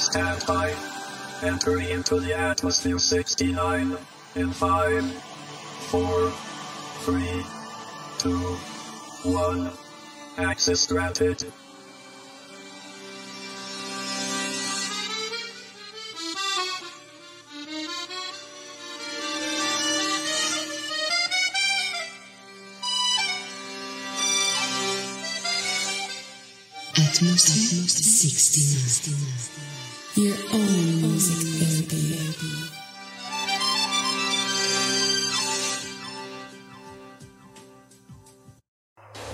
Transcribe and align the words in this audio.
Stand 0.00 0.42
by. 0.46 0.74
Entering 1.42 1.90
into 1.90 2.20
the 2.20 2.34
atmosphere 2.34 2.98
69 2.98 3.98
in 4.34 4.50
5, 4.50 5.12
4, 5.90 6.30
3, 7.04 7.44
2, 8.18 8.30
1. 9.30 9.70
Access 10.38 10.86
granted. 10.86 11.44
Atmosphere 26.96 27.88
69. 27.88 29.69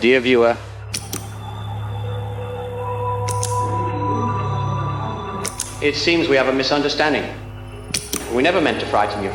Dear 0.07 0.21
viewer, 0.21 0.57
it 5.83 5.97
seems 5.97 6.29
we 6.29 6.37
have 6.37 6.47
a 6.47 6.53
misunderstanding. 6.53 7.25
We 8.33 8.41
never 8.41 8.61
meant 8.61 8.79
to 8.79 8.87
frighten 8.87 9.25
you. 9.25 9.31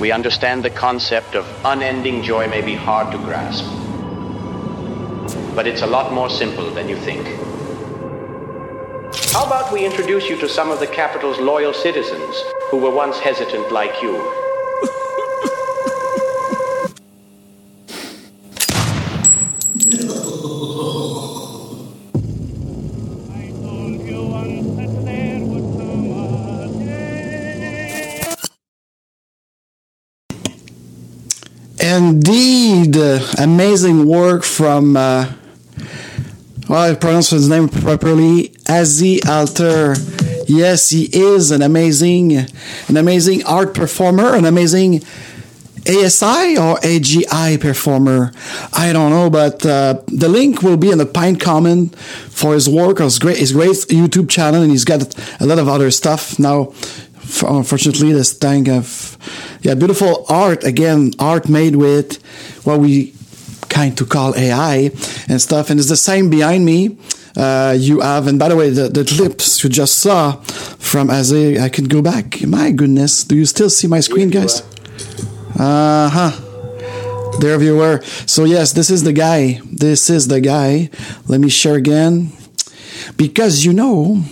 We 0.00 0.10
understand 0.10 0.62
the 0.62 0.70
concept 0.70 1.34
of 1.34 1.44
unending 1.66 2.22
joy 2.22 2.48
may 2.48 2.62
be 2.62 2.74
hard 2.74 3.12
to 3.12 3.18
grasp. 3.18 3.66
But 5.54 5.66
it's 5.66 5.82
a 5.82 5.86
lot 5.86 6.14
more 6.14 6.30
simple 6.30 6.70
than 6.70 6.88
you 6.88 6.96
think. 6.96 7.26
How 9.34 9.44
about 9.44 9.70
we 9.70 9.84
introduce 9.84 10.30
you 10.30 10.36
to 10.38 10.48
some 10.48 10.70
of 10.70 10.80
the 10.80 10.86
capital's 10.86 11.38
loyal 11.38 11.74
citizens 11.74 12.42
who 12.72 12.78
were 12.78 12.90
once 12.90 13.18
hesitant 13.18 13.70
like 13.70 14.00
you? 14.00 14.16
Indeed, 31.78 32.96
amazing 33.38 34.06
work 34.06 34.44
from, 34.44 34.96
uh, 34.96 35.30
well, 36.70 36.90
I 36.90 36.94
pronounce 36.94 37.28
his 37.28 37.50
name 37.50 37.68
properly, 37.68 38.48
Azzy 38.64 39.20
Alter. 39.28 40.21
Yes, 40.52 40.90
he 40.90 41.04
is 41.04 41.50
an 41.50 41.62
amazing, 41.62 42.36
an 42.88 42.96
amazing 42.96 43.42
art 43.44 43.72
performer, 43.72 44.34
an 44.34 44.44
amazing 44.44 45.02
ASI 45.88 46.58
or 46.58 46.76
AGI 46.76 47.58
performer. 47.58 48.32
I 48.72 48.92
don't 48.92 49.10
know, 49.10 49.30
but 49.30 49.64
uh, 49.64 50.02
the 50.08 50.28
link 50.28 50.62
will 50.62 50.76
be 50.76 50.90
in 50.90 50.98
the 50.98 51.06
Pine 51.06 51.36
comment 51.36 51.96
for 51.96 52.52
his 52.52 52.68
work, 52.68 52.98
his 52.98 53.18
great, 53.18 53.38
his 53.38 53.52
great 53.52 53.70
YouTube 53.70 54.28
channel, 54.28 54.60
and 54.60 54.70
he's 54.70 54.84
got 54.84 55.14
a 55.40 55.46
lot 55.46 55.58
of 55.58 55.68
other 55.68 55.90
stuff 55.90 56.38
now. 56.38 56.74
Unfortunately, 57.42 58.12
this 58.12 58.34
thing 58.34 58.68
of 58.68 59.16
yeah, 59.62 59.74
beautiful 59.74 60.26
art 60.28 60.64
again, 60.64 61.12
art 61.18 61.48
made 61.48 61.76
with 61.76 62.22
what 62.66 62.78
we 62.78 63.14
kind 63.70 63.96
to 63.96 64.04
call 64.04 64.36
AI 64.36 64.90
and 65.28 65.40
stuff, 65.40 65.70
and 65.70 65.80
it's 65.80 65.88
the 65.88 65.96
same 65.96 66.28
behind 66.28 66.66
me. 66.66 66.98
Uh, 67.36 67.74
you 67.78 68.00
have, 68.00 68.26
and 68.26 68.38
by 68.38 68.48
the 68.48 68.56
way, 68.56 68.70
the, 68.70 68.88
the 68.88 69.04
clips 69.04 69.62
you 69.64 69.70
just 69.70 69.98
saw 69.98 70.32
from 70.78 71.08
Azzy, 71.08 71.60
I 71.60 71.68
can 71.68 71.86
go 71.86 72.02
back. 72.02 72.42
My 72.42 72.70
goodness, 72.70 73.24
do 73.24 73.36
you 73.36 73.46
still 73.46 73.70
see 73.70 73.86
my 73.86 74.00
screen, 74.00 74.30
guys? 74.30 74.62
Uh 75.58 76.08
huh. 76.10 77.38
There 77.40 77.60
you 77.62 77.76
were. 77.76 78.02
So 78.26 78.44
yes, 78.44 78.72
this 78.72 78.90
is 78.90 79.02
the 79.02 79.12
guy. 79.12 79.60
This 79.64 80.10
is 80.10 80.28
the 80.28 80.40
guy. 80.40 80.90
Let 81.26 81.40
me 81.40 81.48
share 81.48 81.76
again. 81.76 82.32
Because 83.16 83.64
you 83.64 83.72
know, 83.72 84.22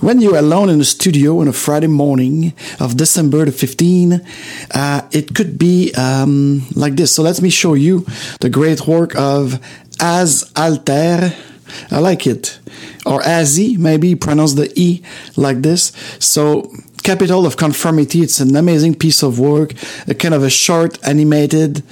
when 0.00 0.20
you're 0.20 0.36
alone 0.36 0.68
in 0.68 0.78
the 0.78 0.84
studio 0.84 1.40
on 1.40 1.48
a 1.48 1.52
Friday 1.52 1.86
morning 1.86 2.52
of 2.80 2.96
December 2.96 3.44
the 3.44 3.52
15, 3.52 4.20
uh, 4.74 5.02
it 5.12 5.34
could 5.34 5.58
be 5.58 5.92
um, 5.94 6.62
like 6.74 6.96
this. 6.96 7.14
So 7.14 7.22
let 7.22 7.40
me 7.40 7.50
show 7.50 7.74
you 7.74 8.04
the 8.40 8.50
great 8.50 8.86
work 8.86 9.14
of 9.14 9.60
Az 10.00 10.50
Alter. 10.56 11.32
I 11.90 11.98
like 11.98 12.26
it. 12.26 12.58
Or 13.04 13.20
Azzy, 13.22 13.76
maybe 13.78 14.14
pronounce 14.14 14.54
the 14.54 14.72
E 14.78 15.02
like 15.36 15.62
this. 15.62 15.92
So 16.18 16.70
Capital 17.02 17.46
of 17.46 17.56
Conformity, 17.56 18.20
it's 18.20 18.40
an 18.40 18.54
amazing 18.54 18.94
piece 18.94 19.22
of 19.22 19.38
work, 19.38 19.72
a 20.06 20.14
kind 20.14 20.34
of 20.34 20.42
a 20.42 20.50
short 20.50 20.98
animated 21.04 21.82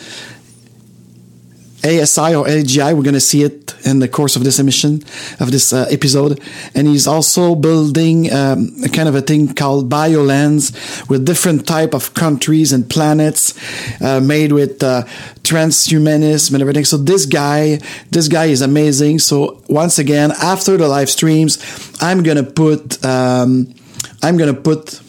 ASI 1.85 2.35
or 2.35 2.45
AGI. 2.47 2.95
We're 2.95 3.03
going 3.03 3.15
to 3.15 3.21
see 3.21 3.43
it 3.43 3.75
in 3.85 3.99
the 4.01 4.09
course 4.09 4.37
of 4.37 4.45
this 4.45 4.59
emission, 4.59 5.03
of 5.41 5.51
this 5.51 5.73
uh, 5.73 5.87
episode. 5.91 6.41
And 6.75 6.87
he's 6.87 7.07
also 7.07 7.55
building 7.55 8.33
um, 8.33 8.73
a 8.85 8.89
kind 8.89 9.09
of 9.09 9.15
a 9.15 9.21
thing 9.23 9.55
called 9.55 9.89
BioLens 9.89 11.09
with 11.09 11.25
different 11.25 11.67
type 11.67 11.95
of 11.95 12.15
countries 12.15 12.73
and 12.73 12.89
planets 12.89 13.55
uh, 14.01 14.21
made 14.21 14.53
with 14.53 14.83
uh, 14.83 15.05
transhumanism 15.43 16.53
and 16.55 16.61
everything. 16.61 16.85
So 16.85 16.97
this 16.97 17.27
guy, 17.27 17.79
this 18.11 18.29
guy 18.29 18.47
is 18.47 18.61
amazing. 18.61 19.19
So 19.21 19.63
once 19.69 19.99
again, 19.99 20.33
after 20.43 20.77
the 20.77 20.89
live 20.89 21.11
streams, 21.11 21.59
I'm 22.01 22.23
going 22.23 22.37
to 22.37 22.51
put, 22.51 23.05
um, 23.05 23.75
I'm 24.23 24.37
going 24.37 24.55
to 24.55 24.61
put 24.61 25.01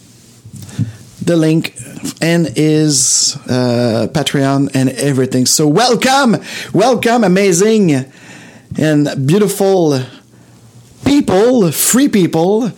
the 1.21 1.35
link 1.35 1.75
and 2.21 2.47
his 2.47 3.37
uh, 3.47 4.07
Patreon 4.11 4.71
and 4.73 4.89
everything. 4.89 5.45
So 5.45 5.67
welcome, 5.67 6.37
welcome, 6.73 7.23
amazing 7.23 8.05
and 8.77 9.27
beautiful 9.27 10.01
people, 11.05 11.71
free 11.71 12.07
people. 12.07 12.71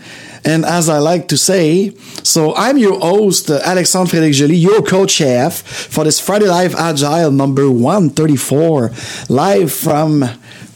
And 0.46 0.66
as 0.66 0.90
I 0.90 0.98
like 1.00 1.30
to 1.30 1.38
say, 1.38 1.96
so 2.24 2.54
I'm 2.56 2.78
your 2.78 3.00
host, 3.00 3.50
Alexandre 3.50 4.18
Frédéric 4.18 4.34
Joly, 4.34 4.58
your 4.58 4.82
co-chef 4.82 5.62
for 5.62 6.04
this 6.04 6.20
Friday 6.20 6.48
Live 6.48 6.76
Agile 6.76 7.32
number 7.32 7.72
134, 7.72 8.92
live 9.30 9.72
from 9.72 10.26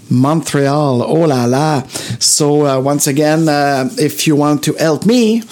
Montreal. 0.10 1.02
Oh 1.02 1.26
la 1.26 1.46
la. 1.46 1.84
So 2.20 2.66
uh, 2.66 2.80
once 2.80 3.08
again, 3.08 3.48
uh, 3.50 3.90
if 3.98 4.28
you 4.28 4.36
want 4.36 4.64
to 4.64 4.74
help 4.74 5.06
me, 5.06 5.44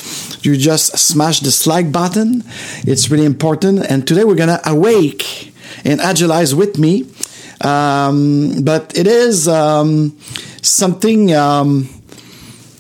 you 0.42 0.58
just 0.58 0.98
smash 0.98 1.40
the 1.40 1.70
like 1.70 1.92
button. 1.92 2.44
It's 2.84 3.10
really 3.10 3.26
important. 3.26 3.86
And 3.90 4.08
today 4.08 4.24
we're 4.24 4.36
gonna 4.36 4.62
awake 4.66 5.54
and 5.84 6.00
agilize 6.00 6.54
with 6.54 6.78
me. 6.78 7.08
Um, 7.62 8.64
but 8.64 8.98
it 8.98 9.08
is 9.08 9.48
um, 9.48 10.18
something 10.62 11.34
um, 11.34 11.90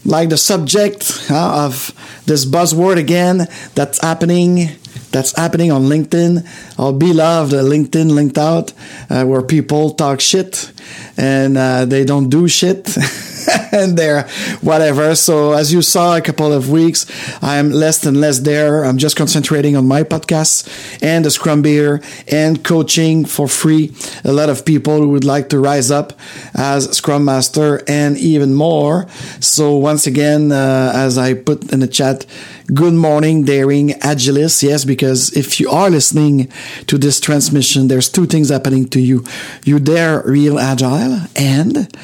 like 0.03 0.29
the 0.29 0.37
subject 0.37 1.27
uh, 1.29 1.65
of 1.65 1.93
this 2.25 2.45
buzzword 2.45 2.97
again 2.97 3.47
that's 3.73 4.01
happening 4.01 4.69
that's 5.15 5.31
happening 5.37 5.71
on 5.71 5.83
LinkedIn, 5.83 6.45
our 6.77 6.91
beloved 6.91 7.53
LinkedIn 7.53 8.11
linked 8.11 8.37
out, 8.37 8.73
uh, 9.09 9.23
where 9.23 9.41
people 9.41 9.91
talk 9.91 10.19
shit 10.19 10.73
and 11.15 11.57
uh, 11.57 11.85
they 11.85 12.03
don't 12.03 12.27
do 12.29 12.49
shit. 12.49 12.97
and 13.71 13.97
they're 13.97 14.23
whatever. 14.61 15.15
So 15.15 15.53
as 15.53 15.73
you 15.73 15.81
saw 15.81 16.17
a 16.17 16.21
couple 16.21 16.51
of 16.53 16.69
weeks, 16.69 17.05
I'm 17.41 17.71
less 17.71 18.05
and 18.05 18.19
less 18.19 18.39
there. 18.39 18.83
I'm 18.83 18.97
just 18.97 19.15
concentrating 19.15 19.75
on 19.75 19.87
my 19.87 20.03
podcasts 20.03 20.67
and 21.01 21.25
the 21.25 21.31
Scrum 21.31 21.61
Beer 21.61 22.01
and 22.27 22.63
coaching 22.63 23.25
for 23.25 23.47
free. 23.47 23.93
A 24.23 24.31
lot 24.31 24.49
of 24.49 24.65
people 24.65 24.97
who 24.97 25.09
would 25.09 25.23
like 25.23 25.49
to 25.49 25.59
rise 25.59 25.91
up 25.91 26.13
as 26.53 26.89
Scrum 26.97 27.25
Master 27.25 27.81
and 27.87 28.17
even 28.17 28.53
more. 28.53 29.07
So 29.39 29.75
once 29.75 30.07
again, 30.07 30.51
uh, 30.51 30.91
as 30.95 31.17
I 31.17 31.33
put 31.33 31.71
in 31.71 31.79
the 31.79 31.87
chat, 31.87 32.25
good 32.73 32.93
morning, 32.93 33.43
daring 33.43 33.89
agilists. 33.89 34.63
Yes, 34.63 34.85
because 34.85 35.35
if 35.35 35.59
you 35.59 35.69
are 35.69 35.89
listening 35.89 36.51
to 36.87 36.97
this 36.97 37.19
transmission, 37.19 37.87
there's 37.87 38.09
two 38.09 38.25
things 38.25 38.49
happening 38.49 38.87
to 38.89 38.99
you. 38.99 39.23
You 39.63 39.79
dare 39.79 40.23
real 40.25 40.59
agile 40.59 41.21
and 41.35 41.95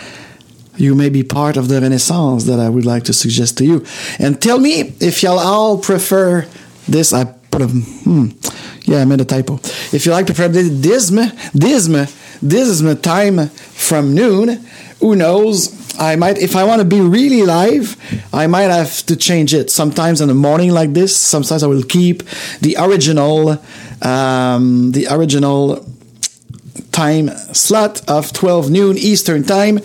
you 0.82 0.96
may 0.96 1.10
be 1.10 1.22
part 1.22 1.58
of 1.58 1.68
the 1.68 1.80
renaissance 1.80 2.46
that 2.46 2.60
I 2.60 2.68
would 2.68 2.86
like 2.86 3.04
to 3.04 3.14
suggest 3.14 3.60
to 3.60 3.66
you. 3.66 3.86
And 4.18 4.42
tell 4.42 4.58
me 4.58 4.96
if 5.00 5.22
y'all 5.22 5.38
all 5.38 5.78
prefer 5.78 6.48
this. 6.88 7.14
I 7.14 7.26
put 7.26 7.62
a, 7.62 7.68
hmm, 7.68 8.30
yeah, 8.86 9.02
I 9.02 9.06
made 9.06 9.22
a 9.22 9.26
typo. 9.26 9.60
If 9.94 10.06
you 10.06 10.12
like 10.12 10.26
to 10.26 10.34
prefer 10.34 10.48
this, 10.48 10.70
dism, 10.72 12.08
dism 12.42 13.02
time 13.02 13.50
from 13.50 14.16
noon, 14.16 14.66
who 15.00 15.16
knows? 15.16 15.78
I 16.00 16.16
might, 16.16 16.40
if 16.40 16.56
I 16.56 16.64
want 16.64 16.80
to 16.80 16.86
be 16.86 17.00
really 17.00 17.44
live, 17.44 17.96
I 18.34 18.48
might 18.48 18.72
have 18.72 19.06
to 19.06 19.16
change 19.16 19.54
it. 19.54 19.70
Sometimes 19.70 20.20
in 20.20 20.30
the 20.30 20.34
morning 20.34 20.72
like 20.72 20.94
this, 20.94 21.16
sometimes 21.16 21.62
I 21.62 21.68
will 21.68 21.84
keep 21.84 22.24
the 22.62 22.76
original, 22.80 23.62
um, 24.02 24.94
the 24.94 25.08
original 25.12 25.86
time 26.92 27.30
slot 27.54 28.02
of 28.10 28.34
12 28.34 28.72
noon 28.72 28.98
Eastern 28.98 29.44
time 29.44 29.80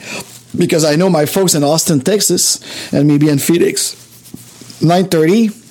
because 0.56 0.84
I 0.84 0.96
know 0.96 1.10
my 1.10 1.26
folks 1.26 1.54
in 1.54 1.62
Austin, 1.64 2.00
Texas, 2.00 2.60
and 2.92 3.06
maybe 3.06 3.28
in 3.28 3.38
Phoenix, 3.38 3.94
9:30 4.80 5.62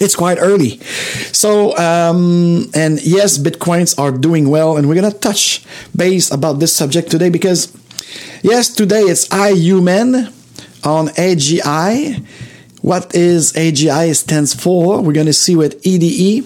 it's 0.00 0.16
quite 0.16 0.38
early. 0.40 0.80
So, 1.32 1.76
um, 1.76 2.70
and 2.74 3.00
yes, 3.02 3.36
Bitcoins 3.36 3.98
are 3.98 4.10
doing 4.10 4.48
well, 4.48 4.78
and 4.78 4.88
we're 4.88 4.94
going 4.94 5.12
to 5.12 5.18
touch 5.18 5.62
base 5.94 6.32
about 6.32 6.58
this 6.58 6.74
subject 6.74 7.10
today 7.10 7.28
because, 7.28 7.70
yes, 8.42 8.70
today 8.70 9.02
it's 9.02 9.28
iHuman 9.28 10.32
on 10.84 11.08
AGI. 11.08 12.24
What 12.82 13.14
is 13.14 13.52
AGI 13.52 14.16
stands 14.16 14.54
for? 14.54 15.02
We're 15.02 15.12
going 15.12 15.26
to 15.26 15.34
see 15.34 15.54
with 15.54 15.84
EDE, 15.86 16.44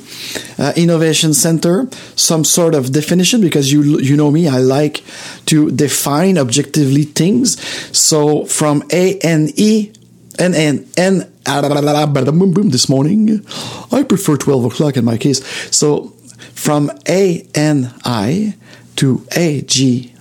uh, 0.58 0.72
Innovation 0.76 1.32
Center, 1.32 1.88
some 2.16 2.44
sort 2.44 2.74
of 2.74 2.92
definition 2.92 3.40
because 3.40 3.72
you 3.72 3.98
you 4.00 4.16
know 4.16 4.30
me, 4.30 4.48
I 4.48 4.58
like 4.58 5.04
to 5.46 5.70
define 5.70 6.38
objectively 6.38 7.04
things. 7.04 7.60
So 7.96 8.46
from 8.46 8.82
A 8.90 9.18
N 9.20 9.50
E 9.54 9.92
N 10.38 10.54
N 10.54 10.86
N 10.96 11.30
this 11.44 12.88
morning. 12.88 13.46
I 13.92 14.02
prefer 14.02 14.36
12 14.36 14.64
o'clock 14.64 14.96
in 14.96 15.04
my 15.04 15.18
case. 15.18 15.44
So 15.70 16.08
from 16.54 16.90
ANI 17.06 18.54
to 18.96 19.26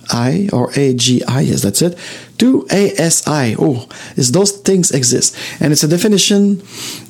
AGI 0.08 0.52
or 0.52 0.70
AGI, 0.70 1.46
yes, 1.46 1.62
that's 1.62 1.82
it, 1.82 1.98
to 2.38 2.66
ASI. 2.70 3.56
Oh, 3.58 3.88
is 4.16 4.32
those 4.32 4.52
things 4.52 4.90
exist. 4.90 5.36
And 5.60 5.72
it's 5.72 5.82
a 5.82 5.88
definition 5.88 6.62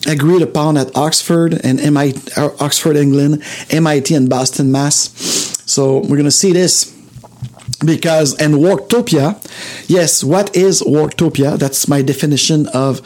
agreed 0.07 0.43
upon 0.43 0.77
at 0.77 0.95
Oxford 0.97 1.61
and 1.65 1.81
MIT, 1.81 2.33
Oxford, 2.37 2.97
England, 2.97 3.43
MIT 3.71 4.15
and 4.15 4.29
Boston, 4.29 4.71
Mass. 4.71 5.11
So 5.67 5.99
we're 5.99 6.17
going 6.17 6.25
to 6.25 6.31
see 6.31 6.53
this 6.53 6.93
because 7.85 8.41
and 8.41 8.55
worktopia 8.55 9.35
yes 9.89 10.23
what 10.23 10.55
is 10.57 10.81
worktopia 10.83 11.59
that's 11.59 11.89
my 11.89 12.01
definition 12.03 12.67
of 12.69 13.01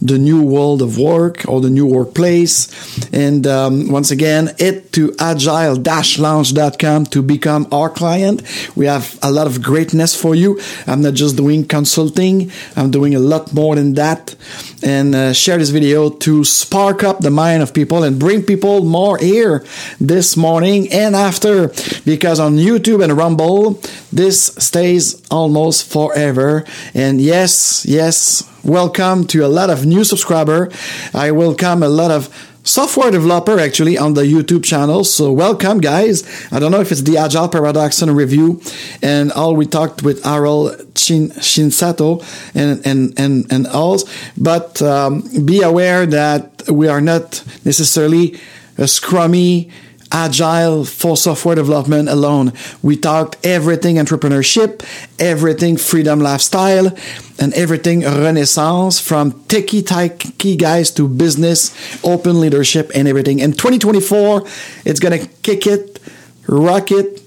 the 0.00 0.18
new 0.18 0.42
world 0.42 0.82
of 0.82 0.98
work 0.98 1.44
or 1.48 1.60
the 1.60 1.70
new 1.70 1.86
workplace. 1.86 2.68
And 3.12 3.46
um, 3.46 3.90
once 3.90 4.10
again, 4.10 4.50
it 4.58 4.92
to 4.92 5.14
agile-lounge.com 5.18 7.06
to 7.06 7.22
become 7.22 7.68
our 7.72 7.90
client. 7.90 8.42
We 8.76 8.86
have 8.86 9.18
a 9.22 9.30
lot 9.30 9.46
of 9.46 9.62
greatness 9.62 10.20
for 10.20 10.34
you. 10.34 10.60
I'm 10.86 11.02
not 11.02 11.14
just 11.14 11.36
doing 11.36 11.64
consulting. 11.66 12.50
I'm 12.76 12.90
doing 12.90 13.14
a 13.14 13.18
lot 13.18 13.52
more 13.52 13.74
than 13.76 13.94
that. 13.94 14.34
And 14.82 15.14
uh, 15.14 15.32
share 15.32 15.58
this 15.58 15.70
video 15.70 16.10
to 16.10 16.44
spark 16.44 17.04
up 17.04 17.20
the 17.20 17.30
mind 17.30 17.62
of 17.62 17.74
people 17.74 18.02
and 18.02 18.18
bring 18.18 18.42
people 18.42 18.84
more 18.84 19.18
here 19.18 19.64
this 20.00 20.36
morning 20.36 20.90
and 20.92 21.14
after. 21.14 21.68
Because 22.04 22.40
on 22.40 22.56
YouTube 22.56 23.04
and 23.04 23.12
Rumble, 23.16 23.80
this 24.12 24.46
stays 24.58 25.22
almost 25.30 25.90
forever. 25.90 26.64
And 26.94 27.20
yes, 27.20 27.84
yes, 27.86 28.42
welcome 28.62 29.26
to 29.26 29.44
a 29.44 29.48
lot 29.48 29.70
of 29.70 29.86
new 29.86 30.04
subscriber. 30.04 30.70
I 31.14 31.30
welcome 31.30 31.82
a 31.82 31.88
lot 31.88 32.10
of 32.10 32.28
software 32.62 33.10
developer 33.10 33.58
actually 33.58 33.96
on 33.96 34.14
the 34.14 34.22
YouTube 34.22 34.64
channel. 34.64 35.04
So 35.04 35.32
welcome 35.32 35.78
guys. 35.78 36.24
I 36.52 36.58
don't 36.58 36.70
know 36.70 36.80
if 36.80 36.92
it's 36.92 37.02
the 37.02 37.16
Agile 37.16 37.48
Paradox 37.48 38.02
and 38.02 38.14
review 38.14 38.60
and 39.02 39.32
all 39.32 39.56
we 39.56 39.66
talked 39.66 40.02
with 40.02 40.22
Harold 40.24 40.76
Shin, 40.96 41.30
Shinsato 41.30 42.22
and, 42.54 42.84
and, 42.86 43.18
and, 43.18 43.50
and 43.50 43.66
all, 43.66 43.98
but 44.36 44.82
um, 44.82 45.22
be 45.44 45.62
aware 45.62 46.06
that 46.06 46.68
we 46.70 46.88
are 46.88 47.00
not 47.00 47.42
necessarily 47.64 48.34
a 48.76 48.84
scrummy 48.84 49.70
agile 50.12 50.84
for 50.84 51.16
software 51.16 51.54
development 51.54 52.08
alone. 52.08 52.52
We 52.82 52.96
talked 52.96 53.36
everything 53.44 53.96
entrepreneurship, 53.96 54.84
everything 55.18 55.76
freedom 55.76 56.20
lifestyle, 56.20 56.92
and 57.38 57.54
everything 57.54 58.02
renaissance 58.02 58.98
from 58.98 59.32
techie 59.44 59.82
techie 59.82 60.58
guys 60.58 60.90
to 60.92 61.08
business, 61.08 61.72
open 62.04 62.40
leadership, 62.40 62.90
and 62.94 63.08
everything. 63.08 63.38
In 63.38 63.52
2024, 63.52 64.44
it's 64.84 65.00
gonna 65.00 65.26
kick 65.42 65.66
it, 65.66 65.98
rock 66.46 66.90
it. 66.90 67.22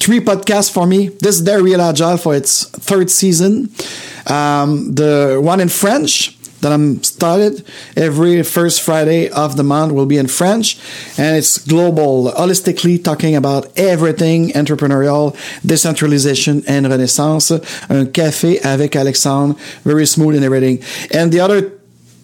Three 0.00 0.20
podcasts 0.20 0.72
for 0.72 0.86
me. 0.86 1.08
This 1.08 1.36
is 1.36 1.42
Dare 1.42 1.62
Real 1.62 1.80
Agile 1.80 2.16
for 2.16 2.34
its 2.34 2.68
third 2.68 3.10
season. 3.10 3.70
Um, 4.26 4.94
the 4.94 5.40
one 5.42 5.60
in 5.60 5.68
French, 5.68 6.37
that 6.60 6.72
I'm 6.72 7.02
started 7.02 7.64
every 7.96 8.42
first 8.42 8.82
Friday 8.82 9.28
of 9.30 9.56
the 9.56 9.62
month 9.62 9.92
will 9.92 10.06
be 10.06 10.18
in 10.18 10.28
French 10.28 10.78
and 11.16 11.36
it's 11.36 11.58
global, 11.58 12.32
holistically 12.32 13.02
talking 13.02 13.36
about 13.36 13.66
everything 13.78 14.50
entrepreneurial, 14.50 15.36
decentralization 15.64 16.62
and 16.66 16.88
renaissance. 16.88 17.50
Un 17.50 18.06
café 18.06 18.60
avec 18.64 18.96
Alexandre, 18.96 19.58
very 19.84 20.06
smooth 20.06 20.36
and 20.36 20.44
everything. 20.44 20.82
And 21.12 21.32
the 21.32 21.40
other 21.40 21.72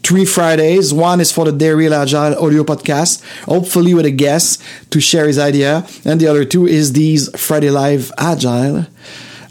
three 0.05 0.27
Fridays. 0.27 0.93
One 0.93 1.21
is 1.21 1.33
for 1.33 1.47
the 1.47 1.53
Dare 1.53 1.77
Real 1.77 1.95
Agile 1.95 2.37
audio 2.39 2.63
podcast, 2.63 3.25
hopefully 3.47 3.95
with 3.95 4.05
a 4.05 4.11
guest 4.11 4.63
to 4.91 5.01
share 5.01 5.27
his 5.27 5.39
idea. 5.39 5.87
And 6.05 6.21
the 6.21 6.27
other 6.27 6.45
two 6.45 6.67
is 6.67 6.93
these 6.93 7.35
Friday 7.41 7.71
Live 7.71 8.13
Agile 8.19 8.87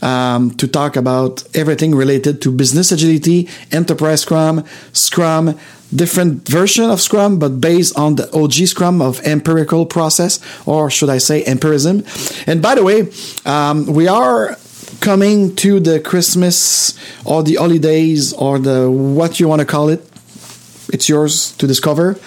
um, 0.04 0.52
to 0.52 0.68
talk 0.68 0.96
about 0.96 1.44
everything 1.56 1.96
related 1.96 2.42
to 2.42 2.52
business 2.52 2.92
agility, 2.92 3.50
enterprise 3.72 4.22
Scrum, 4.22 4.66
Scrum, 4.92 5.58
different 5.96 6.48
version 6.48 6.90
of 6.90 7.00
Scrum, 7.00 7.40
but 7.40 7.62
based 7.62 7.98
on 7.98 8.16
the 8.16 8.30
OG 8.36 8.54
Scrum 8.68 9.02
of 9.02 9.22
empirical 9.26 9.86
process, 9.86 10.40
or 10.66 10.90
should 10.90 11.10
I 11.10 11.20
say 11.20 11.44
empirism. 11.44 12.04
And 12.48 12.62
by 12.62 12.76
the 12.76 12.84
way, 12.84 13.10
um, 13.46 13.86
we 13.86 14.08
are 14.08 14.58
coming 15.00 15.56
to 15.56 15.80
the 15.80 16.00
Christmas 16.00 16.98
or 17.26 17.44
the 17.44 17.56
holidays 17.56 18.34
or 18.34 18.60
the 18.60 18.92
what 18.92 19.40
you 19.40 19.48
want 19.48 19.62
to 19.62 19.66
call 19.66 19.90
it. 19.90 20.02
It's 20.92 21.08
yours 21.10 21.54
to 21.58 21.66
discover. 21.66 22.20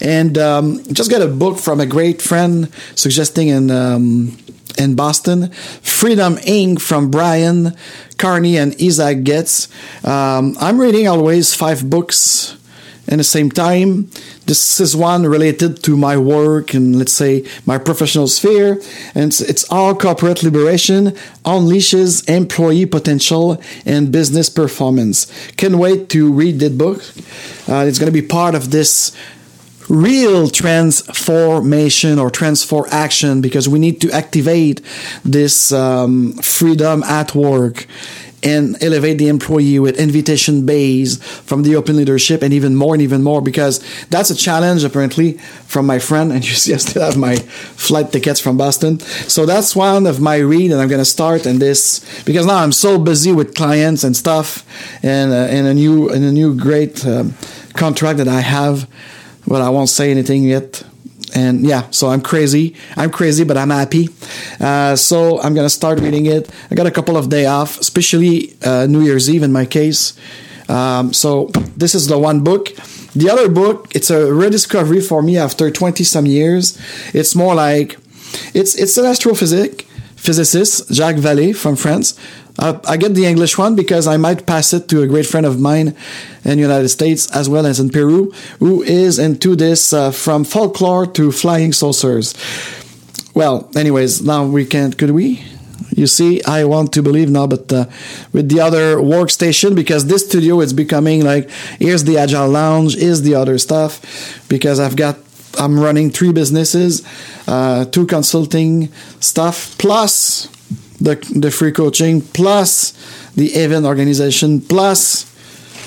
And 0.00 0.38
um, 0.38 0.82
just 0.92 1.10
got 1.10 1.20
a 1.20 1.26
book 1.26 1.58
from 1.58 1.80
a 1.80 1.86
great 1.86 2.22
friend 2.22 2.72
suggesting 2.94 3.50
an 3.50 3.70
um, 3.70 4.36
in 4.78 4.94
Boston. 4.94 5.50
Freedom 5.50 6.36
Inc. 6.36 6.80
from 6.80 7.10
Brian 7.10 7.76
Carney 8.18 8.56
and 8.56 8.74
Isaac 8.80 9.24
Getz. 9.24 9.68
Um, 10.04 10.56
I'm 10.60 10.78
reading 10.78 11.08
always 11.08 11.54
five 11.54 11.88
books 11.88 12.56
in 13.06 13.18
the 13.18 13.24
same 13.24 13.50
time. 13.50 14.10
This 14.46 14.80
is 14.80 14.96
one 14.96 15.26
related 15.26 15.82
to 15.84 15.96
my 15.96 16.16
work 16.16 16.74
and 16.74 16.96
let's 16.98 17.12
say 17.12 17.44
my 17.66 17.78
professional 17.78 18.28
sphere. 18.28 18.80
And 19.14 19.24
it's, 19.24 19.40
it's 19.40 19.70
all 19.70 19.94
corporate 19.94 20.42
liberation 20.42 21.10
unleashes 21.44 22.28
employee 22.28 22.86
potential 22.86 23.60
and 23.84 24.10
business 24.10 24.48
performance. 24.48 25.30
Can't 25.56 25.76
wait 25.76 26.08
to 26.10 26.32
read 26.32 26.60
that 26.60 26.78
book. 26.78 27.02
Uh, 27.68 27.84
it's 27.86 27.98
going 27.98 28.12
to 28.12 28.22
be 28.22 28.26
part 28.26 28.54
of 28.54 28.70
this 28.70 29.14
real 29.88 30.48
transformation 30.48 32.18
or 32.18 32.30
transform 32.30 32.86
action 32.90 33.40
because 33.40 33.68
we 33.68 33.78
need 33.78 34.00
to 34.00 34.10
activate 34.10 34.80
this 35.24 35.72
um, 35.72 36.32
freedom 36.34 37.02
at 37.04 37.34
work 37.34 37.86
and 38.44 38.80
elevate 38.82 39.16
the 39.16 39.28
employee 39.28 39.78
with 39.78 39.98
invitation 39.98 40.66
base 40.66 41.16
from 41.16 41.62
the 41.62 41.74
open 41.74 41.96
leadership 41.96 42.42
and 42.42 42.52
even 42.52 42.76
more 42.76 42.94
and 42.94 43.02
even 43.02 43.22
more 43.22 43.40
because 43.40 43.82
that's 44.08 44.28
a 44.28 44.34
challenge 44.34 44.84
apparently 44.84 45.32
from 45.66 45.86
my 45.86 45.98
friend. 45.98 46.30
And 46.30 46.44
you 46.48 46.54
see 46.54 46.74
I 46.74 46.76
still 46.76 47.02
have 47.02 47.16
my 47.16 47.36
flight 47.36 48.12
tickets 48.12 48.40
from 48.40 48.58
Boston. 48.58 49.00
So 49.00 49.46
that's 49.46 49.74
one 49.74 50.06
of 50.06 50.20
my 50.20 50.36
read 50.36 50.70
and 50.70 50.80
I'm 50.80 50.88
gonna 50.88 51.06
start 51.06 51.46
in 51.46 51.58
this 51.58 52.04
because 52.24 52.44
now 52.44 52.56
I'm 52.56 52.72
so 52.72 52.98
busy 52.98 53.32
with 53.32 53.54
clients 53.54 54.04
and 54.04 54.14
stuff 54.14 54.64
and 55.02 55.32
uh, 55.32 55.48
in 55.50 55.64
a 55.64 55.72
new 55.72 56.10
in 56.10 56.22
a 56.22 56.32
new 56.32 56.54
great 56.54 57.06
um, 57.06 57.34
contract 57.72 58.18
that 58.18 58.28
I 58.28 58.40
have 58.40 58.86
but 59.46 59.62
I 59.62 59.70
won't 59.70 59.88
say 59.88 60.10
anything 60.10 60.44
yet. 60.44 60.82
And 61.34 61.66
yeah, 61.66 61.90
so 61.90 62.08
I'm 62.08 62.20
crazy. 62.20 62.76
I'm 62.96 63.10
crazy, 63.10 63.44
but 63.44 63.56
I'm 63.56 63.70
happy. 63.70 64.08
Uh, 64.60 64.94
so 64.94 65.40
I'm 65.40 65.54
gonna 65.54 65.68
start 65.68 65.98
reading 66.00 66.26
it. 66.26 66.48
I 66.70 66.74
got 66.74 66.86
a 66.86 66.90
couple 66.92 67.16
of 67.16 67.28
day 67.28 67.46
off, 67.46 67.80
especially 67.80 68.54
uh, 68.64 68.86
New 68.86 69.02
Year's 69.02 69.28
Eve 69.28 69.42
in 69.42 69.52
my 69.52 69.66
case. 69.66 70.14
Um, 70.68 71.12
so 71.12 71.46
this 71.76 71.94
is 71.94 72.06
the 72.06 72.18
one 72.18 72.42
book. 72.44 72.70
The 73.16 73.30
other 73.30 73.48
book, 73.48 73.94
it's 73.94 74.10
a 74.10 74.32
rediscovery 74.32 75.00
for 75.00 75.22
me 75.22 75.36
after 75.36 75.70
20 75.70 76.04
some 76.04 76.26
years. 76.26 76.78
It's 77.12 77.34
more 77.34 77.54
like 77.54 77.98
it's 78.54 78.74
it's 78.74 78.96
an 78.96 79.04
astrophysic 79.04 79.82
physicist, 80.16 80.92
Jacques 80.92 81.16
Vallée 81.16 81.54
from 81.54 81.76
France. 81.76 82.18
Uh, 82.58 82.78
I 82.86 82.96
get 82.96 83.14
the 83.14 83.26
English 83.26 83.58
one 83.58 83.74
because 83.74 84.06
I 84.06 84.16
might 84.16 84.46
pass 84.46 84.72
it 84.72 84.88
to 84.88 85.02
a 85.02 85.06
great 85.06 85.26
friend 85.26 85.44
of 85.44 85.58
mine 85.58 85.88
in 86.44 86.56
the 86.56 86.62
United 86.62 86.88
States 86.88 87.30
as 87.34 87.48
well 87.48 87.66
as 87.66 87.80
in 87.80 87.90
Peru, 87.90 88.32
who 88.60 88.82
is 88.82 89.18
into 89.18 89.56
this 89.56 89.92
uh, 89.92 90.12
from 90.12 90.44
folklore 90.44 91.06
to 91.06 91.32
flying 91.32 91.72
saucers. 91.72 92.34
Well, 93.34 93.68
anyways, 93.74 94.22
now 94.22 94.46
we 94.46 94.64
can't, 94.64 94.96
could 94.96 95.10
we? 95.10 95.44
You 95.90 96.06
see, 96.06 96.42
I 96.44 96.64
want 96.64 96.92
to 96.94 97.02
believe 97.02 97.30
now, 97.30 97.46
but 97.46 97.72
uh, 97.72 97.86
with 98.32 98.48
the 98.48 98.60
other 98.60 98.96
workstation, 98.96 99.74
because 99.74 100.06
this 100.06 100.26
studio 100.26 100.60
is 100.60 100.72
becoming 100.72 101.24
like, 101.24 101.50
here's 101.78 102.04
the 102.04 102.18
Agile 102.18 102.48
Lounge, 102.48 102.94
is 102.96 103.22
the 103.22 103.34
other 103.34 103.58
stuff, 103.58 104.44
because 104.48 104.78
I've 104.78 104.96
got 104.96 105.18
I'm 105.58 105.78
running 105.78 106.10
three 106.10 106.32
businesses, 106.32 107.02
uh, 107.46 107.84
two 107.86 108.06
consulting 108.06 108.92
stuff, 109.20 109.76
plus 109.78 110.48
the 111.00 111.16
the 111.34 111.50
free 111.50 111.72
coaching 111.72 112.20
plus 112.20 112.92
the 113.34 113.54
event 113.54 113.86
organization 113.86 114.60
plus 114.60 115.30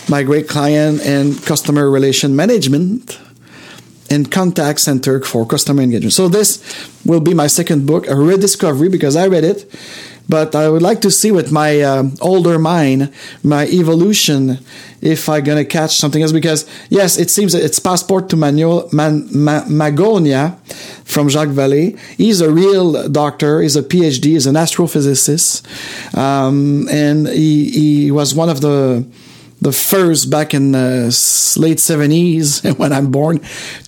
my 0.09 0.23
great 0.23 0.47
client 0.47 1.01
and 1.01 1.43
customer 1.45 1.89
relation 1.89 2.35
management 2.35 3.19
and 4.09 4.31
contact 4.31 4.79
center 4.79 5.19
for 5.21 5.45
customer 5.45 5.81
engagement. 5.81 6.13
So 6.13 6.29
this 6.29 6.63
will 7.05 7.19
be 7.19 7.33
my 7.33 7.47
second 7.47 7.85
book, 7.85 8.07
a 8.07 8.15
rediscovery 8.15 8.89
because 8.89 9.15
I 9.15 9.27
read 9.27 9.43
it, 9.43 9.69
but 10.29 10.55
I 10.55 10.69
would 10.69 10.81
like 10.81 11.01
to 11.01 11.11
see 11.11 11.31
with 11.31 11.51
my 11.51 11.81
uh, 11.81 12.09
older 12.21 12.59
mind, 12.59 13.11
my 13.43 13.65
evolution, 13.67 14.59
if 15.01 15.29
I'm 15.29 15.43
gonna 15.43 15.65
catch 15.65 15.95
something 15.95 16.21
else. 16.21 16.31
Because 16.31 16.69
yes, 16.89 17.17
it 17.17 17.29
seems 17.29 17.53
that 17.53 17.63
it's 17.63 17.79
passport 17.79 18.29
to 18.29 18.35
Manuel, 18.35 18.89
Man, 18.91 19.27
Ma, 19.31 19.61
Magonia 19.63 20.57
from 21.05 21.29
Jacques 21.29 21.49
Vallée. 21.49 21.97
He's 22.17 22.41
a 22.41 22.51
real 22.51 23.07
doctor. 23.09 23.61
He's 23.61 23.75
a 23.75 23.83
PhD. 23.83 24.25
He's 24.25 24.47
an 24.47 24.55
astrophysicist, 24.55 25.65
um, 26.17 26.87
and 26.89 27.27
he, 27.27 27.69
he 27.69 28.11
was 28.11 28.35
one 28.35 28.49
of 28.49 28.61
the 28.61 29.05
the 29.61 29.71
first 29.71 30.29
back 30.29 30.53
in 30.53 30.71
the 30.71 31.05
late 31.57 31.77
70s 31.77 32.77
when 32.79 32.93
I'm 32.93 33.11
born 33.11 33.39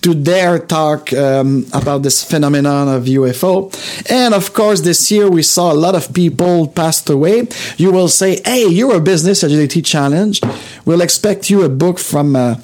to 0.02 0.14
dare 0.14 0.58
talk 0.58 1.12
um, 1.12 1.66
about 1.72 2.02
this 2.02 2.24
phenomenon 2.24 2.88
of 2.88 3.04
UFO. 3.04 3.70
And 4.10 4.34
of 4.34 4.52
course, 4.52 4.80
this 4.80 5.10
year 5.10 5.30
we 5.30 5.42
saw 5.42 5.72
a 5.72 5.74
lot 5.74 5.94
of 5.94 6.12
people 6.12 6.68
passed 6.68 7.08
away. 7.08 7.46
You 7.76 7.92
will 7.92 8.08
say, 8.08 8.40
Hey, 8.44 8.66
you're 8.66 8.96
a 8.96 9.00
business 9.00 9.42
agility 9.42 9.82
challenge. 9.82 10.40
We'll 10.84 11.02
expect 11.02 11.50
you 11.50 11.62
a 11.62 11.68
book 11.68 11.98
from 11.98 12.34
uh, 12.34 12.56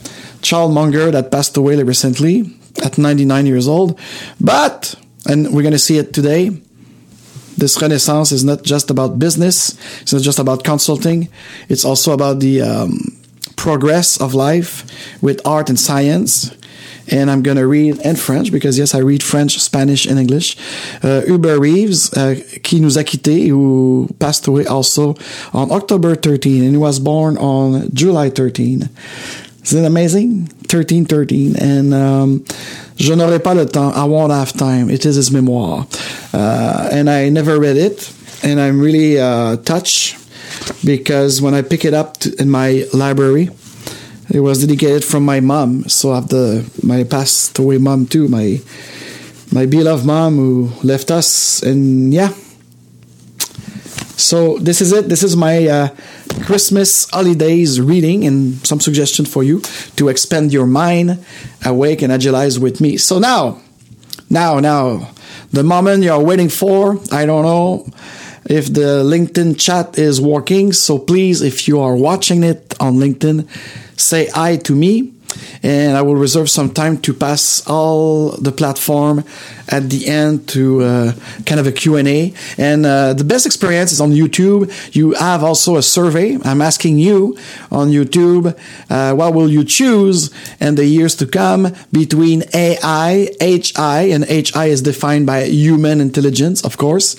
Charles 0.43 0.75
Munger 0.75 1.11
that 1.11 1.31
passed 1.31 1.57
away 1.57 1.81
recently 1.83 2.53
at 2.85 2.99
99 2.99 3.47
years 3.47 3.69
old. 3.69 3.99
But, 4.41 4.95
and 5.29 5.53
we're 5.53 5.63
going 5.63 5.73
to 5.73 5.79
see 5.79 5.99
it 5.99 6.13
today 6.13 6.51
this 7.57 7.81
renaissance 7.81 8.33
is 8.33 8.45
not 8.45 8.63
just 8.63 8.91
about 8.91 9.19
business. 9.19 9.79
It's 10.03 10.13
not 10.13 10.23
just 10.23 10.39
about 10.39 10.65
consulting. 10.65 11.29
It's 11.69 11.85
also 11.85 12.13
about 12.13 12.41
the 12.41 12.63
um, 12.63 13.17
progress 13.57 14.21
of 14.21 14.35
life 14.35 14.85
with 15.23 15.45
art 15.47 15.69
and 15.69 15.79
science. 15.79 16.55
And 17.09 17.31
I'm 17.31 17.43
going 17.43 17.57
to 17.57 17.67
read 17.67 18.01
in 18.01 18.17
French 18.17 18.51
because 18.51 18.79
yes, 18.79 18.95
I 18.95 18.99
read 18.99 19.23
French, 19.23 19.61
Spanish, 19.61 20.07
and 20.07 20.19
English. 20.19 20.57
Uh, 21.03 21.23
Reeves, 21.27 22.13
uh, 22.15 22.35
qui 22.65 22.81
nous 22.81 22.97
a 22.97 23.05
quittés, 23.05 23.49
who 23.49 24.09
passed 24.19 24.47
away 24.49 24.67
also 24.67 25.15
on 25.53 25.71
October 25.71 26.17
13, 26.17 26.65
and 26.65 26.73
he 26.73 26.77
was 26.77 26.99
born 26.99 27.39
on 27.39 27.89
July 27.95 28.29
13. 28.29 28.89
Isn't 29.63 29.85
it 29.85 29.87
amazing? 29.87 30.47
13, 30.69 31.05
13. 31.05 31.57
And 31.57 31.95
um, 31.95 32.45
Je 32.99 33.13
n'aurai 33.13 33.39
pas 33.39 33.55
le 33.55 33.67
temps. 33.67 33.93
I 33.95 34.05
won't 34.05 34.33
have 34.33 34.53
time. 34.53 34.91
It 34.91 35.05
is 35.05 35.17
his 35.17 35.31
memoir. 35.31 35.87
Uh, 36.33 36.89
and 36.93 37.11
I 37.11 37.29
never 37.29 37.59
read 37.59 37.77
it. 37.77 38.13
And 38.43 38.61
I'm 38.61 38.81
really 38.81 39.19
uh, 39.19 39.57
touched 39.57 40.17
because 40.85 41.43
when 41.43 41.55
I 41.55 41.63
pick 41.63 41.85
it 41.85 41.95
up 41.95 42.17
in 42.39 42.51
my 42.51 42.85
library, 42.93 43.51
it 44.31 44.41
was 44.41 44.65
dedicated 44.65 45.05
from 45.05 45.25
my 45.25 45.41
mom. 45.41 45.89
So 45.89 46.19
the 46.21 46.69
my 46.83 47.05
passed 47.05 47.59
away 47.59 47.79
mom 47.79 48.07
too, 48.07 48.29
my 48.29 48.61
my 49.53 49.67
beloved 49.67 50.05
mom 50.05 50.37
who 50.37 50.73
left 50.83 51.11
us, 51.11 51.63
and 51.63 52.13
yeah. 52.13 52.33
So 54.17 54.59
this 54.59 54.81
is 54.81 54.93
it. 54.93 55.09
This 55.09 55.23
is 55.23 55.37
my 55.37 55.67
uh, 55.67 55.89
Christmas 56.45 57.09
holidays 57.11 57.81
reading 57.81 58.25
and 58.25 58.67
some 58.67 58.81
suggestions 58.81 59.33
for 59.33 59.43
you 59.43 59.61
to 59.97 60.09
expand 60.09 60.53
your 60.53 60.67
mind, 60.67 61.25
awake 61.65 62.03
and 62.03 62.13
agilize 62.13 62.59
with 62.59 62.81
me. 62.81 62.97
So 62.97 63.19
now, 63.19 63.61
now, 64.31 64.61
now, 64.61 65.11
the 65.53 65.63
moment 65.63 66.03
you're 66.03 66.21
waiting 66.21 66.49
for, 66.49 66.99
I 67.13 67.27
don't 67.27 67.45
know 67.45 67.89
if 68.49 68.73
the 68.73 69.03
LinkedIn 69.05 69.59
chat 69.59 69.99
is 69.99 70.21
working. 70.21 70.73
So 70.73 70.99
please, 70.99 71.43
if 71.43 71.67
you 71.67 71.81
are 71.81 71.97
watching 71.97 72.45
it 72.45 72.75
on 72.81 72.97
LinkedIn, 72.97 73.49
say 73.99 74.27
hi 74.27 74.57
to 74.57 74.75
me 74.75 75.13
and 75.63 75.97
I 75.97 76.03
will 76.03 76.17
reserve 76.17 76.49
some 76.51 76.71
time 76.71 76.99
to 76.99 77.15
pass 77.15 77.67
all 77.67 78.31
the 78.33 78.53
platform 78.53 79.25
at 79.69 79.91
the 79.91 80.07
end 80.07 80.49
to 80.49 80.83
uh, 80.83 81.13
kind 81.45 81.61
of 81.61 81.67
a 81.67 81.73
Q&A. 81.73 82.33
And 82.59 82.87
uh, 82.87 83.15
the 83.15 83.25
best 83.25 83.47
experience 83.47 83.93
is 83.93 84.01
on 84.01 84.11
YouTube. 84.11 84.71
You 84.95 85.13
have 85.15 85.43
also 85.43 85.77
a 85.77 85.83
survey. 85.83 86.39
I'm 86.45 86.63
asking 86.63 86.99
you 86.99 87.37
on 87.71 87.89
YouTube, 87.89 88.57
uh, 88.91 89.15
what 89.15 89.35
will 89.35 89.51
you 89.51 89.65
choose 89.65 90.31
in 90.61 90.77
the 90.77 90.85
years 90.85 91.17
to 91.17 91.27
come 91.27 91.75
between 91.93 92.45
AI, 92.55 93.29
HI, 93.41 94.11
and 94.13 94.25
HI 94.25 94.67
is 94.67 94.83
defined 94.83 95.27
by 95.27 95.45
human 95.45 96.01
intelligence, 96.01 96.65
of 96.65 96.77
course. 96.77 97.17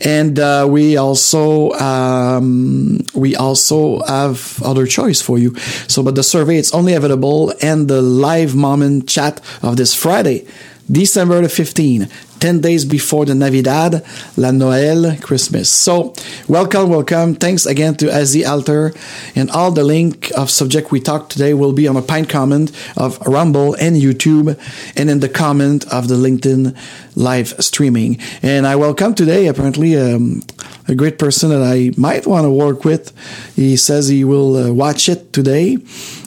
And 0.00 0.38
uh, 0.38 0.66
we 0.68 0.96
also 0.96 1.72
um, 1.72 3.00
we 3.14 3.34
also 3.36 4.02
have 4.04 4.62
other 4.62 4.86
choice 4.86 5.20
for 5.20 5.38
you. 5.38 5.56
So, 5.88 6.02
but 6.02 6.14
the 6.14 6.22
survey 6.22 6.56
it's 6.58 6.72
only 6.72 6.94
available 6.94 7.52
and 7.62 7.88
the 7.88 8.02
live 8.02 8.54
moment 8.54 9.08
chat 9.08 9.40
of 9.62 9.76
this 9.76 9.94
Friday. 9.94 10.46
December 10.90 11.42
the 11.42 11.48
15th, 11.48 12.10
10 12.40 12.60
days 12.60 12.84
before 12.84 13.24
the 13.24 13.34
Navidad, 13.34 14.04
La 14.36 14.50
Noël, 14.50 15.20
Christmas. 15.22 15.70
So, 15.70 16.14
welcome, 16.46 16.88
welcome. 16.88 17.34
Thanks 17.34 17.66
again 17.66 17.96
to 17.96 18.06
Azzy 18.06 18.48
Alter. 18.48 18.92
And 19.34 19.50
all 19.50 19.70
the 19.70 19.84
link 19.84 20.30
of 20.36 20.50
subject 20.50 20.90
we 20.90 21.00
talked 21.00 21.32
today 21.32 21.54
will 21.54 21.72
be 21.72 21.88
on 21.88 21.96
a 21.96 22.02
pine 22.02 22.26
comment 22.26 22.72
of 22.96 23.18
Rumble 23.26 23.74
and 23.74 23.96
YouTube 23.96 24.58
and 24.96 25.10
in 25.10 25.20
the 25.20 25.28
comment 25.28 25.86
of 25.92 26.08
the 26.08 26.14
LinkedIn 26.14 26.76
live 27.16 27.48
streaming. 27.62 28.18
And 28.42 28.66
I 28.66 28.76
welcome 28.76 29.14
today, 29.14 29.46
apparently, 29.48 29.96
um, 29.96 30.42
a 30.86 30.94
great 30.94 31.18
person 31.18 31.50
that 31.50 31.62
I 31.62 31.90
might 31.96 32.26
want 32.26 32.44
to 32.44 32.50
work 32.50 32.84
with. 32.84 33.12
He 33.56 33.76
says 33.76 34.08
he 34.08 34.24
will 34.24 34.56
uh, 34.56 34.72
watch 34.72 35.08
it 35.08 35.32
today 35.32 35.78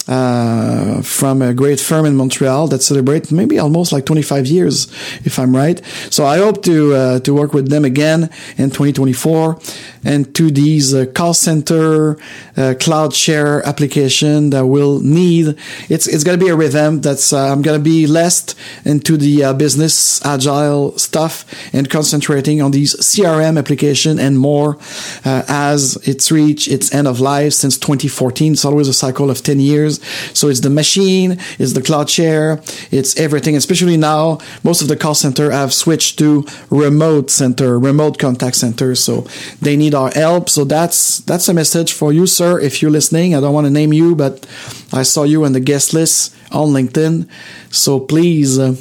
uh, 0.08 1.02
from 1.02 1.42
a 1.42 1.54
great 1.54 1.80
firm 1.80 2.06
in 2.06 2.16
Montreal 2.16 2.68
that 2.68 2.82
celebrate 2.82 3.32
maybe 3.32 3.58
almost 3.60 3.92
like 3.92 4.06
25 4.06 4.46
years, 4.48 4.92
if 5.24 5.40
I'm 5.40 5.56
right. 5.56 5.82
So 6.10 6.26
I 6.26 6.38
hope 6.38 6.64
to 6.64 6.94
uh, 6.94 7.20
to 7.22 7.34
work 7.34 7.54
with 7.54 7.70
them 7.70 7.86
again 7.86 8.30
in 8.58 8.70
2024 8.70 9.60
and 10.04 10.34
to 10.36 10.52
these 10.52 10.94
uh, 10.94 11.06
call 11.14 11.34
center 11.34 12.18
uh, 12.58 12.74
cloud 12.80 13.14
share 13.14 13.66
application 13.68 14.50
that 14.50 14.66
we'll 14.66 15.00
need 15.00 15.56
it's 15.90 16.08
it's 16.08 16.24
going 16.24 16.38
to 16.38 16.44
be 16.44 16.50
a 16.50 16.56
rhythm 16.56 17.02
that's 17.02 17.34
uh, 17.34 17.52
I'm 17.52 17.62
going 17.62 17.78
to 17.78 17.84
be 17.84 18.08
less 18.08 18.56
into 18.86 19.18
the 19.18 19.44
uh, 19.44 19.54
business 19.54 20.24
agile 20.26 20.98
stuff 20.98 21.46
and 21.74 21.90
concentrating 21.90 22.62
on 22.62 22.72
these 22.72 22.96
CRM 22.96 23.58
application 23.58 24.20
and 24.20 24.40
more 24.40 24.78
as 25.26 25.98
it's 26.08 26.32
reached 26.32 26.68
its 26.68 26.94
end 26.94 27.08
of 27.08 27.20
life 27.20 27.54
since 27.54 27.78
2014. 27.78 28.54
It's 28.54 28.66
always 28.66 28.88
a 28.88 28.94
cycle 28.94 29.30
of 29.30 29.42
10 29.44 29.60
years. 29.60 30.04
So 30.34 30.48
it's 30.48 30.62
the 30.62 30.70
machine, 30.70 31.38
it's 31.60 31.74
the 31.74 31.82
cloud 31.82 32.10
share, 32.10 32.62
it's 32.92 33.20
everything. 33.20 33.56
Especially 33.56 33.98
now, 33.98 34.40
most 34.64 34.82
of 34.82 34.88
the 34.88 34.96
call 34.96 35.16
center 35.16 35.52
have 35.52 35.74
switched 35.74 36.18
to 36.20 36.46
remote 36.70 37.30
center, 37.30 37.78
remote 37.80 38.18
contact 38.18 38.56
center. 38.56 38.96
So 38.96 39.28
they 39.62 39.76
need 39.76 39.91
our 39.94 40.12
help. 40.12 40.50
So 40.50 40.64
that's 40.64 41.20
that's 41.20 41.48
a 41.48 41.54
message 41.54 41.94
for 41.94 42.14
you, 42.14 42.28
sir. 42.28 42.60
If 42.60 42.82
you're 42.82 42.92
listening, 42.92 43.36
I 43.36 43.40
don't 43.40 43.54
want 43.54 43.66
to 43.66 43.72
name 43.72 43.94
you, 43.94 44.16
but 44.16 44.46
I 44.92 45.04
saw 45.04 45.24
you 45.24 45.46
on 45.46 45.54
the 45.54 45.60
guest 45.60 45.94
list 45.94 46.36
on 46.52 46.70
LinkedIn. 46.70 47.28
So 47.70 48.00
please. 48.00 48.60
Uh, 48.60 48.76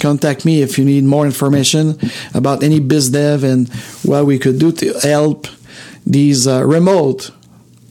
contact 0.00 0.44
me 0.44 0.62
if 0.62 0.78
you 0.78 0.84
need 0.84 1.04
more 1.04 1.24
information 1.26 1.96
about 2.34 2.62
any 2.62 2.80
biz 2.80 3.10
dev 3.10 3.44
and 3.44 3.68
what 4.02 4.26
we 4.26 4.38
could 4.38 4.58
do 4.58 4.72
to 4.72 4.92
help 5.00 5.46
these 6.04 6.46
uh, 6.48 6.64
remote 6.66 7.30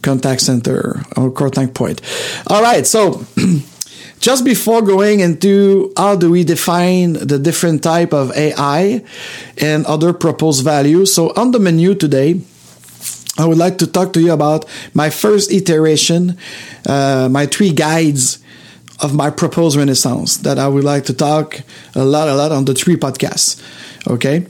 contact 0.01 0.41
center 0.41 1.01
or 1.15 1.31
contact 1.31 1.73
point. 1.73 2.01
All 2.47 2.61
right, 2.61 2.85
so 2.85 3.23
just 4.19 4.43
before 4.43 4.81
going 4.81 5.19
into 5.19 5.93
how 5.95 6.15
do 6.15 6.29
we 6.29 6.43
define 6.43 7.13
the 7.13 7.39
different 7.39 7.83
type 7.83 8.13
of 8.13 8.31
AI 8.35 9.03
and 9.57 9.85
other 9.85 10.13
proposed 10.13 10.63
values, 10.63 11.13
so 11.13 11.31
on 11.35 11.51
the 11.51 11.59
menu 11.59 11.95
today, 11.95 12.41
I 13.37 13.45
would 13.45 13.57
like 13.57 13.77
to 13.77 13.87
talk 13.87 14.13
to 14.13 14.21
you 14.21 14.33
about 14.33 14.65
my 14.93 15.09
first 15.09 15.51
iteration, 15.51 16.37
uh, 16.85 17.29
my 17.31 17.45
three 17.45 17.71
guides 17.71 18.39
of 19.01 19.15
my 19.15 19.29
proposed 19.29 19.77
renaissance 19.77 20.37
that 20.37 20.59
I 20.59 20.67
would 20.67 20.83
like 20.83 21.05
to 21.05 21.13
talk 21.13 21.61
a 21.95 22.03
lot, 22.03 22.27
a 22.27 22.35
lot 22.35 22.51
on 22.51 22.65
the 22.65 22.73
three 22.73 22.95
podcasts. 22.95 23.61
Okay. 24.07 24.45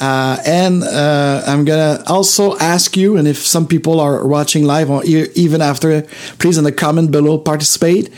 Uh, 0.00 0.36
and 0.46 0.84
uh, 0.84 1.42
I'm 1.46 1.64
gonna 1.64 2.04
also 2.06 2.56
ask 2.58 2.96
you, 2.96 3.16
and 3.16 3.26
if 3.26 3.38
some 3.38 3.66
people 3.66 3.98
are 3.98 4.24
watching 4.26 4.64
live 4.64 4.90
or 4.90 5.04
even 5.04 5.60
after, 5.60 6.02
please 6.38 6.56
in 6.56 6.64
the 6.64 6.72
comment 6.72 7.10
below 7.10 7.38
participate, 7.38 8.10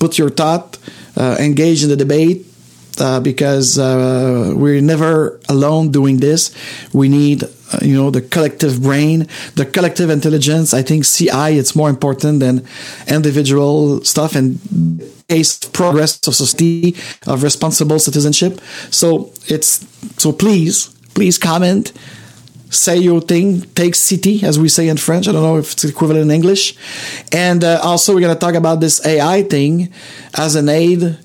put 0.00 0.18
your 0.18 0.30
thought, 0.30 0.78
uh, 1.16 1.36
engage 1.38 1.84
in 1.84 1.90
the 1.90 1.96
debate, 1.96 2.47
uh, 3.00 3.20
because 3.20 3.78
uh, 3.78 4.52
we're 4.56 4.80
never 4.80 5.40
alone 5.48 5.90
doing 5.90 6.18
this. 6.18 6.54
We 6.92 7.08
need, 7.08 7.44
uh, 7.44 7.78
you 7.82 7.94
know, 7.94 8.10
the 8.10 8.22
collective 8.22 8.82
brain, 8.82 9.28
the 9.54 9.66
collective 9.66 10.10
intelligence. 10.10 10.74
I 10.74 10.82
think 10.82 11.04
CI 11.04 11.58
it's 11.58 11.74
more 11.74 11.90
important 11.90 12.40
than 12.40 12.66
individual 13.06 14.04
stuff 14.04 14.34
and 14.34 14.58
case 15.28 15.58
progress 15.58 16.26
of 16.26 16.34
society 16.34 16.96
of 17.26 17.42
responsible 17.42 17.98
citizenship. 17.98 18.60
So 18.90 19.30
it's 19.46 19.86
so 20.16 20.32
please 20.32 20.88
please 21.14 21.38
comment 21.38 21.92
Say 22.70 22.98
your 22.98 23.22
thing, 23.22 23.62
take 23.74 23.94
city, 23.94 24.44
as 24.44 24.58
we 24.58 24.68
say 24.68 24.88
in 24.88 24.98
French. 24.98 25.26
I 25.26 25.32
don't 25.32 25.42
know 25.42 25.56
if 25.56 25.72
it's 25.72 25.84
equivalent 25.84 26.24
in 26.24 26.30
English. 26.30 26.76
And 27.32 27.64
uh, 27.64 27.80
also, 27.82 28.14
we're 28.14 28.20
going 28.20 28.34
to 28.34 28.38
talk 28.38 28.54
about 28.54 28.80
this 28.80 29.04
AI 29.06 29.42
thing 29.42 29.90
as 30.34 30.54
an 30.54 30.68
aid 30.68 31.16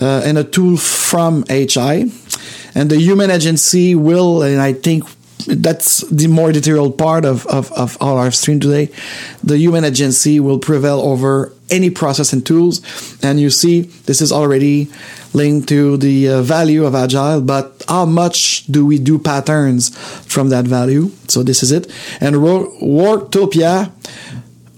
uh, 0.00 0.22
and 0.24 0.38
a 0.38 0.44
tool 0.44 0.76
from 0.76 1.44
HI. 1.48 2.10
And 2.74 2.90
the 2.90 2.98
human 2.98 3.30
agency 3.30 3.94
will, 3.94 4.42
and 4.42 4.60
I 4.60 4.72
think 4.72 5.04
that's 5.46 6.02
the 6.08 6.26
more 6.26 6.52
detailed 6.52 6.98
part 6.98 7.24
of, 7.24 7.46
of, 7.46 7.72
of 7.72 7.96
all 8.00 8.18
our 8.18 8.30
stream 8.30 8.60
today. 8.60 8.90
The 9.42 9.58
human 9.58 9.84
agency 9.84 10.40
will 10.40 10.58
prevail 10.58 11.00
over 11.00 11.52
any 11.70 11.90
process 11.90 12.32
and 12.32 12.44
tools. 12.44 12.82
And 13.22 13.40
you 13.40 13.50
see, 13.50 13.82
this 13.82 14.20
is 14.20 14.32
already 14.32 14.90
linked 15.32 15.68
to 15.68 15.96
the 15.96 16.28
uh, 16.28 16.42
value 16.42 16.84
of 16.84 16.94
agile, 16.94 17.40
but 17.40 17.84
how 17.88 18.04
much 18.04 18.66
do 18.66 18.84
we 18.84 18.98
do 18.98 19.18
patterns 19.18 19.96
from 20.26 20.48
that 20.50 20.64
value? 20.64 21.10
So 21.28 21.42
this 21.42 21.62
is 21.62 21.70
it. 21.72 21.86
And 22.20 22.36
Worktopia 22.36 23.92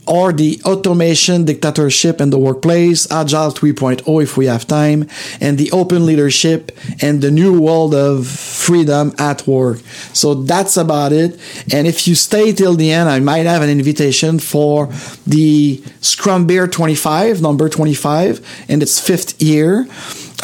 or 0.06 0.32
the 0.32 0.60
automation 0.64 1.44
dictatorship 1.44 2.20
in 2.20 2.30
the 2.30 2.38
workplace, 2.38 3.10
Agile 3.10 3.50
3.0 3.50 4.22
if 4.22 4.36
we 4.36 4.46
have 4.46 4.66
time, 4.66 5.08
and 5.40 5.58
the 5.58 5.70
open 5.70 6.04
leadership 6.04 6.72
and 7.00 7.22
the 7.22 7.30
new 7.30 7.60
world 7.60 7.94
of 7.94 8.26
freedom 8.26 9.14
at 9.18 9.46
work. 9.46 9.78
So 10.12 10.34
that's 10.34 10.76
about 10.76 11.12
it. 11.12 11.38
And 11.72 11.86
if 11.86 12.08
you 12.08 12.14
stay 12.14 12.52
till 12.52 12.74
the 12.74 12.90
end, 12.90 13.08
I 13.08 13.20
might 13.20 13.46
have 13.46 13.62
an 13.62 13.70
invitation 13.70 14.38
for 14.38 14.86
the 15.26 15.82
Scrum 16.00 16.46
Beer 16.46 16.66
25, 16.66 17.40
number 17.40 17.68
25, 17.68 18.66
in 18.68 18.82
its 18.82 19.00
fifth 19.00 19.40
year. 19.40 19.86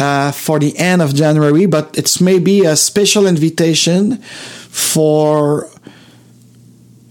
Uh, 0.01 0.31
for 0.31 0.61
the 0.61 0.79
end 0.79 1.03
of 1.03 1.13
January, 1.13 1.67
but 1.67 1.99
it's 1.99 2.21
maybe 2.21 2.65
a 2.65 2.77
special 2.77 3.27
invitation 3.27 4.19
for 4.19 5.69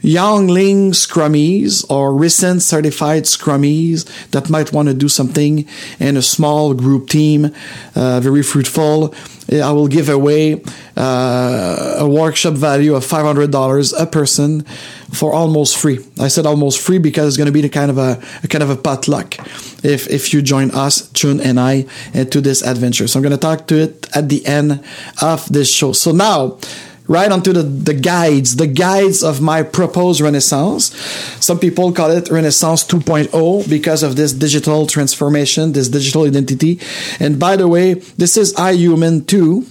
youngling 0.02 0.92
scrummies 0.92 1.90
or 1.90 2.14
recent 2.14 2.62
certified 2.62 3.24
scrummies 3.24 4.06
that 4.32 4.50
might 4.50 4.72
want 4.72 4.88
to 4.88 4.94
do 4.94 5.10
something 5.10 5.68
in 6.00 6.18
a 6.18 6.22
small 6.22 6.74
group 6.74 7.10
team, 7.10 7.54
uh, 7.96 8.20
very 8.20 8.44
fruitful. 8.44 9.14
I 9.52 9.72
will 9.72 9.88
give 9.88 10.10
away 10.10 10.62
uh, 10.98 11.96
a 12.00 12.08
workshop 12.08 12.56
value 12.56 12.96
of 12.96 13.06
$500 13.06 13.94
a 14.00 14.06
person 14.06 14.64
for 15.14 15.34
almost 15.34 15.78
free. 15.78 16.00
I 16.20 16.28
said 16.28 16.46
almost 16.46 16.82
free 16.82 16.98
because 16.98 17.30
it's 17.30 17.38
going 17.38 17.46
to 17.46 17.54
be 17.54 17.62
the 17.62 17.70
kind 17.70 17.90
of 17.90 17.98
a, 17.98 18.22
a, 18.44 18.48
kind 18.48 18.62
of 18.62 18.70
a 18.70 18.76
potluck 18.76 19.38
if 19.86 20.10
if 20.10 20.34
you 20.34 20.42
join 20.42 20.72
us, 20.72 21.10
Chun 21.12 21.40
and 21.40 21.60
I, 21.60 21.86
into 22.14 22.42
this 22.42 22.62
adventure. 22.62 23.08
So 23.08 23.20
I'm 23.20 23.24
going 23.24 23.32
to 23.32 23.38
talk 23.38 23.68
to 23.68 23.80
it 23.80 24.08
at 24.14 24.28
the 24.28 24.46
end 24.46 24.84
of 25.22 25.48
this 25.48 25.72
show. 25.72 25.94
So 25.94 26.12
now 26.12 26.58
right 27.08 27.32
onto 27.32 27.54
the, 27.54 27.64
the 27.64 27.94
guides, 27.94 28.58
the 28.58 28.68
guides 28.68 29.24
of 29.24 29.42
my 29.42 29.64
proposed 29.64 30.22
Renaissance. 30.22 30.96
Some 31.40 31.60
people 31.60 31.92
call 31.92 32.12
it 32.12 32.30
Renaissance 32.30 32.84
2.0 32.86 33.70
because 33.70 34.04
of 34.04 34.16
this 34.16 34.34
digital 34.34 34.88
transformation, 34.88 35.72
this 35.72 35.90
digital 35.90 36.26
identity. 36.26 36.80
And 37.20 37.40
by 37.40 37.56
the 37.56 37.68
way, 37.68 37.96
this 37.96 38.38
is 38.38 38.54
iHuman 38.54 39.28
2. 39.28 39.66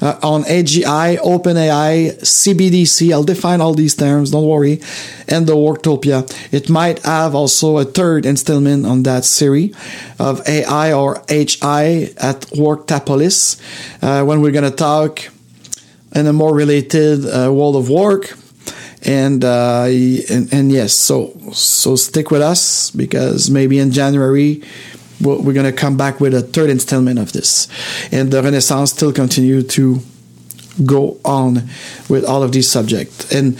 Uh, 0.00 0.18
on 0.22 0.44
AGI, 0.44 1.18
OpenAI, 1.18 2.18
CBDC. 2.22 3.12
I'll 3.12 3.22
define 3.22 3.60
all 3.60 3.74
these 3.74 3.94
terms, 3.94 4.30
don't 4.30 4.46
worry. 4.46 4.80
And 5.28 5.46
the 5.46 5.56
Worktopia. 5.56 6.24
It 6.50 6.70
might 6.70 7.04
have 7.04 7.34
also 7.34 7.76
a 7.76 7.84
third 7.84 8.24
installment 8.24 8.86
on 8.86 9.02
that 9.02 9.26
series 9.26 9.76
of 10.18 10.40
AI 10.48 10.94
or 10.94 11.22
HI 11.28 12.14
at 12.16 12.46
Worktapolis 12.56 13.60
uh, 14.00 14.24
when 14.24 14.40
we're 14.40 14.52
going 14.52 14.70
to 14.70 14.74
talk 14.74 15.28
in 16.14 16.26
a 16.26 16.32
more 16.32 16.54
related 16.54 17.24
uh, 17.24 17.52
world 17.52 17.76
of 17.76 17.88
work. 17.88 18.36
And, 19.04 19.44
uh, 19.44 19.84
and, 19.84 20.52
and 20.52 20.72
yes, 20.72 20.92
so 20.94 21.32
so 21.52 21.94
stick 21.96 22.30
with 22.30 22.42
us 22.42 22.90
because 22.90 23.48
maybe 23.48 23.78
in 23.78 23.92
January 23.92 24.62
we're 25.20 25.52
going 25.52 25.66
to 25.66 25.72
come 25.72 25.96
back 25.96 26.20
with 26.20 26.34
a 26.34 26.42
third 26.42 26.70
installment 26.70 27.18
of 27.18 27.32
this, 27.32 27.68
and 28.12 28.30
the 28.30 28.42
Renaissance 28.42 28.92
still 28.92 29.12
continue 29.12 29.62
to 29.62 30.00
go 30.84 31.18
on 31.24 31.68
with 32.08 32.24
all 32.24 32.42
of 32.42 32.52
these 32.52 32.70
subjects. 32.70 33.32
And 33.32 33.58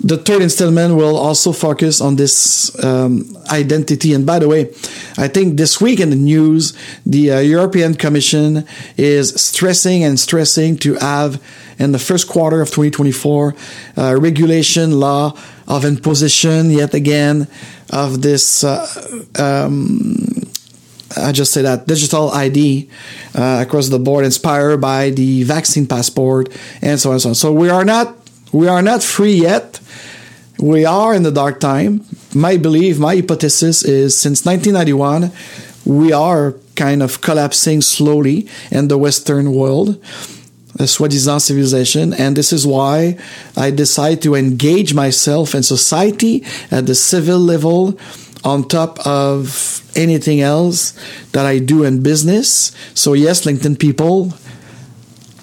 the 0.00 0.16
third 0.16 0.42
installment 0.42 0.94
will 0.94 1.16
also 1.16 1.52
focus 1.52 2.00
on 2.00 2.16
this 2.16 2.72
um, 2.84 3.36
identity. 3.50 4.12
And 4.14 4.24
by 4.24 4.38
the 4.38 4.48
way, 4.48 4.70
I 5.16 5.28
think 5.28 5.56
this 5.56 5.80
week 5.80 5.98
in 5.98 6.10
the 6.10 6.16
news, 6.16 6.72
the 7.04 7.32
uh, 7.32 7.38
European 7.40 7.94
Commission 7.94 8.64
is 8.96 9.34
stressing 9.40 10.04
and 10.04 10.20
stressing 10.20 10.76
to 10.78 10.94
have 10.96 11.42
in 11.78 11.92
the 11.92 11.98
first 11.98 12.28
quarter 12.28 12.60
of 12.60 12.68
2024 12.68 13.54
uh, 13.96 14.16
regulation 14.18 14.98
law 14.98 15.36
of 15.66 15.84
imposition 15.84 16.70
yet 16.70 16.94
again 16.94 17.46
of 17.90 18.22
this. 18.22 18.64
Uh, 18.64 18.86
um, 19.38 20.16
I 21.16 21.32
just 21.32 21.52
say 21.52 21.62
that 21.62 21.86
digital 21.86 22.30
ID 22.30 22.88
uh, 23.34 23.64
across 23.66 23.88
the 23.88 23.98
board, 23.98 24.24
inspired 24.24 24.78
by 24.78 25.10
the 25.10 25.42
vaccine 25.44 25.86
passport, 25.86 26.50
and 26.82 27.00
so 27.00 27.10
on 27.10 27.14
and 27.14 27.22
so 27.22 27.28
on. 27.30 27.34
So 27.34 27.52
we 27.52 27.70
are 27.70 27.84
not 27.84 28.14
we 28.52 28.68
are 28.68 28.82
not 28.82 29.02
free 29.02 29.34
yet 29.34 29.80
we 30.60 30.84
are 30.84 31.14
in 31.14 31.22
the 31.22 31.30
dark 31.30 31.60
time. 31.60 32.04
My 32.34 32.56
belief, 32.56 32.98
my 32.98 33.16
hypothesis 33.16 33.82
is 33.84 34.18
since 34.18 34.44
1991, 34.44 35.30
we 35.84 36.12
are 36.12 36.54
kind 36.74 37.02
of 37.02 37.20
collapsing 37.20 37.80
slowly 37.80 38.48
in 38.70 38.88
the 38.88 38.98
Western 38.98 39.54
world, 39.54 40.02
a 40.78 40.86
soi-disant 40.86 41.40
civilization, 41.40 42.12
and 42.14 42.36
this 42.36 42.52
is 42.52 42.66
why 42.66 43.18
I 43.56 43.70
decide 43.70 44.22
to 44.22 44.34
engage 44.34 44.94
myself 44.94 45.54
in 45.54 45.62
society 45.62 46.44
at 46.70 46.86
the 46.86 46.94
civil 46.94 47.38
level 47.38 47.98
on 48.44 48.62
top 48.62 49.04
of 49.06 49.82
anything 49.96 50.40
else 50.40 50.92
that 51.32 51.44
I 51.44 51.58
do 51.58 51.82
in 51.84 52.02
business. 52.02 52.72
So 52.94 53.12
yes, 53.14 53.44
LinkedIn 53.44 53.78
people, 53.78 54.32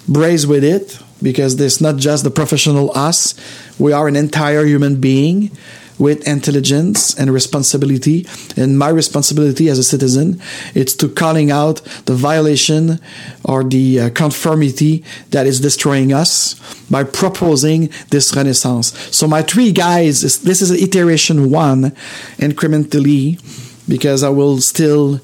brace 0.08 0.46
with 0.46 0.64
it 0.64 0.98
because 1.22 1.56
there's 1.56 1.80
not 1.80 1.96
just 1.96 2.24
the 2.24 2.30
professional 2.30 2.96
us. 2.96 3.34
We 3.78 3.92
are 3.92 4.08
an 4.08 4.16
entire 4.16 4.64
human 4.64 5.00
being 5.00 5.50
with 5.98 6.26
intelligence 6.26 7.18
and 7.18 7.32
responsibility. 7.32 8.26
And 8.56 8.78
my 8.78 8.88
responsibility 8.88 9.68
as 9.68 9.78
a 9.78 9.84
citizen, 9.84 10.40
it's 10.74 10.94
to 10.96 11.08
calling 11.08 11.50
out 11.50 11.76
the 12.06 12.14
violation 12.14 13.00
or 13.44 13.64
the 13.64 14.00
uh, 14.00 14.10
conformity 14.10 15.04
that 15.30 15.46
is 15.46 15.60
destroying 15.60 16.12
us 16.12 16.54
by 16.90 17.04
proposing 17.04 17.90
this 18.10 18.34
renaissance. 18.34 18.96
So 19.14 19.26
my 19.26 19.42
three 19.42 19.72
guys, 19.72 20.22
is, 20.22 20.42
this 20.42 20.62
is 20.62 20.70
iteration 20.70 21.50
one 21.50 21.92
incrementally 22.38 23.40
because 23.88 24.22
I 24.22 24.30
will 24.30 24.60
still 24.60 25.20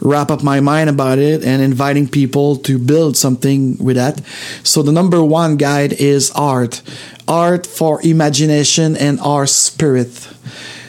wrap 0.00 0.30
up 0.30 0.42
my 0.42 0.60
mind 0.60 0.90
about 0.90 1.18
it 1.18 1.44
and 1.44 1.62
inviting 1.62 2.08
people 2.08 2.56
to 2.56 2.78
build 2.78 3.16
something 3.16 3.76
with 3.78 3.96
that. 3.96 4.20
So 4.62 4.82
the 4.82 4.92
number 4.92 5.22
one 5.22 5.56
guide 5.56 5.92
is 5.94 6.30
art. 6.32 6.82
Art 7.26 7.66
for 7.66 8.00
imagination 8.02 8.96
and 8.96 9.18
our 9.20 9.46
spirit. 9.46 10.28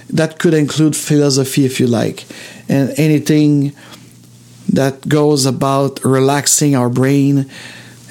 That 0.09 0.39
could 0.39 0.53
include 0.53 0.95
philosophy 0.95 1.65
if 1.65 1.79
you 1.79 1.87
like. 1.87 2.25
And 2.67 2.93
anything 2.97 3.73
that 4.69 5.07
goes 5.07 5.45
about 5.45 6.03
relaxing 6.03 6.75
our 6.75 6.89
brain 6.89 7.49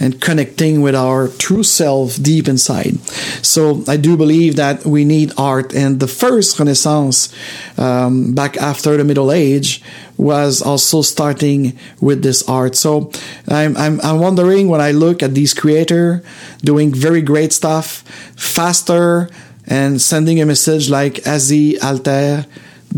and 0.00 0.20
connecting 0.20 0.80
with 0.80 0.94
our 0.94 1.28
true 1.28 1.62
self 1.62 2.20
deep 2.20 2.48
inside. 2.48 2.98
So 3.42 3.84
I 3.86 3.96
do 3.96 4.16
believe 4.16 4.56
that 4.56 4.84
we 4.84 5.04
need 5.04 5.32
art. 5.38 5.74
And 5.74 6.00
the 6.00 6.08
first 6.08 6.58
Renaissance, 6.58 7.34
um, 7.78 8.34
back 8.34 8.56
after 8.56 8.96
the 8.96 9.04
Middle 9.04 9.30
Age, 9.30 9.82
was 10.16 10.62
also 10.62 11.02
starting 11.02 11.78
with 12.00 12.22
this 12.22 12.48
art. 12.48 12.76
So 12.76 13.10
I'm, 13.48 13.76
I'm, 13.76 14.00
I'm 14.00 14.20
wondering 14.20 14.68
when 14.68 14.80
I 14.80 14.92
look 14.92 15.22
at 15.22 15.34
these 15.34 15.54
creators 15.54 16.24
doing 16.62 16.92
very 16.94 17.22
great 17.22 17.52
stuff, 17.52 18.02
faster, 18.36 19.28
and 19.66 20.00
sending 20.00 20.40
a 20.40 20.46
message 20.46 20.90
like 20.90 21.14
Azi 21.26 21.82
Alter 21.82 22.46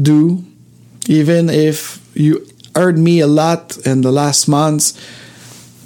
do, 0.01 0.45
even 1.09 1.49
if 1.49 2.01
you 2.15 2.47
heard 2.75 2.99
me 2.99 3.21
a 3.21 3.27
lot 3.27 3.79
in 3.87 4.03
the 4.03 4.13
last 4.13 4.49
months 4.49 5.01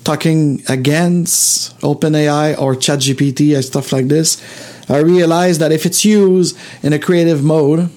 talking 0.05 0.63
against 0.69 1.79
OpenAI 1.81 2.59
or 2.61 2.75
ChatGPT 2.75 3.55
and 3.55 3.65
stuff 3.65 3.93
like 3.93 4.09
this, 4.09 4.41
I 4.89 4.99
realized 4.99 5.61
that 5.61 5.73
if 5.73 5.87
it's 5.87 6.05
used 6.05 6.59
in 6.83 6.93
a 6.93 6.99
creative 6.99 7.45
mode 7.45 7.91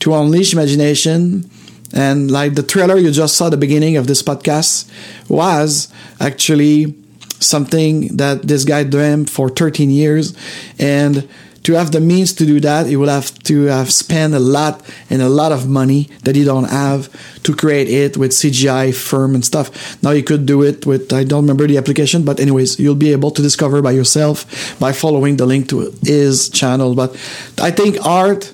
to 0.00 0.14
unleash 0.14 0.52
imagination, 0.52 1.50
and 1.92 2.30
like 2.30 2.54
the 2.54 2.62
trailer 2.62 2.96
you 2.96 3.10
just 3.10 3.36
saw 3.36 3.50
the 3.50 3.56
beginning 3.56 3.96
of 3.96 4.06
this 4.06 4.22
podcast 4.22 4.88
was 5.28 5.92
actually 6.20 6.94
something 7.40 8.16
that 8.16 8.42
this 8.42 8.64
guy 8.64 8.84
dreamed 8.84 9.28
for 9.30 9.48
13 9.48 9.90
years 9.90 10.34
and 10.78 11.28
to 11.62 11.74
have 11.74 11.92
the 11.92 12.00
means 12.00 12.32
to 12.34 12.46
do 12.46 12.58
that, 12.60 12.86
he 12.86 12.96
will 12.96 13.08
have 13.08 13.38
to 13.44 13.64
have 13.64 13.92
spent 13.92 14.34
a 14.34 14.38
lot 14.38 14.82
and 15.10 15.20
a 15.20 15.28
lot 15.28 15.52
of 15.52 15.68
money 15.68 16.08
that 16.24 16.34
he 16.34 16.44
don't 16.44 16.68
have 16.70 17.10
to 17.42 17.54
create 17.54 17.88
it 17.88 18.16
with 18.16 18.30
CGI 18.30 18.94
firm 18.94 19.34
and 19.34 19.44
stuff. 19.44 20.02
Now 20.02 20.12
you 20.12 20.22
could 20.22 20.46
do 20.46 20.62
it 20.62 20.86
with 20.86 21.12
I 21.12 21.24
don't 21.24 21.42
remember 21.42 21.66
the 21.66 21.76
application, 21.76 22.24
but 22.24 22.40
anyways, 22.40 22.80
you'll 22.80 22.94
be 22.94 23.12
able 23.12 23.30
to 23.32 23.42
discover 23.42 23.82
by 23.82 23.92
yourself 23.92 24.78
by 24.80 24.92
following 24.92 25.36
the 25.36 25.46
link 25.46 25.68
to 25.68 25.92
his 26.02 26.48
channel. 26.48 26.94
But 26.94 27.12
I 27.60 27.70
think 27.70 28.04
art 28.04 28.52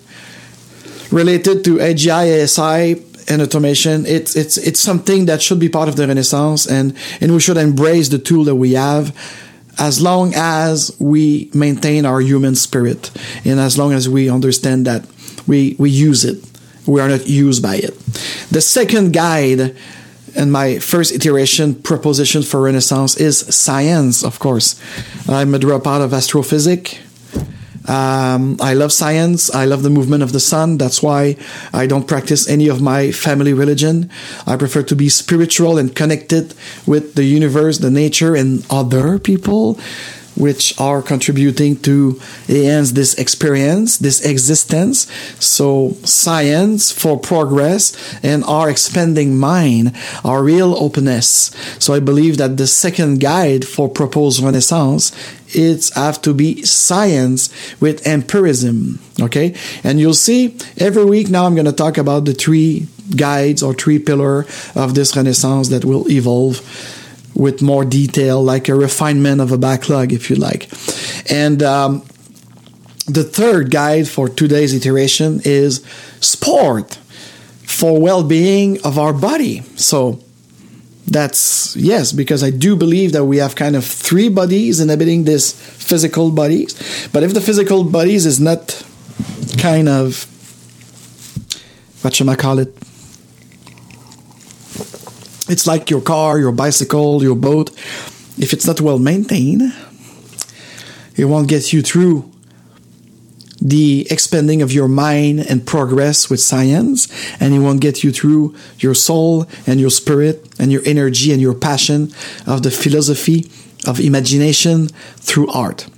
related 1.12 1.64
to 1.64 1.76
AGI, 1.76 2.42
ASI, 2.42 3.02
and 3.28 3.42
automation, 3.42 4.06
it's 4.06 4.36
it's 4.36 4.56
it's 4.56 4.80
something 4.80 5.26
that 5.26 5.42
should 5.42 5.58
be 5.58 5.68
part 5.68 5.88
of 5.88 5.96
the 5.96 6.06
Renaissance, 6.06 6.66
and 6.66 6.94
and 7.20 7.32
we 7.32 7.40
should 7.40 7.56
embrace 7.56 8.08
the 8.08 8.18
tool 8.18 8.44
that 8.44 8.54
we 8.54 8.72
have 8.72 9.12
as 9.78 10.00
long 10.00 10.32
as 10.34 10.96
we 10.98 11.50
maintain 11.54 12.06
our 12.06 12.20
human 12.20 12.54
spirit 12.54 13.10
and 13.44 13.60
as 13.60 13.78
long 13.78 13.92
as 13.92 14.08
we 14.08 14.30
understand 14.30 14.86
that 14.86 15.06
we, 15.46 15.76
we 15.78 15.90
use 15.90 16.24
it, 16.24 16.44
we 16.86 17.00
are 17.00 17.08
not 17.08 17.26
used 17.26 17.62
by 17.62 17.76
it. 17.76 17.96
The 18.50 18.60
second 18.60 19.12
guide 19.12 19.76
and 20.36 20.52
my 20.52 20.78
first 20.78 21.12
iteration 21.14 21.74
proposition 21.74 22.42
for 22.42 22.60
Renaissance 22.60 23.16
is 23.16 23.38
science, 23.54 24.22
of 24.22 24.38
course. 24.38 24.80
I'm 25.28 25.54
a 25.54 25.58
dropout 25.58 26.02
of 26.02 26.12
astrophysics. 26.12 26.98
Um, 27.88 28.56
I 28.60 28.74
love 28.74 28.92
science. 28.92 29.54
I 29.54 29.64
love 29.64 29.82
the 29.82 29.90
movement 29.90 30.22
of 30.22 30.32
the 30.32 30.40
sun. 30.40 30.78
That's 30.78 31.02
why 31.02 31.36
I 31.72 31.86
don't 31.86 32.08
practice 32.08 32.48
any 32.48 32.68
of 32.68 32.80
my 32.82 33.12
family 33.12 33.52
religion. 33.52 34.10
I 34.46 34.56
prefer 34.56 34.82
to 34.84 34.96
be 34.96 35.08
spiritual 35.08 35.78
and 35.78 35.94
connected 35.94 36.54
with 36.86 37.14
the 37.14 37.24
universe, 37.24 37.78
the 37.78 37.90
nature, 37.90 38.34
and 38.34 38.64
other 38.70 39.18
people 39.18 39.78
which 40.36 40.78
are 40.78 41.02
contributing 41.02 41.76
to 41.82 42.20
enhance 42.48 42.92
this 42.92 43.14
experience, 43.14 43.98
this 43.98 44.24
existence. 44.24 45.10
So 45.40 45.96
science 46.04 46.90
for 46.90 47.18
progress 47.18 47.96
and 48.22 48.44
our 48.44 48.70
expanding 48.70 49.38
mind, 49.38 49.96
our 50.24 50.42
real 50.42 50.74
openness. 50.74 51.50
So 51.78 51.94
I 51.94 52.00
believe 52.00 52.36
that 52.38 52.56
the 52.56 52.66
second 52.66 53.20
guide 53.20 53.66
for 53.66 53.88
proposed 53.88 54.42
renaissance 54.42 55.12
it's 55.50 55.94
have 55.94 56.20
to 56.22 56.34
be 56.34 56.62
science 56.62 57.50
with 57.80 58.02
empirism 58.04 58.98
okay 59.20 59.54
and 59.84 60.00
you'll 60.00 60.12
see 60.12 60.56
every 60.76 61.04
week 61.04 61.28
now 61.28 61.46
i'm 61.46 61.54
going 61.54 61.66
to 61.66 61.72
talk 61.72 61.96
about 61.98 62.24
the 62.24 62.34
three 62.34 62.88
guides 63.14 63.62
or 63.62 63.72
three 63.72 63.98
pillar 63.98 64.46
of 64.74 64.94
this 64.94 65.16
renaissance 65.16 65.68
that 65.68 65.84
will 65.84 66.10
evolve 66.10 66.60
with 67.36 67.62
more 67.62 67.84
detail, 67.84 68.42
like 68.42 68.68
a 68.68 68.74
refinement 68.74 69.40
of 69.40 69.52
a 69.52 69.58
backlog, 69.58 70.12
if 70.12 70.30
you 70.30 70.36
like. 70.36 70.70
And 71.30 71.62
um, 71.62 72.02
the 73.06 73.22
third 73.22 73.70
guide 73.70 74.08
for 74.08 74.28
today's 74.28 74.74
iteration 74.74 75.40
is 75.44 75.84
sport 76.20 76.98
for 77.62 78.00
well-being 78.00 78.80
of 78.84 78.98
our 78.98 79.12
body. 79.12 79.60
So 79.76 80.20
that's 81.06 81.76
yes, 81.76 82.12
because 82.12 82.42
I 82.42 82.50
do 82.50 82.74
believe 82.74 83.12
that 83.12 83.24
we 83.26 83.36
have 83.36 83.54
kind 83.54 83.76
of 83.76 83.84
three 83.84 84.28
bodies 84.28 84.80
inhabiting 84.80 85.24
this 85.24 85.52
physical 85.52 86.30
bodies. 86.30 86.74
But 87.12 87.22
if 87.22 87.34
the 87.34 87.40
physical 87.40 87.84
bodies 87.84 88.26
is 88.26 88.40
not 88.40 88.82
kind 89.58 89.88
of 89.88 90.26
what 92.02 92.14
should 92.14 92.28
I 92.28 92.36
call 92.36 92.58
it? 92.58 92.76
It's 95.48 95.66
like 95.66 95.90
your 95.90 96.00
car, 96.00 96.38
your 96.38 96.52
bicycle, 96.52 97.22
your 97.22 97.36
boat. 97.36 97.70
If 98.38 98.52
it's 98.52 98.66
not 98.66 98.80
well 98.80 98.98
maintained, 98.98 99.72
it 101.16 101.26
won't 101.26 101.48
get 101.48 101.72
you 101.72 101.82
through 101.82 102.30
the 103.60 104.06
expanding 104.10 104.60
of 104.60 104.70
your 104.72 104.86
mind 104.86 105.40
and 105.40 105.66
progress 105.66 106.28
with 106.28 106.40
science, 106.40 107.08
and 107.40 107.54
it 107.54 107.60
won't 107.60 107.80
get 107.80 108.04
you 108.04 108.12
through 108.12 108.54
your 108.78 108.94
soul 108.94 109.46
and 109.66 109.80
your 109.80 109.90
spirit 109.90 110.46
and 110.58 110.70
your 110.70 110.82
energy 110.84 111.32
and 111.32 111.40
your 111.40 111.54
passion 111.54 112.12
of 112.46 112.62
the 112.62 112.70
philosophy 112.70 113.50
of 113.86 113.98
imagination 113.98 114.88
through 115.16 115.48
art. 115.48 115.88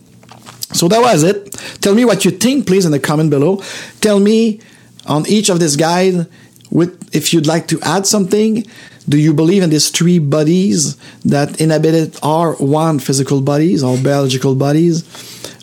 So 0.73 0.87
that 0.89 1.01
was 1.01 1.25
it. 1.25 1.53
Tell 1.81 1.95
me 1.95 2.05
what 2.05 2.25
you 2.25 2.31
think, 2.31 2.67
please, 2.67 2.85
in 2.85 2.93
the 2.93 3.01
comment 3.01 3.31
below. 3.31 3.63
Tell 4.01 4.21
me 4.21 4.61
on 5.07 5.27
each 5.27 5.49
of 5.49 5.59
this 5.59 5.75
guide 5.75 6.27
with 6.71 7.15
if 7.15 7.33
you'd 7.33 7.47
like 7.47 7.67
to 7.69 7.81
add 7.83 8.07
something 8.07 8.65
do 9.09 9.17
you 9.17 9.33
believe 9.33 9.63
in 9.63 9.71
these 9.71 9.89
three 9.89 10.19
bodies 10.19 10.97
that 11.25 11.61
inhabited 11.61 12.19
our 12.23 12.53
one 12.57 12.99
physical 12.99 13.41
bodies 13.41 13.83
or 13.83 13.97
biological 13.97 14.55
bodies? 14.55 15.03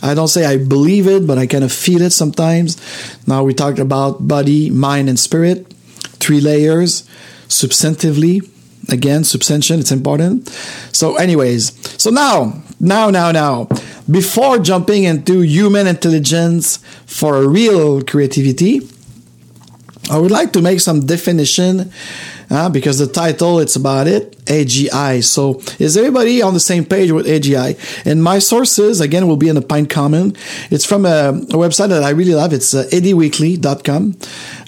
I 0.01 0.15
don't 0.15 0.29
say 0.29 0.45
I 0.45 0.57
believe 0.57 1.07
it, 1.07 1.27
but 1.27 1.37
I 1.37 1.45
kind 1.45 1.63
of 1.63 1.71
feel 1.71 2.01
it 2.01 2.09
sometimes. 2.09 2.77
Now 3.27 3.43
we 3.43 3.53
talked 3.53 3.77
about 3.77 4.27
body, 4.27 4.71
mind, 4.71 5.09
and 5.09 5.19
spirit, 5.19 5.71
three 6.19 6.41
layers, 6.41 7.07
substantively. 7.47 8.49
Again, 8.91 9.23
substantion, 9.23 9.79
it's 9.79 9.91
important. 9.91 10.47
So, 10.91 11.15
anyways, 11.15 11.73
so 12.01 12.11
now, 12.11 12.61
now, 12.79 13.09
now, 13.09 13.31
now, 13.31 13.67
before 14.09 14.59
jumping 14.59 15.05
into 15.05 15.41
human 15.41 15.87
intelligence 15.87 16.77
for 17.07 17.47
real 17.47 18.03
creativity, 18.03 18.81
I 20.09 20.19
would 20.19 20.31
like 20.31 20.53
to 20.53 20.61
make 20.61 20.79
some 20.81 21.05
definition 21.05 21.91
uh, 22.49 22.69
because 22.69 22.99
the 22.99 23.07
title 23.07 23.59
it's 23.59 23.75
about 23.75 24.07
it 24.07 24.37
AGI. 24.45 25.23
So 25.23 25.61
is 25.79 25.97
everybody 25.97 26.41
on 26.43 26.53
the 26.53 26.59
same 26.59 26.85
page 26.85 27.11
with 27.11 27.25
AGI? 27.25 28.05
And 28.05 28.23
my 28.23 28.37
sources 28.37 29.01
again 29.01 29.27
will 29.27 29.37
be 29.37 29.49
in 29.49 29.55
the 29.55 29.63
Pine 29.63 29.87
Common. 29.87 30.35
It's 30.69 30.85
from 30.85 31.05
a, 31.05 31.29
a 31.29 31.57
website 31.57 31.89
that 31.89 32.03
I 32.03 32.11
really 32.11 32.35
love. 32.35 32.53
It's 32.53 32.73
uh, 32.73 32.87
eddyweekly.com. 32.91 34.15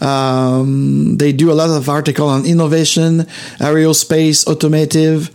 Um, 0.02 1.18
they 1.18 1.32
do 1.32 1.52
a 1.52 1.54
lot 1.54 1.70
of 1.70 1.88
article 1.88 2.28
on 2.28 2.46
innovation, 2.46 3.20
aerospace, 3.60 4.48
automotive 4.48 5.30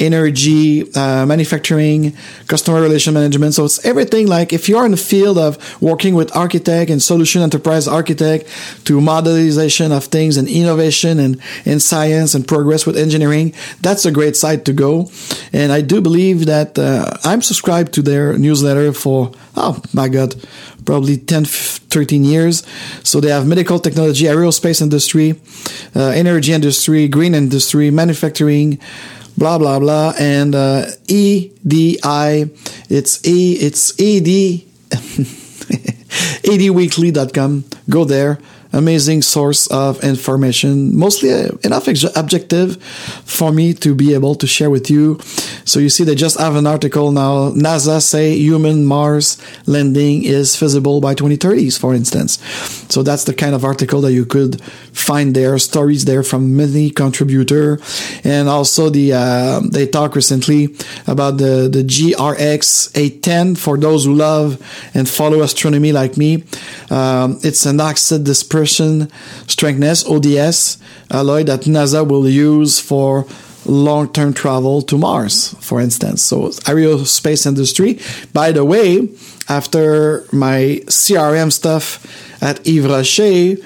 energy, 0.00 0.92
uh, 0.94 1.26
manufacturing, 1.26 2.12
customer 2.46 2.80
relation 2.80 3.14
management. 3.14 3.54
So 3.54 3.64
it's 3.64 3.84
everything 3.84 4.26
like 4.26 4.52
if 4.52 4.68
you're 4.68 4.84
in 4.84 4.92
the 4.92 4.96
field 4.96 5.38
of 5.38 5.58
working 5.82 6.14
with 6.14 6.34
architect 6.36 6.90
and 6.90 7.02
solution 7.02 7.42
enterprise 7.42 7.88
architect 7.88 8.46
to 8.84 9.00
modelization 9.00 9.90
of 9.90 10.04
things 10.04 10.36
and 10.36 10.48
innovation 10.48 11.18
and, 11.18 11.40
and 11.64 11.82
science 11.82 12.34
and 12.34 12.46
progress 12.46 12.86
with 12.86 12.96
engineering, 12.96 13.54
that's 13.80 14.04
a 14.04 14.12
great 14.12 14.36
site 14.36 14.64
to 14.64 14.72
go. 14.72 15.10
And 15.52 15.72
I 15.72 15.80
do 15.80 16.00
believe 16.00 16.46
that 16.46 16.78
uh, 16.78 17.16
I'm 17.24 17.42
subscribed 17.42 17.92
to 17.94 18.02
their 18.02 18.36
newsletter 18.38 18.92
for, 18.92 19.32
oh 19.56 19.82
my 19.92 20.08
God, 20.08 20.34
probably 20.88 21.18
10, 21.18 21.44
13 21.44 22.24
years. 22.24 22.66
So 23.04 23.20
they 23.20 23.28
have 23.28 23.46
medical 23.46 23.78
technology, 23.78 24.24
aerospace 24.24 24.80
industry, 24.80 25.38
uh, 25.94 26.08
energy 26.08 26.52
industry, 26.52 27.08
green 27.08 27.34
industry, 27.34 27.90
manufacturing, 27.90 28.78
blah 29.38 29.56
blah 29.56 29.78
blah 29.78 30.12
and 30.18 30.54
uh, 30.54 30.84
edi 31.06 31.96
it's 32.90 33.24
e 33.24 33.52
it's 33.60 33.94
ed 33.98 34.28
edweekly.com 36.50 37.64
go 37.88 38.04
there 38.04 38.38
amazing 38.72 39.22
source 39.22 39.66
of 39.68 40.02
information, 40.04 40.96
mostly 40.96 41.32
uh, 41.32 41.48
enough 41.64 41.88
objective 42.16 42.82
for 43.24 43.52
me 43.52 43.72
to 43.74 43.94
be 43.94 44.14
able 44.14 44.34
to 44.34 44.46
share 44.46 44.70
with 44.70 44.90
you. 44.90 45.18
So 45.64 45.80
you 45.80 45.88
see, 45.88 46.04
they 46.04 46.14
just 46.14 46.38
have 46.38 46.56
an 46.56 46.66
article 46.66 47.12
now. 47.12 47.50
NASA 47.50 48.02
say 48.02 48.34
human 48.34 48.84
Mars 48.84 49.38
landing 49.66 50.24
is 50.24 50.56
feasible 50.56 51.00
by 51.00 51.14
2030s, 51.14 51.78
for 51.78 51.94
instance. 51.94 52.38
So 52.92 53.02
that's 53.02 53.24
the 53.24 53.34
kind 53.34 53.54
of 53.54 53.64
article 53.64 54.00
that 54.02 54.12
you 54.12 54.24
could 54.24 54.62
find 54.92 55.34
there. 55.34 55.58
Stories 55.58 56.04
there 56.04 56.22
from 56.22 56.56
many 56.56 56.90
contributor, 56.90 57.78
and 58.24 58.48
also 58.48 58.90
the 58.90 59.12
uh, 59.12 59.60
they 59.70 59.86
talked 59.86 60.16
recently 60.16 60.74
about 61.06 61.38
the 61.38 61.68
the 61.70 61.82
GRX 61.82 62.96
810 62.96 63.56
for 63.56 63.76
those 63.76 64.04
who 64.04 64.14
love 64.14 64.58
and 64.94 65.08
follow 65.08 65.42
astronomy 65.42 65.92
like 65.92 66.16
me. 66.16 66.44
Um, 66.90 67.38
it's 67.42 67.66
an 67.66 67.80
oxide 67.80 68.24
dispersion 68.64 69.10
strengthness 69.46 70.04
ODS 70.06 70.78
alloy 71.10 71.44
that 71.44 71.62
NASA 71.62 72.06
will 72.06 72.28
use 72.28 72.80
for 72.80 73.26
long-term 73.64 74.32
travel 74.32 74.80
to 74.82 74.96
Mars, 74.96 75.54
for 75.60 75.80
instance. 75.80 76.22
So 76.22 76.48
aerospace 76.66 77.46
industry. 77.46 77.98
By 78.32 78.52
the 78.52 78.64
way, 78.64 79.08
after 79.48 80.24
my 80.32 80.80
CRM 80.86 81.52
stuff 81.52 82.04
at 82.42 82.66
Yves 82.66 82.86
Rocher, 82.86 83.56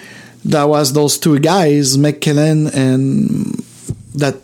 that 0.44 0.64
was 0.64 0.92
those 0.92 1.18
two 1.18 1.38
guys, 1.38 1.96
McKellen 1.96 2.74
and 2.74 3.55
that 4.14 4.37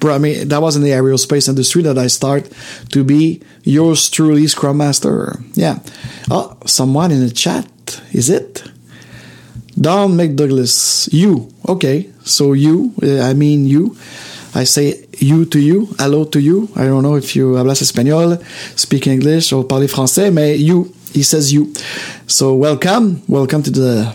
brought 0.00 0.20
me 0.20 0.42
that 0.44 0.60
was 0.60 0.74
in 0.76 0.82
the 0.82 0.90
aerospace 0.90 1.48
industry 1.48 1.82
that 1.82 1.96
I 1.96 2.08
start 2.08 2.50
to 2.90 3.04
be 3.04 3.40
yours 3.62 4.10
truly 4.10 4.46
Scrum 4.48 4.78
Master. 4.78 5.38
Yeah. 5.52 5.78
Oh, 6.30 6.56
someone 6.66 7.12
in 7.12 7.20
the 7.20 7.30
chat. 7.30 7.68
Is 8.12 8.30
it? 8.30 8.64
Don 9.80 10.16
McDouglas, 10.16 11.08
you. 11.12 11.48
Okay, 11.68 12.10
so 12.24 12.52
you, 12.52 12.92
uh, 13.02 13.20
I 13.20 13.34
mean 13.34 13.66
you. 13.66 13.96
I 14.54 14.64
say 14.64 15.06
you 15.18 15.46
to 15.46 15.58
you, 15.58 15.86
hello 15.98 16.24
to 16.26 16.40
you. 16.40 16.68
I 16.76 16.84
don't 16.84 17.02
know 17.02 17.16
if 17.16 17.34
you 17.34 17.54
hablas 17.54 17.80
espagnol, 17.80 18.38
speak 18.76 19.06
English 19.06 19.52
or 19.52 19.64
parler 19.64 19.88
français, 19.88 20.30
mais 20.30 20.58
you, 20.58 20.92
he 21.14 21.22
says 21.22 21.52
you. 21.52 21.72
So 22.26 22.54
welcome, 22.54 23.22
welcome 23.28 23.62
to 23.62 23.70
the 23.70 24.14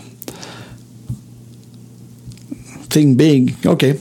thing 2.88 3.16
big. 3.16 3.54
Okay. 3.66 3.94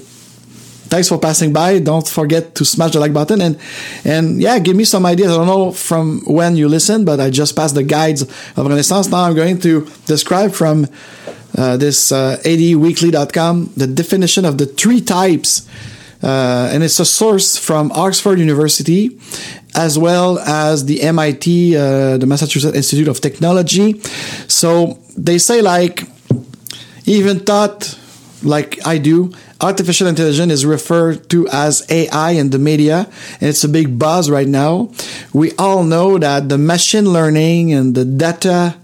Thanks 0.90 1.10
for 1.10 1.18
passing 1.20 1.52
by. 1.52 1.80
Don't 1.80 2.08
forget 2.08 2.56
to 2.56 2.64
smash 2.64 2.92
the 2.92 3.00
like 3.00 3.14
button 3.14 3.42
and 3.42 3.60
and 4.06 4.42
yeah, 4.42 4.58
give 4.60 4.76
me 4.76 4.86
some 4.86 5.06
ideas. 5.06 5.32
I 5.32 5.38
don't 5.38 5.48
know 5.48 5.72
from 5.72 6.22
when 6.26 6.56
you 6.56 6.70
listen, 6.70 7.04
but 7.04 7.20
I 7.20 7.30
just 7.30 7.56
passed 7.56 7.76
the 7.76 7.84
guides 7.84 8.22
of 8.22 8.58
Renaissance. 8.66 9.10
Now 9.10 9.24
I'm 9.24 9.36
going 9.36 9.60
to 9.62 9.86
describe 10.06 10.54
from 10.54 10.88
uh, 11.58 11.78
this 11.78 12.12
uh, 12.12 12.38
adweekly.com 12.44 13.74
the 13.76 13.88
definition 13.88 14.46
of 14.46 14.58
the 14.58 14.66
three 14.66 15.02
types. 15.02 15.68
Uh, 16.24 16.70
and 16.74 16.84
it's 16.84 17.00
a 17.00 17.06
source 17.06 17.58
from 17.58 17.92
Oxford 17.92 18.40
University 18.40 19.20
as 19.76 20.00
well 20.00 20.40
as 20.40 20.86
the 20.86 21.04
MIT, 21.04 21.76
uh, 21.76 22.18
the 22.18 22.26
Massachusetts 22.26 22.76
Institute 22.76 23.08
of 23.08 23.22
Technology. 23.22 24.00
So 24.48 24.98
they 25.16 25.38
say 25.38 25.62
like 25.62 26.04
even 27.06 27.40
thought 27.40 27.98
like 28.44 28.86
I 28.86 28.98
do, 28.98 29.32
artificial 29.62 30.08
intelligence 30.08 30.52
is 30.52 30.66
referred 30.66 31.30
to 31.32 31.48
as 31.50 31.86
AI 31.90 32.32
in 32.32 32.52
the 32.52 32.60
media, 32.60 33.10
and 33.42 33.50
it's 33.50 33.64
a 33.64 33.70
big 33.70 33.98
buzz 33.98 34.30
right 34.30 34.48
now. 34.48 34.92
We 35.34 35.54
all 35.58 35.84
know 35.84 36.18
that 36.18 36.50
the 36.50 36.58
machine 36.58 37.12
learning 37.12 37.74
and 37.74 37.96
the 37.96 38.06
data 38.06 38.76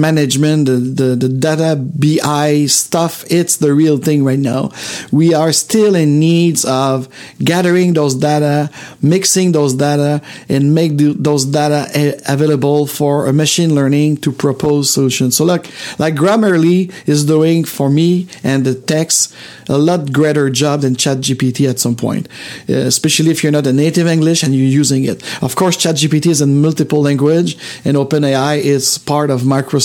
management, 0.00 0.66
the, 0.66 0.72
the, 0.72 1.16
the 1.16 1.28
data 1.28 1.76
BI 1.76 2.66
stuff, 2.66 3.24
it's 3.30 3.56
the 3.56 3.72
real 3.72 3.98
thing 3.98 4.24
right 4.24 4.38
now. 4.38 4.70
We 5.10 5.34
are 5.34 5.52
still 5.52 5.94
in 5.94 6.18
needs 6.18 6.64
of 6.64 7.08
gathering 7.42 7.94
those 7.94 8.14
data, 8.14 8.70
mixing 9.00 9.52
those 9.52 9.74
data, 9.74 10.22
and 10.48 10.74
make 10.74 10.96
the, 10.96 11.14
those 11.14 11.44
data 11.44 11.86
available 12.26 12.86
for 12.86 13.26
a 13.26 13.32
machine 13.32 13.74
learning 13.74 14.18
to 14.18 14.32
propose 14.32 14.90
solutions. 14.90 15.36
So 15.36 15.44
look, 15.44 15.66
like 15.98 16.14
Grammarly 16.14 16.92
is 17.06 17.24
doing 17.24 17.64
for 17.64 17.88
me 17.88 18.28
and 18.42 18.64
the 18.64 18.74
text 18.74 19.34
a 19.68 19.78
lot 19.78 20.12
greater 20.12 20.50
job 20.50 20.82
than 20.82 20.94
ChatGPT 20.94 21.68
at 21.68 21.78
some 21.78 21.96
point, 21.96 22.28
uh, 22.68 22.74
especially 22.74 23.30
if 23.30 23.42
you're 23.42 23.52
not 23.52 23.66
a 23.66 23.72
native 23.72 24.06
English 24.06 24.42
and 24.42 24.54
you're 24.54 24.66
using 24.66 25.04
it. 25.04 25.22
Of 25.42 25.56
course, 25.56 25.76
ChatGPT 25.76 26.26
is 26.26 26.40
in 26.40 26.60
multiple 26.60 27.00
language 27.00 27.56
and 27.84 27.96
OpenAI 27.96 28.58
is 28.58 28.98
part 28.98 29.30
of 29.30 29.42
Microsoft. 29.42 29.83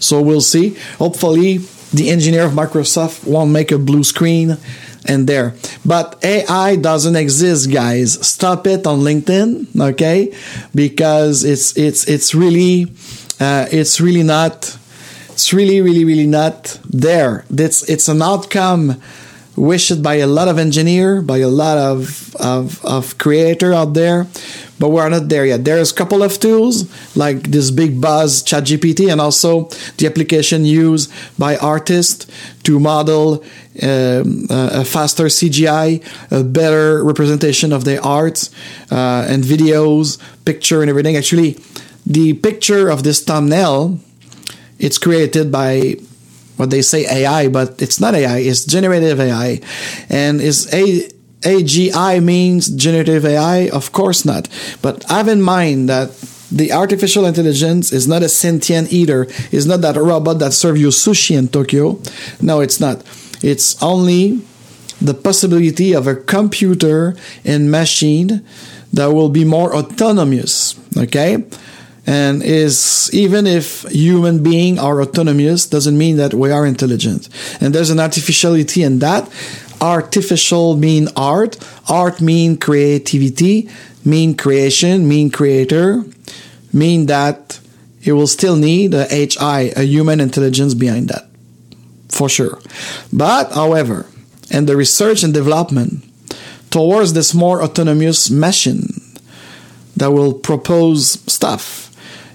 So 0.00 0.20
we'll 0.20 0.40
see. 0.40 0.76
Hopefully, 0.98 1.58
the 1.92 2.10
engineer 2.10 2.44
of 2.44 2.52
Microsoft 2.52 3.26
won't 3.26 3.50
make 3.50 3.70
a 3.70 3.78
blue 3.78 4.04
screen 4.04 4.56
and 5.06 5.26
there. 5.26 5.54
But 5.84 6.24
AI 6.24 6.76
doesn't 6.76 7.16
exist, 7.16 7.70
guys. 7.70 8.26
Stop 8.26 8.66
it 8.66 8.86
on 8.86 9.00
LinkedIn, 9.00 9.80
okay? 9.92 10.34
Because 10.74 11.44
it's 11.44 11.76
it's 11.76 12.08
it's 12.08 12.34
really 12.34 12.86
uh, 13.40 13.66
it's 13.70 14.00
really 14.00 14.22
not 14.22 14.76
it's 15.30 15.52
really 15.52 15.80
really 15.80 16.04
really 16.04 16.26
not 16.26 16.80
there. 16.88 17.44
It's 17.50 17.88
it's 17.88 18.08
an 18.08 18.22
outcome 18.22 19.00
wished 19.56 20.02
by 20.02 20.16
a 20.16 20.26
lot 20.26 20.48
of 20.48 20.58
engineer, 20.58 21.22
by 21.22 21.38
a 21.38 21.48
lot 21.48 21.78
of 21.78 22.34
of, 22.36 22.84
of 22.84 23.18
creator 23.18 23.72
out 23.72 23.94
there, 23.94 24.26
but 24.84 24.90
we're 24.90 25.08
not 25.08 25.30
there 25.30 25.46
yet. 25.46 25.64
There's 25.64 25.92
a 25.92 25.94
couple 25.94 26.22
of 26.22 26.38
tools 26.38 26.84
like 27.16 27.44
this 27.44 27.70
big 27.70 28.02
buzz 28.02 28.42
ChatGPT 28.42 29.10
and 29.10 29.18
also 29.18 29.70
the 29.96 30.06
application 30.06 30.66
used 30.66 31.10
by 31.38 31.56
artists 31.56 32.26
to 32.64 32.78
model 32.78 33.42
um, 33.82 34.46
a 34.50 34.84
faster 34.84 35.24
CGI, 35.24 36.04
a 36.30 36.44
better 36.44 37.02
representation 37.02 37.72
of 37.72 37.86
their 37.86 38.04
art 38.04 38.50
uh, 38.92 39.24
and 39.26 39.42
videos, 39.42 40.18
picture 40.44 40.82
and 40.82 40.90
everything. 40.90 41.16
Actually, 41.16 41.56
the 42.04 42.34
picture 42.34 42.90
of 42.90 43.04
this 43.04 43.24
thumbnail, 43.24 43.98
it's 44.78 44.98
created 44.98 45.50
by 45.50 45.96
what 46.58 46.68
they 46.68 46.82
say 46.82 47.06
AI, 47.10 47.48
but 47.48 47.80
it's 47.80 48.00
not 48.00 48.14
AI, 48.14 48.40
it's 48.40 48.66
generative 48.66 49.18
AI. 49.18 49.62
And 50.10 50.42
is 50.42 50.68
a 50.74 51.08
AGI 51.44 52.22
means 52.22 52.68
generative 52.68 53.24
AI? 53.24 53.68
Of 53.68 53.92
course 53.92 54.24
not. 54.24 54.48
But 54.82 55.04
have 55.04 55.28
in 55.28 55.42
mind 55.42 55.88
that 55.88 56.10
the 56.50 56.72
artificial 56.72 57.26
intelligence 57.26 57.92
is 57.92 58.06
not 58.06 58.22
a 58.22 58.28
sentient 58.28 58.92
eater. 58.92 59.26
It's 59.50 59.66
not 59.66 59.80
that 59.80 59.96
robot 59.96 60.38
that 60.38 60.52
serves 60.52 60.80
you 60.80 60.88
sushi 60.88 61.36
in 61.36 61.48
Tokyo. 61.48 62.00
No, 62.40 62.60
it's 62.60 62.80
not. 62.80 63.02
It's 63.42 63.82
only 63.82 64.40
the 65.00 65.14
possibility 65.14 65.92
of 65.92 66.06
a 66.06 66.14
computer 66.14 67.16
and 67.44 67.70
machine 67.70 68.44
that 68.92 69.06
will 69.06 69.28
be 69.28 69.44
more 69.44 69.74
autonomous. 69.74 70.78
Okay? 70.96 71.44
and 72.06 72.42
is 72.42 73.10
even 73.12 73.46
if 73.46 73.82
human 73.84 74.42
being 74.42 74.78
are 74.78 75.00
autonomous 75.00 75.66
doesn't 75.66 75.96
mean 75.96 76.16
that 76.16 76.34
we 76.34 76.50
are 76.50 76.66
intelligent 76.66 77.28
and 77.60 77.74
there's 77.74 77.90
an 77.90 77.98
artificiality 77.98 78.82
in 78.82 78.98
that 78.98 79.26
artificial 79.80 80.76
mean 80.76 81.08
art 81.16 81.56
art 81.88 82.20
mean 82.20 82.56
creativity 82.56 83.68
mean 84.04 84.36
creation 84.36 85.08
mean 85.08 85.30
creator 85.30 86.04
mean 86.72 87.06
that 87.06 87.58
it 88.02 88.12
will 88.12 88.26
still 88.26 88.56
need 88.56 88.94
a 88.94 89.06
hi 89.38 89.72
a 89.76 89.82
human 89.82 90.20
intelligence 90.20 90.74
behind 90.74 91.08
that 91.08 91.28
for 92.08 92.28
sure 92.28 92.58
but 93.12 93.52
however 93.52 94.06
in 94.50 94.66
the 94.66 94.76
research 94.76 95.22
and 95.22 95.32
development 95.34 96.04
towards 96.70 97.12
this 97.12 97.34
more 97.34 97.62
autonomous 97.62 98.30
machine 98.30 99.00
that 99.96 100.10
will 100.10 100.34
propose 100.34 101.20
stuff 101.32 101.84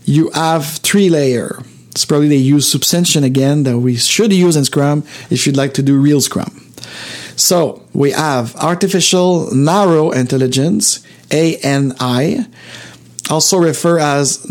you 0.10 0.32
have 0.32 0.66
three 0.66 1.08
layer. 1.08 1.62
It's 1.92 2.04
probably 2.04 2.30
they 2.30 2.36
use 2.38 2.70
substantion 2.70 3.24
again 3.24 3.62
that 3.64 3.78
we 3.78 3.96
should 3.96 4.34
use 4.34 4.56
in 4.56 4.66
Scrum 4.66 5.04
if 5.30 5.46
you'd 5.46 5.56
like 5.56 5.76
to 5.76 5.84
do 5.84 6.02
real 6.02 6.20
Scrum. 6.20 6.74
So 7.40 7.82
we 7.94 8.12
have 8.12 8.54
artificial 8.58 9.50
narrow 9.56 10.12
intelligence, 10.12 11.00
ANI, 11.32 12.46
also 13.30 13.58
referred 13.58 14.00
as 14.00 14.46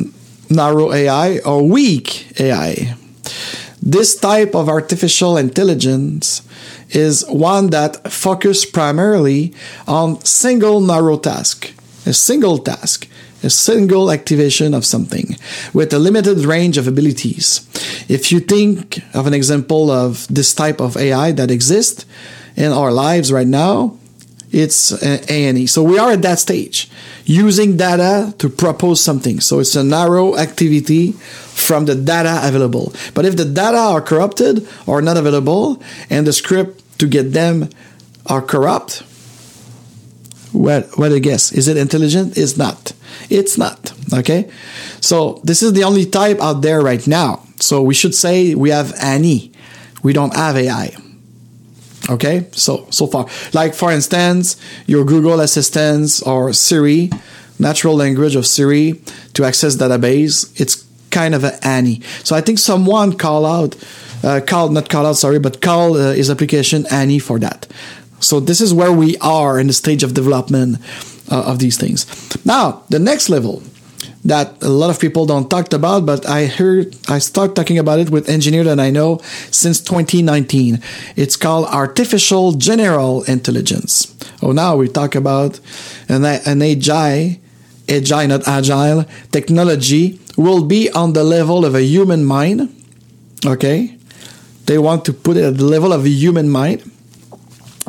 narrow 0.49 0.93
AI 0.93 1.39
or 1.41 1.69
weak 1.69 2.41
AI. 2.41 2.97
This 3.83 4.17
type 4.19 4.55
of 4.55 4.71
artificial 4.71 5.37
intelligence 5.37 6.41
is 6.89 7.27
one 7.29 7.69
that 7.71 8.11
focuses 8.11 8.65
primarily 8.65 9.53
on 9.87 10.25
single 10.25 10.81
narrow 10.81 11.19
task, 11.19 11.71
a 12.07 12.15
single 12.15 12.57
task 12.57 13.07
a 13.43 13.51
single 13.51 14.11
activation 14.11 14.75
of 14.75 14.85
something 14.85 15.37
with 15.73 15.93
a 15.93 15.99
limited 16.01 16.39
range 16.39 16.77
of 16.77 16.89
abilities. 16.89 17.65
If 18.09 18.33
you 18.33 18.41
think 18.41 19.01
of 19.15 19.29
an 19.29 19.35
example 19.35 19.93
of 19.93 20.27
this 20.27 20.53
type 20.53 20.81
of 20.81 20.97
AI 20.97 21.31
that 21.31 21.49
exists 21.49 22.05
in 22.59 22.73
our 22.73 22.91
lives 22.91 23.33
right 23.33 23.47
now, 23.47 23.97
it's 24.51 24.93
ANI. 25.31 25.67
So 25.67 25.83
we 25.83 25.99
are 25.99 26.13
at 26.13 26.23
that 26.23 26.39
stage, 26.41 26.91
using 27.25 27.77
data 27.77 28.35
to 28.39 28.49
propose 28.49 29.01
something. 29.01 29.41
So 29.41 29.61
it's 29.61 29.77
a 29.77 29.85
narrow 29.85 30.37
activity 30.37 31.13
from 31.13 31.85
the 31.85 31.95
data 31.95 32.41
available. 32.43 32.93
But 33.15 33.27
if 33.27 33.37
the 33.37 33.45
data 33.45 33.79
are 33.79 34.01
corrupted 34.01 34.67
or 34.87 35.01
not 35.03 35.17
available, 35.17 35.81
and 36.11 36.27
the 36.27 36.33
script 36.33 36.99
to 36.99 37.07
get 37.07 37.33
them 37.33 37.71
are 38.27 38.43
corrupt, 38.43 39.05
what 40.53 40.99
what 40.99 41.13
a 41.13 41.21
guess. 41.21 41.53
Is 41.53 41.69
it 41.69 41.77
intelligent? 41.77 42.37
It's 42.37 42.57
not. 42.57 42.93
It's 43.31 43.57
not. 43.57 43.93
Okay. 44.13 44.51
So 45.01 45.41
this 45.45 45.63
is 45.63 45.75
the 45.75 45.85
only 45.85 46.07
type 46.07 46.41
out 46.41 46.63
there 46.63 46.81
right 46.81 47.07
now. 47.07 47.45
So 47.61 47.83
we 47.83 47.95
should 47.95 48.15
say 48.15 48.55
we 48.55 48.71
have 48.71 48.95
ANI. 49.01 49.53
We 50.03 50.13
don't 50.13 50.35
have 50.35 50.57
AI. 50.57 50.97
Okay. 52.09 52.47
So, 52.53 52.87
so 52.91 53.07
far, 53.07 53.27
like 53.53 53.75
for 53.75 53.93
instance, 53.93 54.57
your 54.87 55.05
Google 55.05 55.41
Assistant 55.41 56.23
or 56.27 56.53
Siri, 56.53 57.11
natural 57.59 57.95
language 57.95 58.35
of 58.37 58.47
Siri 58.47 59.01
to 59.35 59.45
access 59.45 59.77
database, 59.77 60.59
it's 60.61 60.87
kind 61.11 61.35
of 61.35 61.45
an 61.45 61.59
ANI. 61.63 62.01
So 62.25 62.37
I 62.37 62.41
think 62.41 62.59
someone 62.59 63.17
call 63.17 63.45
out, 63.45 63.77
uh, 64.23 64.41
call, 64.47 64.71
not 64.71 64.89
call 64.89 65.07
out, 65.07 65.17
sorry, 65.17 65.39
but 65.39 65.61
call 65.61 65.97
uh, 65.97 66.13
his 66.13 66.31
application 66.31 66.87
ANI 66.91 67.19
for 67.19 67.39
that. 67.39 67.67
So 68.21 68.41
this 68.41 68.61
is 68.61 68.75
where 68.75 68.93
we 68.93 69.17
are 69.19 69.61
in 69.61 69.67
the 69.69 69.73
stage 69.73 70.03
of 70.03 70.15
development 70.15 70.79
uh, 71.31 71.43
of 71.45 71.59
these 71.59 71.77
things. 71.77 72.07
Now, 72.45 72.83
the 72.89 72.99
next 72.99 73.29
level 73.29 73.63
that 74.29 74.63
a 74.63 74.69
lot 74.69 74.91
of 74.91 75.01
people 75.01 75.25
don't 75.25 75.49
talk 75.49 75.73
about, 75.73 76.05
but 76.05 76.29
I 76.29 76.47
heard 76.47 76.95
I 77.09 77.19
start 77.19 77.57
talking 77.57 77.79
about 77.79 77.99
it 77.99 78.11
with 78.11 78.29
engineer 78.29 78.63
that 78.65 78.79
I 78.79 78.91
know 78.91 79.21
since 79.51 79.81
2019. 79.81 80.83
It's 81.17 81.37
called 81.37 81.67
artificial 81.67 82.53
general 82.53 83.23
intelligence. 83.25 84.15
Oh, 84.43 84.53
now 84.53 84.77
we 84.77 84.89
talk 84.89 85.15
about 85.15 85.61
an, 86.09 86.25
an 86.25 86.63
agile, 86.63 87.37
agile, 87.89 88.29
not 88.29 88.47
agile 88.47 89.07
technology 89.33 90.21
will 90.37 90.65
be 90.65 90.91
on 90.91 91.15
the 91.15 91.25
level 91.25 91.65
of 91.65 91.75
a 91.75 91.83
human 91.83 92.25
mind. 92.25 92.69
Okay, 93.47 93.97
they 94.67 94.79
want 94.79 95.07
to 95.07 95.13
put 95.15 95.39
it 95.39 95.45
at 95.45 95.57
the 95.57 95.65
level 95.65 95.93
of 95.93 96.05
a 96.05 96.11
human 96.11 96.51
mind 96.51 96.83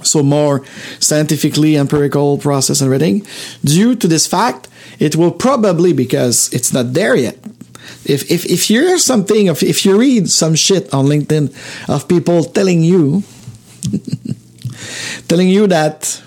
so 0.03 0.23
more 0.23 0.63
scientifically 0.99 1.75
empirical 1.75 2.37
process 2.37 2.79
and 2.79 2.89
reading. 2.89 3.27
Due 3.65 3.97
to 3.97 4.07
this 4.07 4.25
fact, 4.25 4.68
it 4.99 5.15
will 5.15 5.31
probably, 5.31 5.93
because 5.93 6.53
it's 6.53 6.73
not 6.73 6.93
there 6.93 7.15
yet, 7.15 7.37
if 8.05 8.29
if 8.31 8.45
if 8.45 8.69
you 8.69 8.81
hear 8.81 8.97
something, 8.97 9.47
if 9.47 9.63
if 9.63 9.85
you 9.85 9.97
read 9.97 10.29
some 10.29 10.55
shit 10.55 10.93
on 10.93 11.05
LinkedIn 11.05 11.53
of 11.89 12.07
people 12.07 12.43
telling 12.43 12.83
you, 12.83 13.23
telling 15.27 15.49
you 15.49 15.67
that 15.67 16.21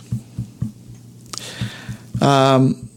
um, 2.21 2.89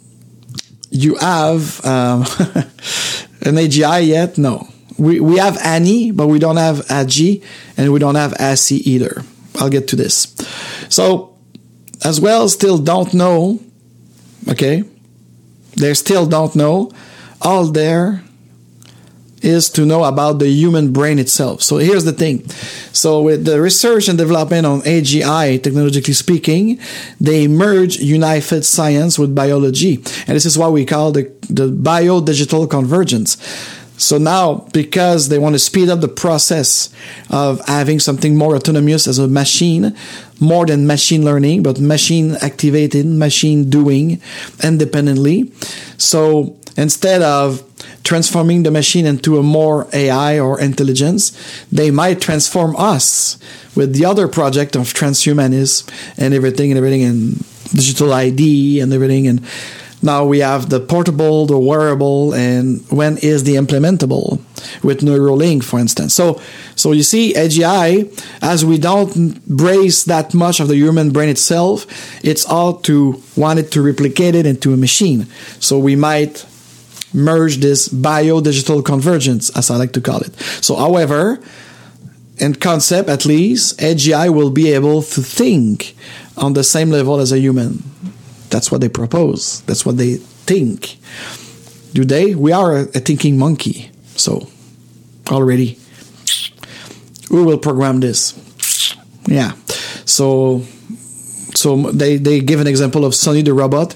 you 0.89 1.15
have 1.15 1.83
um, 1.85 2.21
an 3.41 3.55
AGI 3.55 4.07
yet, 4.07 4.37
no. 4.37 4.67
We 4.97 5.19
we 5.19 5.37
have 5.37 5.57
Annie, 5.63 6.11
but 6.11 6.27
we 6.27 6.39
don't 6.39 6.57
have 6.57 6.77
AGI, 6.87 7.43
and 7.77 7.91
we 7.91 7.99
don't 7.99 8.15
have 8.15 8.33
ASI 8.39 8.77
either. 8.89 9.23
I'll 9.59 9.69
get 9.69 9.87
to 9.89 9.95
this. 9.95 10.35
So, 10.89 11.35
as 12.03 12.19
well, 12.19 12.47
still 12.49 12.77
don't 12.77 13.13
know. 13.13 13.59
Okay, 14.47 14.83
they 15.75 15.93
still 15.93 16.25
don't 16.25 16.55
know. 16.55 16.91
All 17.41 17.65
there 17.65 18.21
is 19.41 19.69
to 19.69 19.85
know 19.85 20.03
about 20.03 20.39
the 20.39 20.47
human 20.47 20.91
brain 20.91 21.19
itself. 21.19 21.61
So 21.61 21.77
here's 21.77 22.03
the 22.03 22.11
thing. 22.11 22.47
So 22.91 23.21
with 23.21 23.45
the 23.45 23.61
research 23.61 24.07
and 24.07 24.17
development 24.17 24.65
on 24.65 24.81
AGI, 24.81 25.61
technologically 25.61 26.15
speaking, 26.15 26.79
they 27.21 27.47
merge 27.47 27.97
unified 27.97 28.65
science 28.65 29.19
with 29.19 29.35
biology. 29.35 29.95
And 30.25 30.35
this 30.35 30.45
is 30.45 30.57
what 30.57 30.71
we 30.71 30.83
call 30.85 31.11
the, 31.11 31.31
the 31.47 31.67
bio-digital 31.67 32.65
convergence. 32.67 33.37
So 33.97 34.17
now, 34.17 34.67
because 34.73 35.29
they 35.29 35.39
want 35.39 35.55
to 35.55 35.59
speed 35.59 35.89
up 35.89 36.01
the 36.01 36.07
process 36.07 36.89
of 37.29 37.65
having 37.67 37.99
something 37.99 38.35
more 38.35 38.55
autonomous 38.55 39.07
as 39.07 39.19
a 39.19 39.27
machine, 39.27 39.95
more 40.39 40.65
than 40.65 40.85
machine 40.85 41.23
learning, 41.23 41.63
but 41.63 41.79
machine 41.79 42.35
activated, 42.41 43.05
machine 43.05 43.69
doing 43.69 44.21
independently. 44.63 45.51
So 45.97 46.57
instead 46.77 47.21
of 47.21 47.63
transforming 48.03 48.63
the 48.63 48.71
machine 48.71 49.05
into 49.05 49.37
a 49.37 49.43
more 49.43 49.87
AI 49.93 50.39
or 50.39 50.59
intelligence, 50.59 51.31
they 51.71 51.89
might 51.89 52.21
transform 52.21 52.75
us 52.75 53.37
with 53.75 53.93
the 53.93 54.05
other 54.05 54.27
project 54.27 54.75
of 54.75 54.93
transhumanism 54.93 55.89
and 56.17 56.33
everything 56.33 56.71
and 56.71 56.77
everything 56.77 57.03
and 57.03 57.45
digital 57.73 58.13
ID 58.13 58.79
and 58.79 58.93
everything. 58.93 59.27
And 59.27 59.45
now 60.05 60.25
we 60.25 60.39
have 60.39 60.69
the 60.69 60.79
portable, 60.79 61.45
the 61.45 61.57
wearable, 61.57 62.33
and 62.33 62.81
when 62.89 63.17
is 63.17 63.43
the 63.43 63.55
implementable 63.55 64.39
with 64.83 65.01
Neuralink, 65.01 65.63
for 65.63 65.79
instance. 65.79 66.13
So, 66.13 66.39
so 66.75 66.91
you 66.91 67.03
see, 67.03 67.33
AGI, 67.33 68.23
as 68.41 68.63
we 68.63 68.77
don't 68.77 69.45
brace 69.47 70.03
that 70.05 70.33
much 70.33 70.59
of 70.59 70.67
the 70.67 70.75
human 70.75 71.11
brain 71.11 71.29
itself, 71.29 71.85
it's 72.23 72.45
all 72.45 72.75
to 72.81 73.21
want 73.35 73.59
it 73.59 73.71
to 73.71 73.81
replicate 73.81 74.35
it 74.35 74.45
into 74.45 74.73
a 74.73 74.77
machine. 74.77 75.27
So 75.59 75.79
we 75.79 75.95
might 75.95 76.45
merge 77.13 77.57
this 77.57 77.87
bio-digital 77.87 78.81
convergence, 78.83 79.49
as 79.57 79.71
I 79.71 79.77
like 79.77 79.93
to 79.93 80.01
call 80.01 80.19
it. 80.19 80.35
So, 80.61 80.75
however, 80.75 81.39
in 82.37 82.55
concept 82.55 83.09
at 83.09 83.25
least, 83.25 83.79
AGI 83.79 84.33
will 84.33 84.49
be 84.51 84.71
able 84.71 85.01
to 85.01 85.21
think 85.21 85.95
on 86.37 86.53
the 86.53 86.63
same 86.63 86.89
level 86.89 87.19
as 87.19 87.31
a 87.31 87.39
human. 87.39 87.83
That's 88.49 88.71
what 88.71 88.81
they 88.81 88.89
propose. 88.89 89.61
That's 89.61 89.85
what 89.85 89.97
they 89.97 90.15
think. 90.15 90.97
Do 91.93 92.05
they? 92.05 92.35
We 92.35 92.51
are 92.51 92.77
a, 92.77 92.81
a 92.81 92.99
thinking 92.99 93.37
monkey. 93.37 93.91
So, 94.15 94.47
already, 95.31 95.79
we 97.29 97.43
will 97.43 97.57
program 97.57 97.99
this? 97.99 98.33
Yeah. 99.27 99.53
So, 100.05 100.61
so 101.55 101.91
they, 101.91 102.17
they 102.17 102.41
give 102.41 102.59
an 102.59 102.67
example 102.67 103.05
of 103.05 103.15
Sonny 103.15 103.41
the 103.41 103.53
robot 103.53 103.95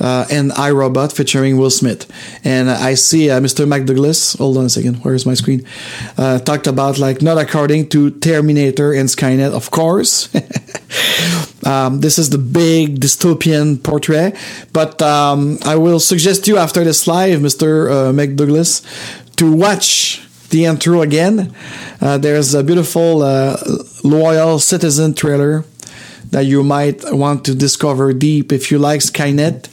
uh, 0.00 0.26
and 0.30 0.50
iRobot 0.52 1.12
featuring 1.12 1.56
Will 1.56 1.70
Smith. 1.70 2.10
And 2.44 2.70
I 2.70 2.94
see 2.94 3.30
uh, 3.30 3.40
Mr. 3.40 3.66
McDouglas. 3.66 4.38
Hold 4.38 4.56
on 4.56 4.64
a 4.64 4.68
second. 4.68 4.96
Where's 5.04 5.26
my 5.26 5.34
screen? 5.34 5.64
Uh, 6.16 6.38
talked 6.38 6.66
about 6.66 6.98
like 6.98 7.22
not 7.22 7.38
according 7.38 7.88
to 7.90 8.10
Terminator 8.10 8.92
and 8.92 9.08
Skynet, 9.08 9.52
of 9.52 9.70
course. 9.70 10.34
um, 11.64 12.00
this 12.00 12.18
is 12.18 12.30
the 12.30 12.38
big 12.38 13.00
dystopian 13.00 13.82
portrait. 13.82 14.36
But 14.72 15.00
um, 15.02 15.58
I 15.64 15.76
will 15.76 16.00
suggest 16.00 16.46
you 16.48 16.58
after 16.58 16.84
this 16.84 17.06
live, 17.06 17.40
Mr. 17.40 17.90
Uh, 17.90 18.12
McDouglas, 18.12 18.84
to 19.36 19.52
watch 19.52 20.22
the 20.50 20.64
intro 20.64 21.02
again. 21.02 21.54
Uh, 22.00 22.18
there's 22.18 22.54
a 22.54 22.62
beautiful 22.62 23.22
uh, 23.22 23.56
loyal 24.02 24.58
citizen 24.58 25.14
trailer 25.14 25.64
that 26.30 26.46
you 26.46 26.62
might 26.62 27.02
want 27.12 27.44
to 27.44 27.54
discover 27.54 28.12
deep 28.12 28.52
if 28.52 28.70
you 28.70 28.78
like 28.78 29.00
Skynet 29.00 29.68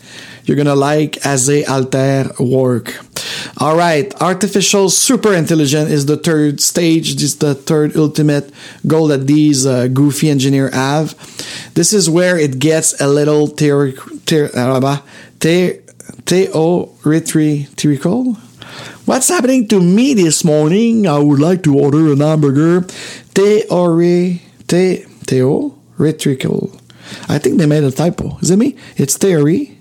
you're 0.46 0.58
gonna 0.58 0.76
like 0.76 1.14
Aze 1.26 1.68
Alter 1.68 2.32
work. 2.40 2.96
All 3.58 3.76
right, 3.76 4.14
artificial 4.22 4.90
super 4.90 5.34
intelligence 5.34 5.90
is 5.90 6.06
the 6.06 6.18
third 6.18 6.62
stage. 6.62 7.16
This 7.16 7.24
is 7.24 7.38
the 7.38 7.56
third 7.56 7.98
ultimate 7.98 8.52
goal 8.86 9.08
that 9.08 9.26
these 9.28 9.66
uh, 9.66 9.88
goofy 9.88 10.30
engineer 10.30 10.70
have. 10.70 11.16
This 11.74 11.94
is 11.94 12.10
where 12.10 12.38
it 12.38 12.60
gets 12.60 13.00
a 13.02 13.08
little 13.08 13.48
theory, 13.48 13.98
uh, 13.98 14.92
theoretical. 16.26 18.38
What's 19.06 19.30
happening 19.30 19.68
to 19.70 19.80
me 19.80 20.14
this 20.14 20.44
morning? 20.44 21.08
I 21.08 21.20
would 21.20 21.40
like 21.40 21.64
to 21.64 21.78
order 21.78 22.12
an 22.12 22.20
hamburger. 22.20 22.82
Theory, 22.82 24.42
the, 24.68 25.06
theoretical. 25.98 26.80
I 27.30 27.38
think 27.38 27.60
they 27.60 27.66
made 27.66 27.84
a 27.84 27.92
typo. 27.92 28.38
Is 28.40 28.52
it 28.52 28.58
me? 28.58 28.76
It's 28.98 29.18
theory 29.18 29.78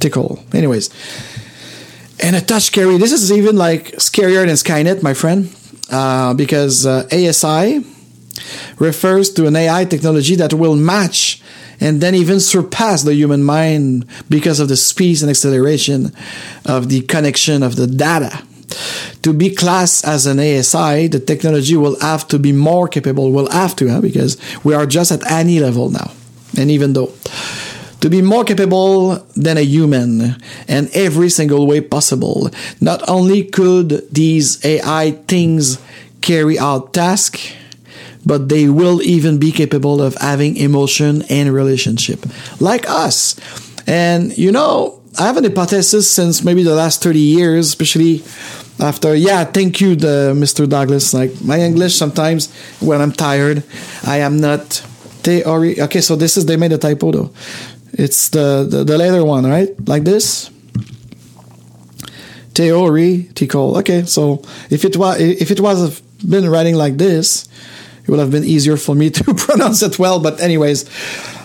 tickle. 0.00 0.42
Anyways, 0.52 0.90
and 2.20 2.36
a 2.36 2.40
touch 2.40 2.64
scary. 2.64 2.98
This 2.98 3.12
is 3.12 3.32
even 3.32 3.56
like 3.56 3.92
scarier 3.92 4.46
than 4.46 4.56
Skynet, 4.56 5.02
my 5.02 5.14
friend, 5.14 5.54
uh, 5.90 6.34
because 6.34 6.86
uh, 6.86 7.08
ASI 7.12 7.84
refers 8.78 9.32
to 9.34 9.46
an 9.46 9.56
AI 9.56 9.84
technology 9.84 10.34
that 10.36 10.52
will 10.54 10.76
match 10.76 11.42
and 11.80 12.00
then 12.00 12.14
even 12.14 12.38
surpass 12.38 13.02
the 13.02 13.14
human 13.14 13.42
mind 13.42 14.06
because 14.28 14.60
of 14.60 14.68
the 14.68 14.76
speed 14.76 15.20
and 15.20 15.30
acceleration 15.30 16.12
of 16.64 16.88
the 16.88 17.02
connection 17.02 17.62
of 17.62 17.76
the 17.76 17.86
data. 17.86 18.42
To 19.22 19.32
be 19.32 19.54
classed 19.54 20.04
as 20.04 20.26
an 20.26 20.38
ASI, 20.38 21.08
the 21.08 21.20
technology 21.20 21.76
will 21.76 21.98
have 22.00 22.26
to 22.28 22.38
be 22.38 22.52
more 22.52 22.88
capable, 22.88 23.30
will 23.32 23.50
have 23.50 23.76
to, 23.76 23.88
huh? 23.88 24.00
because 24.00 24.36
we 24.64 24.74
are 24.74 24.86
just 24.86 25.12
at 25.12 25.30
any 25.30 25.60
level 25.60 25.90
now. 25.90 26.12
And 26.58 26.70
even 26.70 26.92
though 26.92 27.12
to 28.02 28.10
be 28.10 28.20
more 28.20 28.44
capable 28.44 29.14
than 29.36 29.56
a 29.56 29.62
human 29.62 30.36
in 30.66 30.90
every 30.92 31.30
single 31.30 31.68
way 31.68 31.80
possible. 31.80 32.50
Not 32.80 33.08
only 33.08 33.44
could 33.44 34.12
these 34.12 34.62
AI 34.64 35.12
things 35.28 35.78
carry 36.20 36.58
out 36.58 36.92
tasks, 36.92 37.54
but 38.26 38.48
they 38.48 38.68
will 38.68 39.00
even 39.02 39.38
be 39.38 39.52
capable 39.52 40.02
of 40.02 40.16
having 40.16 40.56
emotion 40.56 41.22
and 41.30 41.54
relationship 41.54 42.26
like 42.60 42.88
us. 42.88 43.36
And 43.86 44.36
you 44.36 44.50
know, 44.50 45.01
I 45.18 45.24
have 45.24 45.36
an 45.36 45.44
hypothesis 45.44 46.10
since 46.10 46.42
maybe 46.42 46.62
the 46.62 46.74
last 46.74 47.02
30 47.02 47.18
years, 47.18 47.68
especially 47.68 48.22
after, 48.80 49.14
yeah, 49.14 49.44
thank 49.44 49.80
you, 49.80 49.94
the 49.94 50.32
Mr. 50.34 50.68
Douglas. 50.68 51.12
Like 51.12 51.32
my 51.42 51.60
English 51.60 51.94
sometimes 51.94 52.52
when 52.80 53.00
I'm 53.00 53.12
tired, 53.12 53.62
I 54.06 54.18
am 54.18 54.40
not 54.40 54.64
theory. 55.22 55.80
Okay, 55.80 56.00
so 56.00 56.16
this 56.16 56.36
is, 56.36 56.46
they 56.46 56.56
made 56.56 56.72
a 56.72 56.78
typo 56.78 57.12
though. 57.12 57.30
It's 57.92 58.30
the, 58.30 58.66
the, 58.68 58.84
the 58.84 58.96
later 58.96 59.24
one, 59.24 59.46
right? 59.46 59.68
Like 59.86 60.04
this. 60.04 60.50
Theoretical. 62.54 63.76
Okay, 63.78 64.04
so 64.04 64.42
if 64.70 64.84
it 64.84 64.96
was 64.96 65.18
if 65.20 65.50
it 65.50 65.58
was 65.60 66.00
been 66.00 66.48
writing 66.48 66.74
like 66.74 66.98
this, 66.98 67.48
it 68.02 68.08
would 68.08 68.18
have 68.18 68.30
been 68.30 68.44
easier 68.44 68.76
for 68.76 68.94
me 68.94 69.10
to 69.18 69.34
pronounce 69.34 69.82
it 69.82 69.98
well. 69.98 70.20
But 70.20 70.40
anyways, 70.40 70.84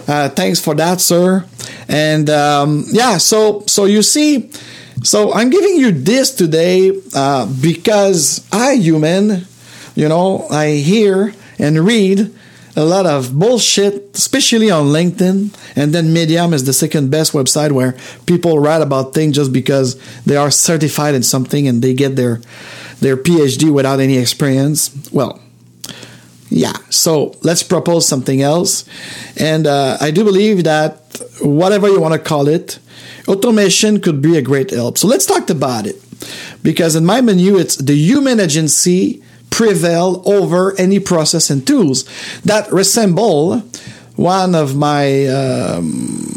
uh, 0.08 0.30
thanks 0.30 0.60
for 0.60 0.74
that, 0.76 1.02
sir. 1.02 1.46
And 1.88 2.30
um, 2.30 2.86
yeah, 2.90 3.18
so 3.18 3.64
so 3.68 3.86
you 3.86 4.02
see, 4.02 4.50
so 5.04 5.34
I'm 5.34 5.50
giving 5.50 5.76
you 5.76 5.92
this 5.92 6.34
today 6.34 6.92
uh, 7.16 7.46
because 7.62 8.48
I, 8.52 8.76
human, 8.76 9.46
you 9.96 10.08
know, 10.08 10.48
I 10.50 10.72
hear 10.72 11.34
and 11.60 11.86
read 11.86 12.34
a 12.78 12.86
lot 12.86 13.08
of 13.08 13.38
bullshit, 13.38 14.16
especially 14.16 14.70
on 14.70 14.86
LinkedIn. 14.86 15.54
And 15.76 15.94
then 15.94 16.14
Medium 16.14 16.54
is 16.54 16.64
the 16.66 16.74
second 16.74 17.10
best 17.10 17.34
website 17.34 17.72
where 17.72 17.96
people 18.28 18.60
write 18.60 18.84
about 18.84 19.16
things 19.16 19.36
just 19.36 19.52
because 19.52 20.00
they 20.26 20.38
are 20.38 20.52
certified 20.52 21.16
in 21.16 21.24
something 21.24 21.68
and 21.68 21.82
they 21.82 21.94
get 21.94 22.16
their 22.16 22.40
their 23.00 23.18
PhD 23.18 23.72
without 23.72 24.00
any 24.00 24.18
experience. 24.18 24.92
Well, 25.12 25.40
yeah. 26.50 26.74
So 26.90 27.36
let's 27.42 27.64
propose 27.64 28.08
something 28.08 28.42
else. 28.42 28.86
And 29.38 29.68
uh, 29.68 29.98
I 30.00 30.12
do 30.12 30.24
believe 30.24 30.64
that 30.64 30.96
whatever 31.42 31.88
you 31.90 32.00
want 32.00 32.14
to 32.14 32.20
call 32.20 32.48
it, 32.48 32.80
automation 33.28 34.00
could 34.00 34.22
be 34.22 34.38
a 34.38 34.42
great 34.42 34.72
help. 34.72 34.98
So 34.98 35.08
let's 35.08 35.26
talk 35.26 35.50
about 35.50 35.86
it. 35.86 35.96
Because 36.64 36.96
in 36.96 37.06
my 37.06 37.22
menu, 37.22 37.58
it's 37.58 37.76
the 37.76 37.96
human 37.96 38.40
agency 38.40 39.24
prevail 39.50 40.24
over 40.26 40.76
any 40.78 41.00
process 41.00 41.50
and 41.50 41.66
tools 41.66 42.06
that 42.42 42.72
resemble 42.72 43.60
one 44.16 44.56
of 44.56 44.76
my 44.76 45.26
um, 45.28 46.28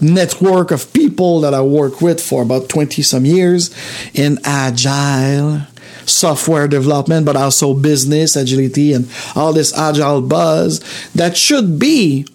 network 0.00 0.70
of 0.70 0.92
people 0.92 1.40
that 1.40 1.54
I 1.54 1.62
work 1.62 2.00
with 2.00 2.20
for 2.20 2.42
about 2.42 2.68
20 2.68 3.02
some 3.02 3.24
years 3.24 3.74
in 4.14 4.38
agile 4.44 5.62
software 6.06 6.68
development, 6.68 7.26
but 7.26 7.36
also 7.36 7.74
business 7.74 8.36
agility 8.36 8.92
and 8.92 9.08
all 9.34 9.52
this 9.52 9.76
agile 9.76 10.22
buzz 10.22 10.80
that 11.14 11.36
should 11.36 11.78
be 11.78 12.26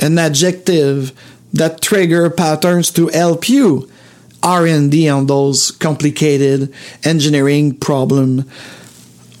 an 0.00 0.18
adjective 0.18 1.12
that 1.52 1.80
trigger 1.80 2.28
patterns 2.30 2.90
to 2.90 3.08
help 3.08 3.48
you 3.48 3.88
R&D 4.42 5.08
on 5.08 5.26
those 5.26 5.70
complicated 5.70 6.72
engineering 7.02 7.76
problem 7.76 8.50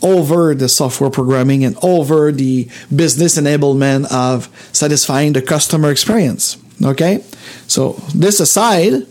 over 0.02 0.54
the 0.54 0.68
software 0.68 1.10
programming 1.10 1.64
and 1.64 1.76
over 1.82 2.32
the 2.32 2.68
business 2.94 3.38
enablement 3.38 4.10
of 4.12 4.48
satisfying 4.72 5.32
the 5.32 5.42
customer 5.42 5.90
experience. 5.90 6.56
Okay? 6.82 7.24
So, 7.66 7.92
this 8.14 8.40
aside, 8.40 9.06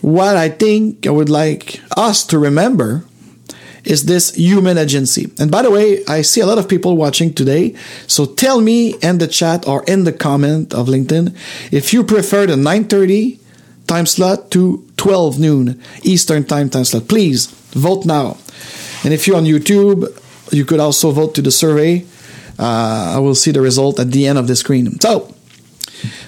what 0.00 0.36
I 0.36 0.48
think 0.48 1.06
I 1.06 1.10
would 1.10 1.28
like 1.28 1.80
us 1.96 2.24
to 2.26 2.38
remember 2.38 3.04
is 3.84 4.04
this 4.04 4.34
human 4.34 4.78
agency. 4.78 5.30
And 5.38 5.50
by 5.50 5.62
the 5.62 5.70
way, 5.70 6.04
I 6.06 6.22
see 6.22 6.40
a 6.40 6.46
lot 6.46 6.58
of 6.58 6.68
people 6.68 6.96
watching 6.96 7.34
today. 7.34 7.74
So 8.06 8.26
tell 8.26 8.60
me 8.60 8.94
in 9.02 9.18
the 9.18 9.26
chat 9.26 9.66
or 9.66 9.82
in 9.84 10.04
the 10.04 10.12
comment 10.12 10.72
of 10.72 10.86
LinkedIn 10.86 11.34
if 11.72 11.92
you 11.92 12.04
prefer 12.04 12.46
the 12.46 12.56
9:30 12.56 13.38
time 13.86 14.06
slot 14.06 14.50
to 14.52 14.84
12 14.96 15.38
noon 15.38 15.80
Eastern 16.02 16.44
time 16.44 16.70
time 16.70 16.84
slot. 16.84 17.08
Please 17.08 17.46
vote 17.72 18.06
now. 18.06 18.36
And 19.04 19.12
if 19.12 19.26
you're 19.26 19.36
on 19.36 19.44
YouTube, 19.44 20.06
you 20.52 20.64
could 20.64 20.80
also 20.80 21.10
vote 21.10 21.34
to 21.34 21.42
the 21.42 21.50
survey. 21.50 22.04
Uh, 22.58 23.16
I 23.16 23.18
will 23.18 23.34
see 23.34 23.50
the 23.50 23.60
result 23.60 23.98
at 23.98 24.12
the 24.12 24.26
end 24.26 24.38
of 24.38 24.46
the 24.46 24.54
screen. 24.54 25.00
So, 25.00 25.34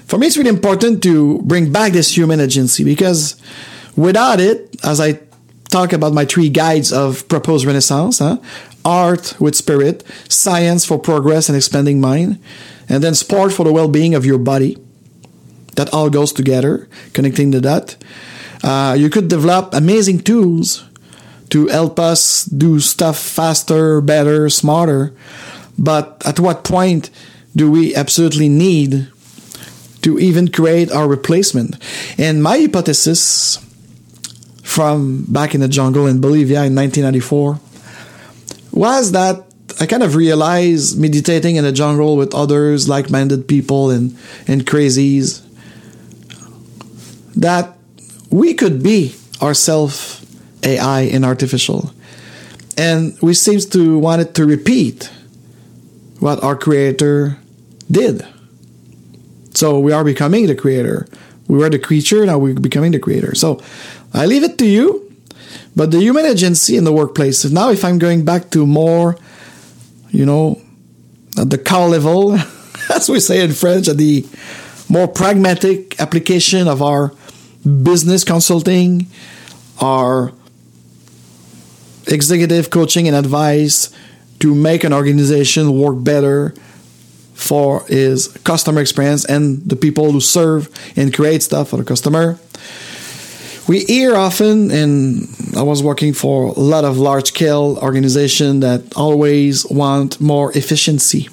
for 0.06 0.18
me, 0.18 0.26
it's 0.26 0.36
really 0.36 0.50
important 0.50 1.02
to 1.04 1.40
bring 1.42 1.70
back 1.70 1.92
this 1.92 2.16
human 2.16 2.40
agency 2.40 2.82
because 2.84 3.36
without 3.96 4.40
it, 4.40 4.74
as 4.82 5.00
I 5.00 5.12
talk 5.74 5.92
about 5.92 6.12
my 6.12 6.24
three 6.24 6.48
guides 6.48 6.92
of 6.92 7.26
proposed 7.26 7.66
renaissance 7.66 8.20
huh? 8.20 8.38
art 8.84 9.34
with 9.40 9.56
spirit, 9.56 10.04
science 10.28 10.84
for 10.84 10.98
progress 11.00 11.48
and 11.48 11.56
expanding 11.56 12.00
mind, 12.00 12.38
and 12.88 13.02
then 13.02 13.14
sport 13.14 13.52
for 13.52 13.64
the 13.64 13.72
well 13.72 13.88
being 13.88 14.14
of 14.14 14.24
your 14.24 14.38
body. 14.38 14.78
That 15.74 15.92
all 15.92 16.08
goes 16.10 16.32
together, 16.32 16.86
connecting 17.12 17.50
the 17.50 17.60
dot. 17.60 17.96
Uh, 18.62 18.94
you 18.96 19.10
could 19.10 19.26
develop 19.26 19.74
amazing 19.74 20.20
tools 20.20 20.84
to 21.50 21.66
help 21.66 21.98
us 21.98 22.44
do 22.44 22.78
stuff 22.78 23.18
faster, 23.18 24.00
better, 24.00 24.48
smarter. 24.48 25.12
But 25.76 26.22
at 26.24 26.38
what 26.38 26.62
point 26.62 27.10
do 27.56 27.68
we 27.68 27.96
absolutely 27.96 28.48
need 28.48 29.08
to 30.02 30.20
even 30.20 30.46
create 30.46 30.92
our 30.92 31.08
replacement? 31.08 31.76
And 32.16 32.42
my 32.42 32.58
hypothesis 32.58 33.58
from 34.64 35.24
back 35.28 35.54
in 35.54 35.60
the 35.60 35.68
jungle 35.68 36.06
in 36.06 36.20
Bolivia 36.20 36.64
in 36.64 36.74
1994 36.74 37.60
was 38.72 39.12
that 39.12 39.44
I 39.80 39.86
kind 39.86 40.02
of 40.02 40.16
realized 40.16 40.98
meditating 40.98 41.56
in 41.56 41.64
the 41.64 41.72
jungle 41.72 42.16
with 42.16 42.34
others, 42.34 42.88
like 42.88 43.10
minded 43.10 43.46
people 43.46 43.90
and, 43.90 44.16
and 44.48 44.66
crazies, 44.66 45.42
that 47.36 47.76
we 48.30 48.54
could 48.54 48.82
be 48.82 49.14
ourselves 49.42 50.24
AI 50.62 51.02
and 51.02 51.24
artificial. 51.24 51.92
And 52.76 53.16
we 53.20 53.34
seems 53.34 53.66
to 53.66 53.98
wanted 53.98 54.34
to 54.36 54.46
repeat 54.46 55.10
what 56.20 56.42
our 56.42 56.56
creator 56.56 57.38
did. 57.90 58.26
So 59.54 59.78
we 59.78 59.92
are 59.92 60.04
becoming 60.04 60.46
the 60.46 60.54
creator. 60.54 61.06
We 61.46 61.58
were 61.58 61.68
the 61.68 61.78
creature, 61.78 62.24
now 62.24 62.38
we're 62.38 62.54
becoming 62.54 62.92
the 62.92 62.98
creator. 62.98 63.34
So 63.34 63.60
I 64.14 64.26
leave 64.26 64.44
it 64.44 64.56
to 64.58 64.66
you. 64.66 65.04
But 65.76 65.90
the 65.90 65.98
human 65.98 66.24
agency 66.24 66.76
in 66.76 66.84
the 66.84 66.92
workplace. 66.92 67.44
Now, 67.44 67.70
if 67.70 67.84
I'm 67.84 67.98
going 67.98 68.24
back 68.24 68.50
to 68.50 68.64
more, 68.64 69.18
you 70.10 70.24
know, 70.24 70.62
at 71.36 71.50
the 71.50 71.58
car 71.58 71.88
level, 71.88 72.34
as 72.94 73.08
we 73.08 73.18
say 73.18 73.42
in 73.42 73.52
French, 73.52 73.88
at 73.88 73.96
the 73.96 74.24
more 74.88 75.08
pragmatic 75.08 76.00
application 76.00 76.68
of 76.68 76.80
our 76.80 77.12
business 77.82 78.22
consulting, 78.22 79.06
our 79.80 80.32
executive 82.06 82.70
coaching 82.70 83.08
and 83.08 83.16
advice 83.16 83.92
to 84.38 84.54
make 84.54 84.84
an 84.84 84.92
organization 84.92 85.76
work 85.76 85.96
better 86.04 86.54
for 87.32 87.84
its 87.88 88.28
customer 88.38 88.80
experience 88.80 89.24
and 89.24 89.68
the 89.68 89.74
people 89.74 90.12
who 90.12 90.20
serve 90.20 90.68
and 90.96 91.12
create 91.12 91.42
stuff 91.42 91.70
for 91.70 91.78
the 91.78 91.84
customer 91.84 92.38
we 93.66 93.84
hear 93.84 94.14
often, 94.14 94.70
and 94.70 95.28
I 95.56 95.62
was 95.62 95.82
working 95.82 96.12
for 96.12 96.46
a 96.46 96.60
lot 96.60 96.84
of 96.84 96.98
large 96.98 97.28
scale 97.28 97.78
organizations 97.80 98.60
that 98.60 98.94
always 98.96 99.64
want 99.66 100.20
more 100.20 100.56
efficiency. 100.56 101.28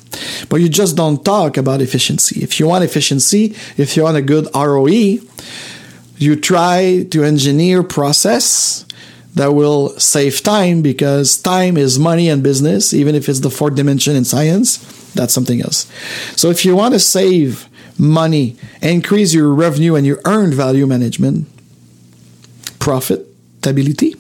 But 0.50 0.62
you 0.62 0.70
just 0.70 0.96
don't 0.96 1.24
talk 1.24 1.58
about 1.58 1.82
efficiency. 1.82 2.42
If 2.42 2.60
you 2.60 2.68
want 2.68 2.84
efficiency, 2.84 3.56
if 3.78 3.98
you 3.98 4.04
want 4.04 4.18
a 4.18 4.22
good 4.22 4.48
ROE, 4.56 5.18
you 6.18 6.36
try 6.36 7.06
to 7.12 7.24
engineer 7.24 7.84
process 7.84 8.86
that 9.34 9.54
will 9.54 9.90
save 9.98 10.44
time 10.44 10.82
because 10.82 11.38
time 11.38 11.78
is 11.78 11.98
money 11.98 12.30
and 12.30 12.44
business, 12.44 12.94
even 12.94 13.16
if 13.16 13.28
it's 13.28 13.40
the 13.40 13.50
fourth 13.50 13.76
dimension 13.76 14.16
in 14.16 14.26
science, 14.26 14.78
that's 15.14 15.34
something 15.34 15.62
else. 15.62 15.92
So 16.36 16.50
if 16.50 16.64
you 16.66 16.76
want 16.76 16.94
to 16.94 17.00
save 17.00 17.68
money, 17.98 18.58
increase 18.82 19.34
your 19.34 19.54
revenue 19.54 19.96
and 19.96 20.06
your 20.06 20.20
earned 20.26 20.54
value 20.54 20.86
management, 20.86 21.48
profitability. 22.82 24.18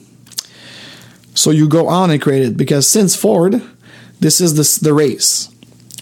So 1.33 1.49
you 1.51 1.67
go 1.67 1.87
on 1.87 2.11
and 2.11 2.21
create 2.21 2.43
it 2.43 2.55
because 2.55 2.87
since 2.87 3.15
Ford, 3.15 3.61
this 4.19 4.39
is 4.39 4.53
the, 4.53 4.85
the 4.85 4.93
race. 4.93 5.49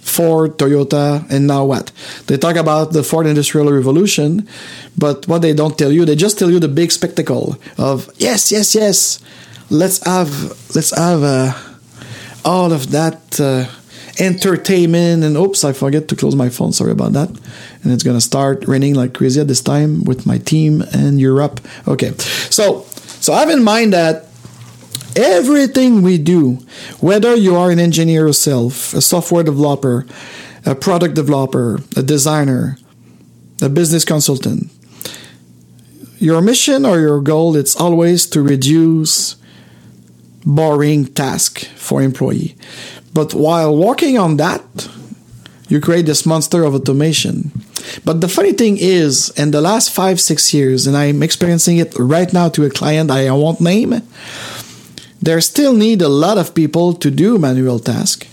Ford, 0.02 0.58
Toyota, 0.58 1.24
and 1.30 1.48
now 1.48 1.64
what? 1.66 1.92
They 2.28 2.36
talk 2.38 2.58
about 2.58 2.92
the 2.92 3.04
Ford 3.04 3.26
Industrial 3.28 3.72
Revolution, 3.72 4.48
but 4.98 5.28
what 5.28 5.42
they 5.42 5.54
don't 5.54 5.78
tell 5.78 5.92
you, 5.92 6.04
they 6.04 6.16
just 6.16 6.38
tell 6.38 6.52
you 6.52 6.60
the 6.60 6.68
big 6.68 6.92
spectacle 6.92 7.58
of 7.78 8.10
yes, 8.18 8.52
yes, 8.52 8.76
yes. 8.76 9.20
Let's 9.70 10.04
have 10.04 10.32
let's 10.76 10.90
have 10.98 11.24
uh, 11.24 11.54
all 12.44 12.74
of 12.74 12.92
that 12.92 13.40
uh, 13.40 13.70
entertainment 14.20 15.24
and 15.24 15.38
oops, 15.38 15.64
I 15.64 15.74
forget 15.74 16.08
to 16.10 16.16
close 16.16 16.36
my 16.36 16.50
phone. 16.50 16.74
Sorry 16.74 16.92
about 16.92 17.14
that 17.14 17.30
and 17.84 17.94
it's 17.94 18.04
gonna 18.04 18.22
start 18.22 18.68
raining 18.68 18.96
like 18.96 19.14
crazy 19.14 19.40
at 19.40 19.48
this 19.48 19.62
time 19.62 20.04
with 20.04 20.26
my 20.26 20.38
team 20.38 20.82
in 20.94 21.18
Europe. 21.20 21.62
Okay, 21.88 22.12
so 22.50 22.84
so 23.22 23.34
have 23.34 23.50
in 23.50 23.64
mind 23.64 23.94
that 23.94 24.26
everything 25.16 26.02
we 26.02 26.18
do, 26.18 26.60
whether 27.00 27.36
you 27.36 27.56
are 27.56 27.72
an 27.72 27.80
engineer 27.80 28.28
yourself, 28.28 28.94
a 28.94 29.02
software 29.02 29.44
developer, 29.44 30.06
a 30.66 30.76
product 30.76 31.16
developer, 31.16 31.80
a 31.96 32.04
designer, 32.04 32.78
a 33.62 33.70
business 33.70 34.06
consultant, 34.06 34.72
your 36.20 36.42
mission 36.42 36.86
or 36.86 37.00
your 37.00 37.22
goal 37.22 37.56
it's 37.56 37.76
always 37.76 38.28
to 38.28 38.42
reduce 38.42 39.38
boring 40.46 41.06
task 41.06 41.66
for 41.76 42.02
employee. 42.02 42.56
But 43.14 43.34
while 43.34 43.76
working 43.76 44.18
on 44.18 44.38
that, 44.38 44.62
you 45.68 45.80
create 45.80 46.06
this 46.06 46.26
monster 46.26 46.64
of 46.64 46.74
automation. 46.76 47.52
But 48.04 48.22
the 48.22 48.28
funny 48.28 48.54
thing 48.54 48.78
is, 48.78 49.30
in 49.32 49.52
the 49.52 49.62
last 49.62 49.92
five, 49.92 50.20
six 50.20 50.54
years, 50.54 50.88
and 50.88 50.98
I'm 50.98 51.24
experiencing 51.24 51.78
it 51.78 51.94
right 51.98 52.32
now 52.34 52.50
to 52.50 52.66
a 52.66 52.70
client 52.70 53.12
I 53.12 53.32
won't 53.32 53.62
name, 53.62 54.02
there 55.22 55.42
still 55.42 55.74
need 55.74 56.02
a 56.02 56.10
lot 56.10 56.38
of 56.38 56.56
people 56.56 56.94
to 56.94 57.12
do 57.12 57.38
manual 57.38 57.80
tasks 57.80 58.28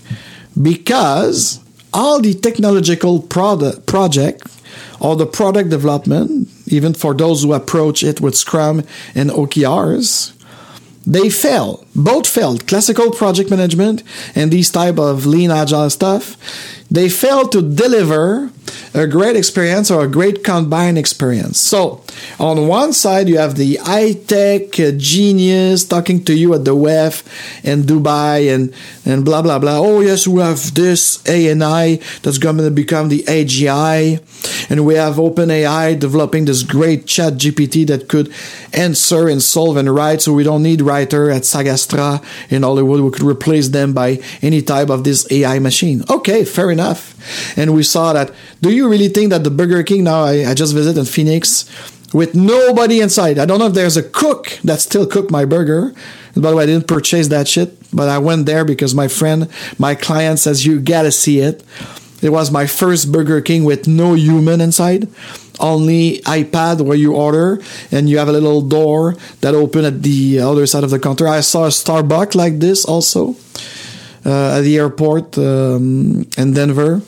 because 0.61 1.59
all 1.93 2.21
the 2.21 2.33
technological 2.33 3.21
product 3.21 3.85
project 3.85 4.47
or 4.99 5.15
the 5.15 5.25
product 5.25 5.69
development, 5.69 6.49
even 6.67 6.93
for 6.93 7.13
those 7.13 7.43
who 7.43 7.53
approach 7.53 8.03
it 8.03 8.19
with 8.21 8.35
Scrum 8.35 8.83
and 9.15 9.29
OKRs, 9.29 10.33
they 11.05 11.29
fail. 11.29 11.85
Both 11.97 12.27
failed. 12.27 12.67
Classical 12.67 13.11
project 13.11 13.49
management 13.49 14.03
and 14.35 14.51
these 14.51 14.69
type 14.69 14.99
of 14.99 15.25
lean 15.25 15.51
agile 15.51 15.89
stuff 15.89 16.37
they 16.89 17.09
failed 17.09 17.51
to 17.51 17.61
deliver 17.61 18.49
a 18.93 19.07
great 19.07 19.35
experience 19.35 19.91
or 19.91 20.05
a 20.05 20.07
great 20.07 20.43
combined 20.43 20.97
experience. 20.97 21.59
So, 21.59 22.03
on 22.39 22.67
one 22.67 22.93
side, 22.93 23.27
you 23.27 23.37
have 23.37 23.55
the 23.55 23.75
high 23.77 24.13
tech 24.13 24.71
genius 24.97 25.83
talking 25.85 26.23
to 26.25 26.33
you 26.33 26.53
at 26.53 26.65
the 26.65 26.75
WEF 26.75 27.23
in 27.63 27.83
Dubai 27.83 28.53
and, 28.53 28.73
and 29.05 29.25
blah, 29.25 29.41
blah, 29.41 29.59
blah. 29.59 29.77
Oh, 29.77 29.99
yes, 29.99 30.27
we 30.27 30.41
have 30.41 30.73
this 30.73 31.25
ANI 31.27 31.97
that's 32.23 32.37
going 32.37 32.57
to 32.57 32.71
become 32.71 33.09
the 33.09 33.23
AGI. 33.23 34.23
And 34.69 34.85
we 34.85 34.95
have 34.95 35.15
OpenAI 35.15 35.99
developing 35.99 36.45
this 36.45 36.63
great 36.63 37.05
chat 37.05 37.33
GPT 37.33 37.85
that 37.87 38.07
could 38.07 38.33
answer 38.73 39.27
and 39.27 39.41
solve 39.41 39.77
and 39.77 39.93
write. 39.93 40.21
So, 40.21 40.33
we 40.33 40.43
don't 40.43 40.63
need 40.63 40.81
writer 40.81 41.29
at 41.29 41.45
SAG-AFTRA 41.45 41.86
Astra 41.87 42.21
in 42.49 42.63
Hollywood. 42.63 43.01
We 43.01 43.11
could 43.11 43.23
replace 43.23 43.69
them 43.69 43.93
by 43.93 44.19
any 44.41 44.61
type 44.61 44.89
of 44.89 45.03
this 45.03 45.29
AI 45.31 45.59
machine. 45.59 46.03
Okay, 46.09 46.43
fair 46.45 46.71
enough. 46.71 47.15
And 47.57 47.73
we 47.73 47.83
saw 47.83 48.13
that. 48.13 48.31
Do 48.61 48.71
you 48.71 48.89
really 48.89 49.09
think 49.09 49.29
that 49.31 49.43
the 49.43 49.51
Burger 49.51 49.83
King 49.83 50.03
now? 50.03 50.23
I, 50.23 50.45
I 50.49 50.53
just 50.53 50.73
visited 50.73 51.07
Phoenix 51.07 51.69
with 52.13 52.35
nobody 52.35 53.01
inside. 53.01 53.37
I 53.37 53.45
don't 53.45 53.59
know 53.59 53.67
if 53.67 53.73
there's 53.73 53.97
a 53.97 54.03
cook 54.03 54.59
that 54.63 54.79
still 54.79 55.05
cook 55.05 55.29
my 55.29 55.45
burger. 55.45 55.93
By 56.35 56.51
the 56.51 56.55
way, 56.55 56.63
I 56.63 56.67
didn't 56.67 56.87
purchase 56.87 57.29
that 57.29 57.47
shit, 57.47 57.75
but 57.91 58.09
I 58.09 58.19
went 58.19 58.45
there 58.45 58.63
because 58.63 58.93
my 58.93 59.07
friend, 59.07 59.49
my 59.79 59.95
client 59.95 60.39
says 60.39 60.65
you 60.65 60.79
gotta 60.79 61.11
see 61.11 61.39
it. 61.39 61.63
It 62.21 62.29
was 62.29 62.51
my 62.51 62.65
first 62.65 63.11
Burger 63.11 63.41
King 63.41 63.63
with 63.63 63.87
no 63.87 64.13
human 64.13 64.61
inside, 64.61 65.07
only 65.59 66.19
iPad 66.21 66.81
where 66.81 66.97
you 66.97 67.15
order, 67.15 67.61
and 67.91 68.09
you 68.09 68.17
have 68.17 68.27
a 68.27 68.31
little 68.31 68.61
door 68.61 69.15
that 69.41 69.53
open 69.53 69.85
at 69.85 70.03
the 70.03 70.39
other 70.39 70.65
side 70.65 70.83
of 70.83 70.89
the 70.89 70.99
counter. 70.99 71.27
I 71.27 71.41
saw 71.41 71.65
a 71.65 71.69
Starbucks 71.69 72.35
like 72.35 72.59
this 72.59 72.85
also 72.85 73.35
uh, 74.25 74.57
at 74.57 74.61
the 74.61 74.77
airport 74.77 75.37
um, 75.37 76.27
in 76.37 76.53
Denver, 76.53 77.01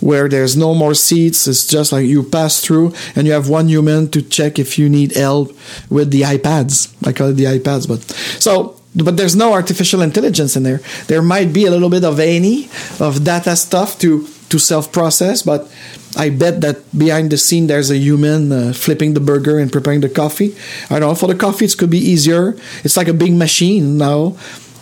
where 0.00 0.28
there's 0.28 0.56
no 0.56 0.74
more 0.74 0.94
seats. 0.94 1.46
It's 1.46 1.66
just 1.66 1.92
like 1.92 2.06
you 2.06 2.22
pass 2.22 2.60
through, 2.60 2.92
and 3.14 3.26
you 3.26 3.32
have 3.32 3.48
one 3.48 3.68
human 3.68 4.10
to 4.10 4.22
check 4.22 4.58
if 4.58 4.78
you 4.78 4.88
need 4.88 5.14
help 5.14 5.56
with 5.88 6.10
the 6.10 6.22
iPads. 6.22 6.92
I 7.06 7.12
call 7.12 7.28
it 7.28 7.34
the 7.34 7.44
iPads, 7.44 7.86
but 7.86 8.02
so 8.40 8.80
but 8.96 9.18
there's 9.18 9.36
no 9.36 9.52
artificial 9.52 10.00
intelligence 10.00 10.56
in 10.56 10.62
there. 10.62 10.80
There 11.06 11.20
might 11.20 11.52
be 11.52 11.66
a 11.66 11.70
little 11.70 11.90
bit 11.90 12.02
of 12.02 12.18
any 12.18 12.70
of 12.98 13.24
data 13.24 13.54
stuff 13.54 13.98
to 14.00 14.26
to 14.48 14.58
self 14.58 14.92
process, 14.92 15.42
but 15.42 15.70
I 16.16 16.30
bet 16.30 16.60
that 16.60 16.78
behind 16.96 17.30
the 17.30 17.36
scene 17.36 17.66
there's 17.66 17.90
a 17.90 17.96
human 17.96 18.52
uh, 18.52 18.72
flipping 18.72 19.14
the 19.14 19.20
burger 19.20 19.58
and 19.58 19.70
preparing 19.70 20.00
the 20.00 20.08
coffee. 20.08 20.54
I 20.90 20.98
don't 20.98 21.08
know 21.08 21.14
for 21.14 21.26
the 21.26 21.34
coffee 21.34 21.64
it 21.64 21.76
could 21.76 21.90
be 21.90 21.98
easier. 21.98 22.56
It's 22.84 22.96
like 22.96 23.08
a 23.08 23.14
big 23.14 23.34
machine 23.34 23.98
now 23.98 24.36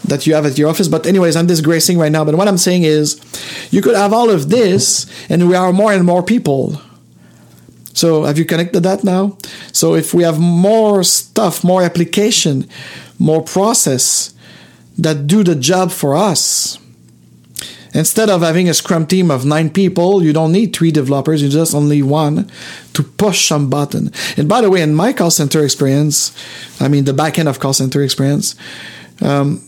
that 0.05 0.27
you 0.27 0.35
have 0.35 0.47
at 0.47 0.59
your 0.59 0.69
office. 0.69 0.89
But 0.89 1.07
anyways, 1.07 1.37
I'm 1.37 1.47
disgracing 1.47 1.99
right 1.99 2.13
now. 2.13 2.25
But 2.25 2.35
what 2.37 2.49
I'm 2.49 2.59
saying 2.59 2.85
is, 2.85 3.21
you 3.71 3.81
could 3.83 3.97
have 3.97 4.13
all 4.13 4.31
of 4.31 4.51
this, 4.51 5.07
and 5.29 5.49
we 5.49 5.57
are 5.57 5.73
more 5.73 5.93
and 5.93 6.05
more 6.05 6.23
people. 6.23 6.81
So 7.95 8.25
have 8.25 8.39
you 8.39 8.45
connected 8.45 8.83
that 8.83 9.05
now? 9.05 9.39
So 9.73 9.95
if 9.95 10.13
we 10.13 10.25
have 10.25 10.39
more 10.39 11.05
stuff, 11.05 11.63
more 11.65 11.83
application, 11.83 12.69
more 13.19 13.43
process 13.43 14.35
that 14.99 15.27
do 15.27 15.43
the 15.43 15.55
job 15.55 15.91
for 15.91 16.17
us, 16.17 16.79
Instead 17.95 18.29
of 18.29 18.43
having 18.43 18.69
a 18.69 18.75
scrum 18.75 19.07
team 19.07 19.31
of 19.31 19.45
nine 19.45 19.71
people, 19.71 20.23
you 20.23 20.33
don't 20.33 20.51
need 20.51 20.75
three 20.75 20.91
developers, 20.91 21.41
you 21.41 21.49
just 21.49 21.75
only 21.75 22.03
one 22.03 22.51
to 22.93 23.05
push 23.05 23.47
some 23.47 23.71
button. 23.71 24.11
And 24.37 24.49
by 24.49 24.61
the 24.61 24.69
way, 24.69 24.83
in 24.83 24.95
my 24.95 25.13
call 25.13 25.31
center 25.31 25.65
experience, 25.65 26.37
I 26.81 26.89
mean 26.89 27.05
the 27.05 27.13
back 27.13 27.39
end 27.39 27.49
of 27.49 27.61
call 27.61 27.73
center 27.73 28.03
experience, 28.03 28.57
um, 29.23 29.63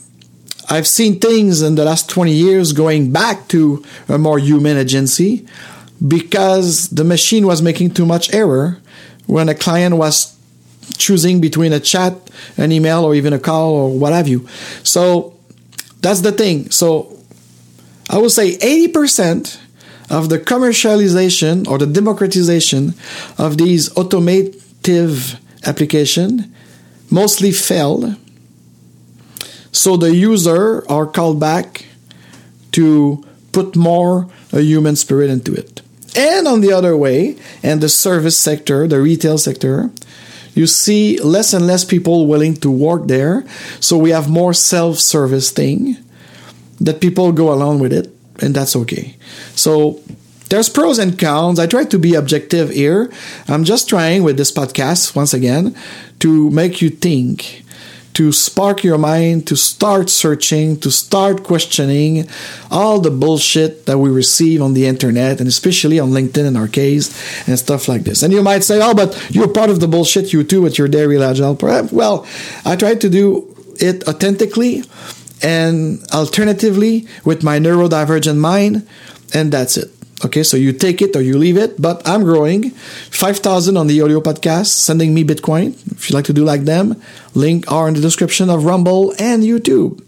I've 0.68 0.88
seen 0.88 1.20
things 1.20 1.62
in 1.62 1.76
the 1.76 1.84
last 1.84 2.10
20 2.10 2.32
years 2.32 2.72
going 2.72 3.12
back 3.12 3.46
to 3.48 3.84
a 4.08 4.18
more 4.18 4.40
human 4.40 4.76
agency 4.76 5.46
because 6.06 6.88
the 6.88 7.04
machine 7.04 7.46
was 7.46 7.62
making 7.62 7.92
too 7.92 8.04
much 8.04 8.34
error 8.34 8.78
when 9.26 9.48
a 9.48 9.54
client 9.54 9.96
was 9.96 10.36
choosing 10.98 11.40
between 11.40 11.72
a 11.72 11.80
chat, 11.80 12.14
an 12.56 12.72
email, 12.72 13.04
or 13.04 13.14
even 13.14 13.32
a 13.32 13.38
call 13.38 13.74
or 13.74 13.96
what 13.96 14.12
have 14.12 14.26
you. 14.26 14.48
So 14.82 15.36
that's 16.00 16.22
the 16.22 16.32
thing. 16.32 16.70
So 16.70 17.15
I 18.08 18.18
would 18.18 18.30
say 18.30 18.56
80% 18.58 19.58
of 20.10 20.28
the 20.28 20.38
commercialization 20.38 21.66
or 21.66 21.78
the 21.78 21.86
democratization 21.86 22.94
of 23.38 23.58
these 23.58 23.94
automotive 23.96 25.40
application 25.64 26.52
mostly 27.10 27.50
failed. 27.52 28.16
So 29.72 29.96
the 29.96 30.14
user 30.14 30.88
are 30.90 31.06
called 31.06 31.40
back 31.40 31.86
to 32.72 33.24
put 33.52 33.76
more 33.76 34.28
a 34.52 34.60
human 34.60 34.96
spirit 34.96 35.30
into 35.30 35.52
it. 35.52 35.82
And 36.16 36.46
on 36.46 36.60
the 36.60 36.72
other 36.72 36.96
way, 36.96 37.36
and 37.62 37.80
the 37.80 37.88
service 37.88 38.38
sector, 38.38 38.86
the 38.86 39.00
retail 39.00 39.38
sector, 39.38 39.90
you 40.54 40.66
see 40.66 41.18
less 41.18 41.52
and 41.52 41.66
less 41.66 41.84
people 41.84 42.26
willing 42.26 42.54
to 42.56 42.70
work 42.70 43.06
there. 43.06 43.44
So 43.80 43.98
we 43.98 44.10
have 44.10 44.30
more 44.30 44.54
self-service 44.54 45.50
thing 45.50 45.98
that 46.80 47.00
people 47.00 47.32
go 47.32 47.52
along 47.52 47.80
with 47.80 47.92
it, 47.92 48.10
and 48.40 48.54
that's 48.54 48.76
okay. 48.76 49.16
So 49.54 50.00
there's 50.48 50.68
pros 50.68 50.98
and 50.98 51.18
cons. 51.18 51.58
I 51.58 51.66
try 51.66 51.84
to 51.84 51.98
be 51.98 52.14
objective 52.14 52.70
here. 52.70 53.10
I'm 53.48 53.64
just 53.64 53.88
trying 53.88 54.22
with 54.22 54.36
this 54.36 54.52
podcast, 54.52 55.16
once 55.16 55.34
again, 55.34 55.76
to 56.20 56.50
make 56.50 56.80
you 56.80 56.90
think, 56.90 57.64
to 58.14 58.32
spark 58.32 58.82
your 58.82 58.96
mind, 58.96 59.46
to 59.48 59.56
start 59.56 60.08
searching, 60.08 60.78
to 60.80 60.90
start 60.90 61.42
questioning 61.42 62.28
all 62.70 63.00
the 63.00 63.10
bullshit 63.10 63.86
that 63.86 63.98
we 63.98 64.08
receive 64.08 64.62
on 64.62 64.72
the 64.72 64.86
internet 64.86 65.38
and 65.38 65.48
especially 65.48 65.98
on 65.98 66.10
LinkedIn 66.10 66.46
in 66.46 66.56
our 66.56 66.68
case 66.68 67.10
and 67.46 67.58
stuff 67.58 67.88
like 67.88 68.04
this. 68.04 68.22
And 68.22 68.32
you 68.32 68.42
might 68.42 68.64
say, 68.64 68.80
oh, 68.80 68.94
but 68.94 69.20
you're 69.30 69.48
part 69.48 69.68
of 69.68 69.80
the 69.80 69.88
bullshit, 69.88 70.32
you 70.32 70.44
too, 70.44 70.62
with 70.62 70.78
your 70.78 70.88
Dare 70.88 71.08
Real 71.08 71.24
Agile. 71.24 71.58
Well, 71.92 72.26
I 72.64 72.76
try 72.76 72.94
to 72.94 73.08
do 73.10 73.54
it 73.80 74.08
authentically 74.08 74.84
and 75.42 76.02
alternatively 76.12 77.06
with 77.24 77.42
my 77.42 77.58
neurodivergent 77.58 78.38
mind, 78.38 78.86
and 79.34 79.52
that's 79.52 79.76
it. 79.76 79.90
Okay, 80.24 80.42
so 80.42 80.56
you 80.56 80.72
take 80.72 81.02
it 81.02 81.14
or 81.14 81.20
you 81.20 81.36
leave 81.36 81.58
it, 81.58 81.80
but 81.80 82.06
I'm 82.08 82.22
growing. 82.22 82.70
5,000 82.70 83.76
on 83.76 83.86
the 83.86 84.00
audio 84.00 84.20
podcast, 84.20 84.68
sending 84.68 85.12
me 85.12 85.24
Bitcoin. 85.24 85.74
If 85.92 86.08
you'd 86.08 86.16
like 86.16 86.24
to 86.24 86.32
do 86.32 86.42
like 86.42 86.62
them, 86.62 87.00
link 87.34 87.70
are 87.70 87.86
in 87.86 87.94
the 87.94 88.00
description 88.00 88.48
of 88.48 88.64
Rumble 88.64 89.12
and 89.18 89.42
YouTube. 89.42 90.02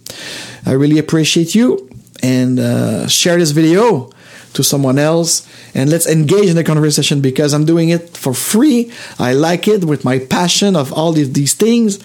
I 0.65 0.73
really 0.73 0.99
appreciate 0.99 1.55
you 1.55 1.91
and 2.23 2.59
uh, 2.59 3.07
share 3.07 3.37
this 3.39 3.51
video 3.51 4.11
to 4.55 4.65
someone 4.65 4.99
else 4.99 5.47
and 5.75 5.91
let's 5.91 6.07
engage 6.07 6.49
in 6.49 6.57
the 6.57 6.65
conversation 6.65 7.21
because 7.21 7.53
I'm 7.53 7.67
doing 7.67 7.91
it 7.91 8.17
for 8.17 8.33
free. 8.33 8.91
I 9.19 9.35
like 9.35 9.69
it 9.69 9.85
with 9.85 10.05
my 10.05 10.19
passion 10.19 10.75
of 10.75 10.93
all 10.93 11.13
these, 11.13 11.33
these 11.33 11.55
things, 11.55 12.03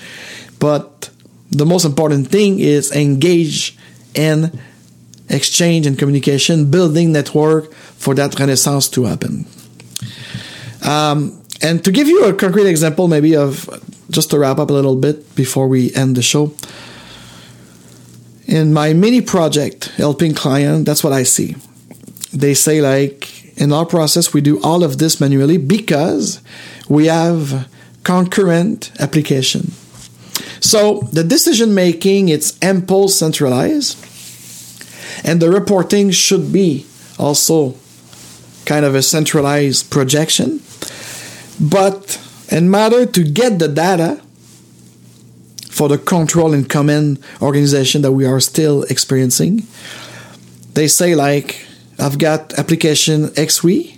but 0.60 1.10
the 1.58 1.66
most 1.66 1.86
important 1.86 2.28
thing 2.28 2.60
is 2.60 2.92
engage 2.92 3.78
in 4.16 4.60
exchange 5.30 5.86
and 5.86 5.98
communication, 5.98 6.70
building 6.70 7.12
network 7.12 7.74
for 7.74 8.14
that 8.16 8.38
renaissance 8.40 8.90
to 8.90 9.06
happen. 9.06 9.46
Um, 10.84 11.42
and 11.62 11.84
to 11.86 11.92
give 11.92 12.08
you 12.08 12.26
a 12.26 12.34
concrete 12.34 12.68
example, 12.68 13.08
maybe 13.08 13.36
of 13.36 13.70
just 14.10 14.32
to 14.32 14.40
wrap 14.40 14.60
up 14.60 14.70
a 14.70 14.74
little 14.74 14.96
bit 14.96 15.36
before 15.36 15.68
we 15.68 15.94
end 15.94 16.16
the 16.16 16.22
show. 16.22 16.54
In 18.46 18.74
my 18.74 18.94
mini 18.94 19.22
project, 19.22 19.86
helping 19.96 20.34
client, 20.36 20.86
that's 20.86 21.04
what 21.04 21.14
I 21.14 21.24
see. 21.24 21.56
They 22.34 22.54
say 22.54 22.82
like 22.82 23.58
in 23.58 23.72
our 23.72 23.86
process, 23.86 24.34
we 24.34 24.42
do 24.42 24.62
all 24.62 24.84
of 24.84 24.98
this 24.98 25.22
manually 25.22 25.58
because 25.58 26.42
we 26.90 27.06
have 27.06 27.68
concurrent 28.04 28.92
application 29.00 29.72
so 30.64 31.02
the 31.12 31.26
decision 31.26 31.76
making, 31.76 32.30
it's 32.30 32.58
ample 32.64 33.10
centralized, 33.10 34.00
and 35.26 35.42
the 35.42 35.52
reporting 35.52 36.10
should 36.12 36.54
be 36.54 36.86
also 37.20 37.76
kind 38.66 38.86
of 38.86 38.96
a 38.96 39.02
centralized 39.02 39.92
projection. 39.92 40.62
But 41.60 42.18
in 42.48 42.72
matter 42.72 43.06
to 43.06 43.24
get 43.26 43.60
the 43.60 43.68
data 43.68 44.22
for 45.70 45.90
the 45.90 45.98
control 45.98 46.54
and 46.54 46.70
command 46.70 47.20
organization 47.42 48.02
that 48.04 48.14
we 48.14 48.26
are 48.26 48.40
still 48.40 48.84
experiencing, 48.84 49.68
they 50.76 50.88
say 50.88 51.14
like 51.14 51.68
I've 52.00 52.18
got 52.18 52.54
application 52.54 53.28
XY 53.36 53.98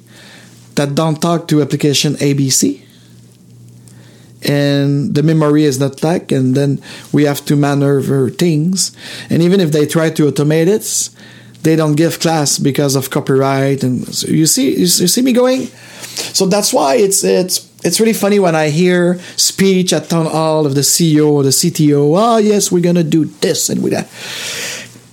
that 0.74 0.96
don't 0.96 1.22
talk 1.22 1.48
to 1.50 1.62
application 1.62 2.16
ABC 2.16 2.85
and 4.48 5.16
the 5.16 5.24
memory 5.24 5.64
is 5.64 5.80
not 5.80 6.04
like 6.04 6.32
and 6.32 6.56
then 6.56 6.82
we 7.12 7.24
have 7.24 7.44
to 7.46 7.56
maneuver 7.56 8.30
things 8.30 8.96
and 9.30 9.42
even 9.42 9.60
if 9.60 9.72
they 9.72 9.86
try 9.86 10.10
to 10.10 10.30
automate 10.32 10.68
it 10.68 11.10
they 11.64 11.76
don't 11.76 11.96
give 11.96 12.20
class 12.20 12.60
because 12.60 12.96
of 12.96 13.10
copyright 13.10 13.84
and 13.84 14.08
so 14.14 14.28
you 14.28 14.46
see 14.46 14.76
you 14.78 14.88
see 14.88 15.22
me 15.22 15.34
going 15.34 15.68
so 16.16 16.46
that's 16.46 16.72
why 16.74 16.96
it's 16.96 17.24
it's 17.24 17.70
it's 17.84 18.00
really 18.00 18.14
funny 18.14 18.40
when 18.40 18.56
I 18.56 18.70
hear 18.70 19.20
speech 19.38 19.94
at 19.94 20.10
town 20.10 20.26
hall 20.26 20.66
of 20.66 20.74
the 20.74 20.82
CEO 20.82 21.30
or 21.30 21.44
the 21.44 21.50
CTO. 21.50 22.18
Oh 22.18 22.38
yes, 22.38 22.72
we're 22.72 22.82
gonna 22.82 23.04
do 23.04 23.26
this 23.26 23.70
and 23.70 23.84
we 23.84 23.92
that. 23.92 24.10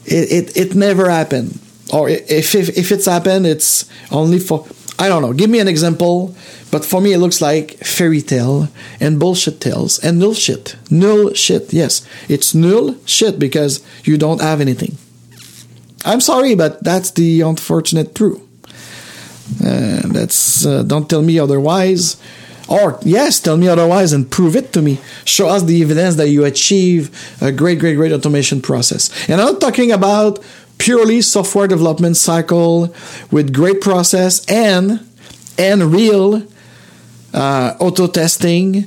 It, 0.06 0.32
it 0.32 0.56
it 0.56 0.74
never 0.74 1.10
happened. 1.10 1.58
Or 1.92 2.08
if 2.08 2.54
if 2.54 2.76
if 2.76 2.90
it's 2.90 3.06
happened, 3.06 3.46
it's 3.46 3.84
only 4.10 4.38
for 4.38 4.66
I 4.98 5.08
don't 5.08 5.22
know. 5.22 5.32
Give 5.32 5.50
me 5.50 5.58
an 5.58 5.68
example 5.68 6.34
but 6.72 6.86
for 6.86 7.02
me, 7.02 7.12
it 7.12 7.18
looks 7.18 7.42
like 7.42 7.76
fairy 7.84 8.22
tale 8.22 8.68
and 8.98 9.20
bullshit 9.20 9.60
tales 9.60 9.98
and 9.98 10.18
null 10.18 10.32
shit. 10.32 10.74
Null 10.90 11.34
shit. 11.34 11.70
Yes, 11.70 12.04
it's 12.30 12.54
null 12.54 12.96
shit 13.04 13.38
because 13.38 13.84
you 14.04 14.16
don't 14.16 14.40
have 14.40 14.62
anything. 14.62 14.96
I'm 16.06 16.22
sorry, 16.22 16.54
but 16.54 16.82
that's 16.82 17.10
the 17.10 17.42
unfortunate 17.42 18.14
truth. 18.14 18.40
Uh, 19.62 20.00
that's 20.06 20.64
uh, 20.64 20.82
don't 20.82 21.10
tell 21.10 21.20
me 21.20 21.38
otherwise. 21.38 22.16
Or, 22.68 22.98
yes, 23.02 23.38
tell 23.38 23.58
me 23.58 23.68
otherwise 23.68 24.14
and 24.14 24.30
prove 24.30 24.56
it 24.56 24.72
to 24.72 24.80
me. 24.80 24.98
Show 25.26 25.48
us 25.48 25.64
the 25.64 25.82
evidence 25.82 26.14
that 26.16 26.30
you 26.30 26.46
achieve 26.46 27.10
a 27.42 27.52
great, 27.52 27.80
great, 27.80 27.96
great 27.96 28.12
automation 28.12 28.62
process. 28.62 29.10
And 29.28 29.42
I'm 29.42 29.52
not 29.52 29.60
talking 29.60 29.92
about 29.92 30.38
purely 30.78 31.20
software 31.20 31.68
development 31.68 32.16
cycle 32.16 32.94
with 33.30 33.52
great 33.52 33.82
process 33.82 34.42
and 34.46 35.06
and 35.58 35.92
real 35.92 36.42
uh, 37.32 37.74
auto 37.78 38.06
testing 38.06 38.86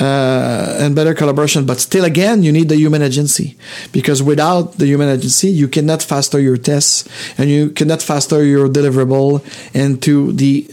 uh, 0.00 0.76
and 0.80 0.94
better 0.94 1.14
collaboration. 1.14 1.66
But 1.66 1.80
still, 1.80 2.04
again, 2.04 2.42
you 2.42 2.52
need 2.52 2.68
the 2.68 2.76
human 2.76 3.02
agency 3.02 3.56
because 3.92 4.22
without 4.22 4.78
the 4.78 4.86
human 4.86 5.08
agency, 5.08 5.48
you 5.48 5.68
cannot 5.68 6.02
faster 6.02 6.40
your 6.40 6.56
tests 6.56 7.08
and 7.38 7.48
you 7.48 7.70
cannot 7.70 8.02
faster 8.02 8.44
your 8.44 8.68
deliverable 8.68 9.42
into 9.74 10.32
the 10.32 10.68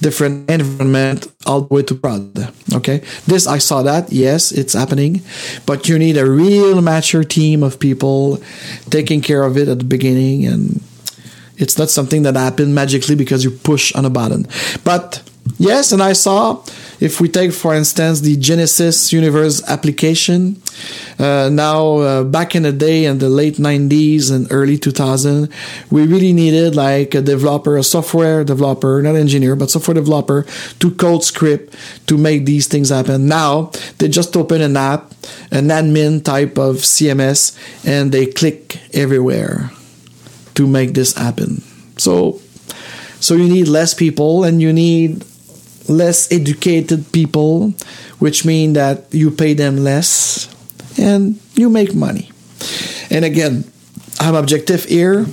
different 0.00 0.50
environment 0.50 1.26
all 1.46 1.62
the 1.62 1.74
way 1.74 1.82
to 1.82 1.94
prod. 1.94 2.52
Okay. 2.74 3.02
This, 3.26 3.46
I 3.46 3.58
saw 3.58 3.82
that. 3.82 4.12
Yes, 4.12 4.52
it's 4.52 4.74
happening, 4.74 5.22
but 5.64 5.88
you 5.88 5.98
need 5.98 6.16
a 6.16 6.28
real 6.28 6.82
mature 6.82 7.24
team 7.24 7.62
of 7.62 7.78
people 7.78 8.42
taking 8.90 9.20
care 9.20 9.42
of 9.42 9.56
it 9.56 9.68
at 9.68 9.78
the 9.78 9.84
beginning. 9.84 10.44
And 10.44 10.82
it's 11.56 11.78
not 11.78 11.88
something 11.88 12.22
that 12.22 12.34
happened 12.34 12.74
magically 12.74 13.14
because 13.14 13.44
you 13.44 13.50
push 13.50 13.94
on 13.94 14.04
a 14.04 14.10
button, 14.10 14.46
but 14.84 15.22
Yes, 15.58 15.92
and 15.92 16.02
I 16.02 16.12
saw 16.12 16.62
if 17.00 17.20
we 17.20 17.28
take, 17.28 17.52
for 17.52 17.74
instance, 17.74 18.20
the 18.20 18.36
Genesis 18.36 19.12
Universe 19.12 19.62
application, 19.68 20.60
uh, 21.18 21.48
now 21.50 21.96
uh, 21.98 22.24
back 22.24 22.54
in 22.54 22.62
the 22.62 22.72
day 22.72 23.04
in 23.06 23.18
the 23.18 23.28
late 23.28 23.56
90s 23.56 24.30
and 24.30 24.46
early 24.50 24.76
2000, 24.76 25.48
we 25.90 26.06
really 26.06 26.32
needed 26.32 26.74
like 26.74 27.14
a 27.14 27.22
developer, 27.22 27.76
a 27.76 27.82
software 27.82 28.44
developer, 28.44 29.00
not 29.02 29.14
engineer, 29.14 29.56
but 29.56 29.70
software 29.70 29.94
developer 29.94 30.46
to 30.78 30.90
code 30.90 31.24
script 31.24 31.74
to 32.06 32.18
make 32.18 32.44
these 32.44 32.66
things 32.66 32.90
happen. 32.90 33.26
Now 33.26 33.72
they 33.98 34.08
just 34.08 34.36
open 34.36 34.60
an 34.60 34.76
app, 34.76 35.12
an 35.50 35.68
admin 35.68 36.22
type 36.22 36.58
of 36.58 36.76
CMS, 36.76 37.56
and 37.86 38.12
they 38.12 38.26
click 38.26 38.78
everywhere 38.94 39.70
to 40.54 40.66
make 40.66 40.92
this 40.92 41.14
happen. 41.14 41.62
So, 41.96 42.40
so 43.20 43.34
you 43.34 43.48
need 43.48 43.68
less 43.68 43.94
people 43.94 44.44
and 44.44 44.60
you 44.60 44.72
need 44.72 45.24
less 45.88 46.30
educated 46.32 47.12
people, 47.12 47.70
which 48.18 48.44
mean 48.44 48.74
that 48.74 49.06
you 49.12 49.30
pay 49.30 49.54
them 49.54 49.78
less 49.78 50.48
and 50.98 51.38
you 51.54 51.68
make 51.68 51.94
money. 51.94 52.30
And 53.10 53.24
again, 53.24 53.64
I'm 54.20 54.34
objective 54.34 54.84
here. 54.84 55.26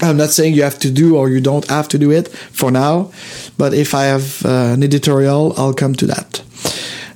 I'm 0.00 0.16
not 0.16 0.30
saying 0.30 0.54
you 0.54 0.62
have 0.62 0.78
to 0.80 0.90
do 0.90 1.16
or 1.16 1.28
you 1.28 1.40
don't 1.40 1.66
have 1.68 1.88
to 1.88 1.98
do 1.98 2.10
it 2.12 2.28
for 2.28 2.70
now, 2.70 3.10
but 3.56 3.74
if 3.74 3.94
I 3.94 4.04
have 4.04 4.44
uh, 4.44 4.74
an 4.74 4.82
editorial, 4.82 5.54
I'll 5.56 5.74
come 5.74 5.94
to 5.96 6.06
that. 6.06 6.42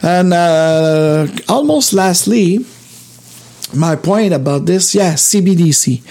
And 0.03 0.33
uh, 0.33 1.29
almost 1.49 1.93
lastly, 1.93 2.67
my 3.75 3.95
point 3.95 4.33
about 4.33 4.67
this, 4.67 4.95
yeah, 4.95 5.15
CBDC, 5.15 6.03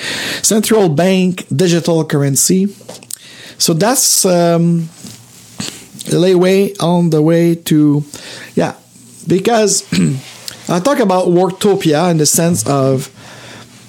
central 0.43 0.88
bank 0.88 1.45
digital 1.53 2.05
currency. 2.05 2.67
So 3.57 3.74
that's 3.74 4.26
um, 4.26 4.89
layway 6.12 6.76
on 6.82 7.09
the 7.09 7.22
way 7.22 7.55
to, 7.55 8.03
yeah, 8.55 8.76
because 9.28 9.84
I 10.70 10.80
talk 10.80 10.99
about 10.99 11.28
Worktopia 11.28 12.12
in 12.12 12.18
the 12.18 12.26
sense 12.26 12.68
of 12.68 13.09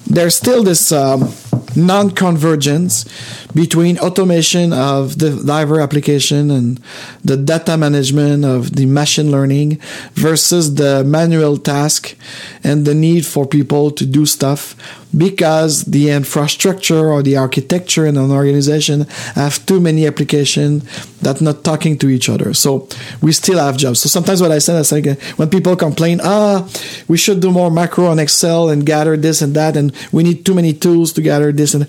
there's 0.05 0.35
still 0.35 0.63
this 0.63 0.91
um, 0.91 1.31
non-convergence 1.75 3.05
between 3.53 3.99
automation 3.99 4.73
of 4.73 5.19
the 5.19 5.41
diver 5.45 5.79
application 5.79 6.51
and 6.51 6.79
the 7.23 7.37
data 7.37 7.77
management 7.77 8.45
of 8.45 8.75
the 8.75 8.85
machine 8.85 9.31
learning 9.31 9.79
versus 10.13 10.75
the 10.75 11.03
manual 11.03 11.57
task 11.57 12.15
and 12.63 12.85
the 12.85 12.95
need 12.95 13.25
for 13.25 13.45
people 13.45 13.91
to 13.91 14.05
do 14.05 14.25
stuff 14.25 14.75
because 15.15 15.85
the 15.85 16.09
infrastructure 16.09 17.09
or 17.09 17.21
the 17.21 17.37
architecture 17.37 18.05
in 18.05 18.17
an 18.17 18.31
organization 18.31 19.01
have 19.35 19.63
too 19.65 19.79
many 19.79 20.07
applications 20.07 20.83
that 21.19 21.39
not 21.39 21.63
talking 21.63 21.97
to 21.99 22.09
each 22.09 22.29
other. 22.29 22.53
So 22.53 22.87
we 23.21 23.31
still 23.31 23.59
have 23.59 23.77
jobs. 23.77 24.01
So 24.01 24.09
sometimes 24.09 24.41
what 24.41 24.51
I 24.51 24.57
said, 24.57 24.77
I 24.77 24.81
say 24.81 25.13
when 25.35 25.49
people 25.49 25.75
complain, 25.75 26.19
ah, 26.23 26.67
we 27.07 27.17
should 27.17 27.39
do 27.41 27.51
more 27.51 27.69
macro 27.69 28.07
on 28.07 28.19
Excel 28.19 28.69
and 28.69 28.85
gather 28.85 29.15
this 29.15 29.41
and 29.41 29.55
that, 29.55 29.77
and 29.77 29.93
we 30.11 30.23
need 30.23 30.45
too 30.45 30.53
many 30.53 30.73
tools 30.73 31.13
to 31.13 31.21
gather 31.21 31.42
this 31.51 31.73
and 31.73 31.87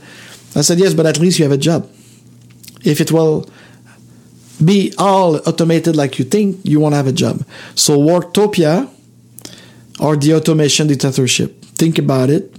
I 0.56 0.60
said, 0.60 0.78
yes, 0.78 0.94
but 0.94 1.06
at 1.06 1.18
least 1.18 1.38
you 1.38 1.44
have 1.44 1.52
a 1.52 1.58
job. 1.58 1.90
If 2.84 3.00
it 3.00 3.10
will 3.10 3.48
be 4.64 4.94
all 4.98 5.36
automated 5.48 5.96
like 5.96 6.18
you 6.18 6.24
think, 6.24 6.60
you 6.62 6.78
won't 6.78 6.94
have 6.94 7.06
a 7.06 7.12
job. 7.12 7.44
So 7.74 7.98
Worktopia 7.98 8.88
or 10.00 10.16
the 10.16 10.34
automation 10.34 10.86
dictatorship. 10.86 11.62
Think 11.62 11.98
about 11.98 12.30
it. 12.30 12.54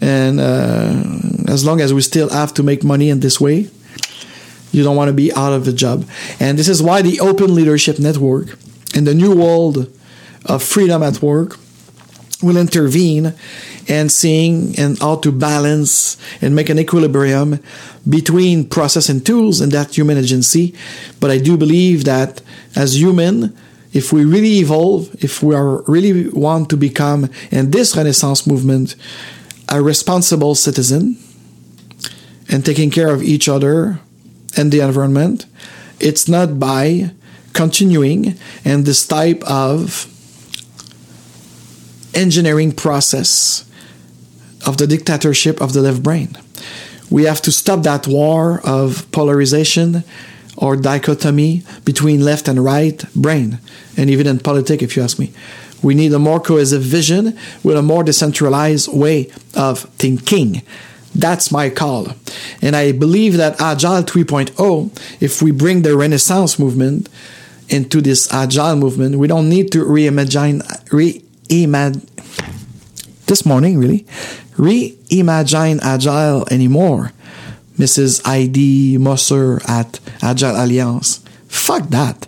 And 0.00 0.40
uh, 0.40 1.52
as 1.52 1.64
long 1.66 1.80
as 1.80 1.92
we 1.92 2.00
still 2.00 2.30
have 2.30 2.54
to 2.54 2.62
make 2.62 2.82
money 2.82 3.10
in 3.10 3.20
this 3.20 3.40
way, 3.40 3.68
you 4.72 4.84
don't 4.84 4.96
want 4.96 5.08
to 5.08 5.14
be 5.14 5.32
out 5.32 5.52
of 5.52 5.64
the 5.64 5.72
job. 5.72 6.08
And 6.40 6.58
this 6.58 6.68
is 6.68 6.82
why 6.82 7.02
the 7.02 7.20
Open 7.20 7.54
Leadership 7.54 7.98
Network 7.98 8.58
and 8.94 9.06
the 9.06 9.14
new 9.14 9.34
world 9.34 9.92
of 10.46 10.62
freedom 10.62 11.02
at 11.02 11.20
work 11.20 11.58
will 12.42 12.56
intervene 12.56 13.34
and 13.88 14.12
seeing 14.12 14.78
and 14.78 14.98
how 14.98 15.16
to 15.16 15.32
balance 15.32 16.16
and 16.42 16.54
make 16.54 16.68
an 16.68 16.78
equilibrium 16.78 17.58
between 18.08 18.68
process 18.68 19.08
and 19.08 19.24
tools 19.24 19.60
and 19.60 19.72
that 19.72 19.96
human 19.96 20.18
agency. 20.18 20.74
But 21.20 21.30
I 21.30 21.38
do 21.38 21.56
believe 21.56 22.04
that 22.04 22.42
as 22.76 23.00
human, 23.00 23.56
if 23.92 24.12
we 24.12 24.24
really 24.24 24.58
evolve, 24.58 25.14
if 25.24 25.42
we 25.42 25.54
are 25.54 25.82
really 25.82 26.28
want 26.28 26.68
to 26.70 26.76
become 26.76 27.30
in 27.50 27.70
this 27.70 27.96
Renaissance 27.96 28.46
movement 28.46 28.94
a 29.68 29.82
responsible 29.82 30.54
citizen 30.54 31.18
and 32.48 32.64
taking 32.64 32.90
care 32.90 33.08
of 33.08 33.22
each 33.22 33.48
other 33.48 34.00
and 34.56 34.70
the 34.70 34.80
environment, 34.80 35.46
it's 36.00 36.28
not 36.28 36.58
by 36.58 37.10
continuing 37.54 38.34
and 38.64 38.84
this 38.84 39.06
type 39.06 39.42
of 39.44 40.06
engineering 42.14 42.72
process 42.72 43.67
of 44.66 44.76
the 44.78 44.86
dictatorship 44.86 45.60
of 45.60 45.72
the 45.72 45.82
left 45.82 46.02
brain. 46.02 46.36
We 47.10 47.24
have 47.24 47.40
to 47.42 47.52
stop 47.52 47.82
that 47.84 48.06
war 48.06 48.60
of 48.64 49.10
polarization 49.12 50.04
or 50.56 50.76
dichotomy 50.76 51.62
between 51.84 52.24
left 52.24 52.48
and 52.48 52.62
right 52.62 53.02
brain, 53.14 53.58
and 53.96 54.10
even 54.10 54.26
in 54.26 54.40
politics, 54.40 54.82
if 54.82 54.96
you 54.96 55.02
ask 55.02 55.18
me. 55.18 55.32
We 55.82 55.94
need 55.94 56.12
a 56.12 56.18
more 56.18 56.40
cohesive 56.40 56.82
vision 56.82 57.38
with 57.62 57.76
a 57.76 57.82
more 57.82 58.02
decentralized 58.02 58.92
way 58.92 59.30
of 59.54 59.80
thinking. 59.96 60.62
That's 61.14 61.50
my 61.52 61.70
call. 61.70 62.08
And 62.60 62.74
I 62.74 62.92
believe 62.92 63.36
that 63.36 63.60
Agile 63.60 64.02
3.0, 64.02 65.22
if 65.22 65.40
we 65.40 65.52
bring 65.52 65.82
the 65.82 65.96
Renaissance 65.96 66.58
movement 66.58 67.08
into 67.68 68.00
this 68.00 68.32
Agile 68.32 68.76
movement, 68.76 69.16
we 69.16 69.28
don't 69.28 69.48
need 69.48 69.70
to 69.72 69.84
reimagine, 69.84 70.62
reimagine, 70.88 72.04
this 73.26 73.44
morning, 73.44 73.78
really, 73.78 74.06
reimagine 74.58 75.80
Agile 75.82 76.46
anymore. 76.50 77.12
Mrs. 77.78 78.20
ID 78.26 78.98
Mosser 78.98 79.66
at 79.68 80.00
Agile 80.20 80.56
Alliance. 80.56 81.18
Fuck 81.46 81.88
that. 81.90 82.26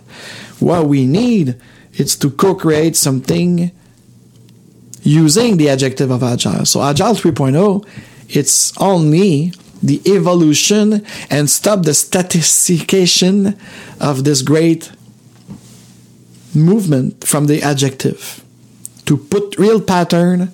What 0.59 0.87
we 0.87 1.05
need 1.05 1.59
is 1.93 2.15
to 2.17 2.31
co-create 2.31 2.95
something 2.95 3.71
using 5.03 5.57
the 5.57 5.69
adjective 5.69 6.09
of 6.09 6.23
Agile. 6.23 6.65
So 6.65 6.81
Agile 6.81 7.13
3.0, 7.13 7.85
it's 8.29 8.77
only 8.79 9.53
the 9.83 10.01
evolution 10.05 11.05
and 11.29 11.49
stop 11.49 11.83
the 11.83 11.93
statistication 11.93 13.57
of 13.99 14.23
this 14.23 14.41
great 14.41 14.91
movement 16.53 17.25
from 17.25 17.47
the 17.47 17.61
adjective 17.61 18.43
to 19.05 19.17
put 19.17 19.57
real 19.57 19.81
pattern 19.81 20.53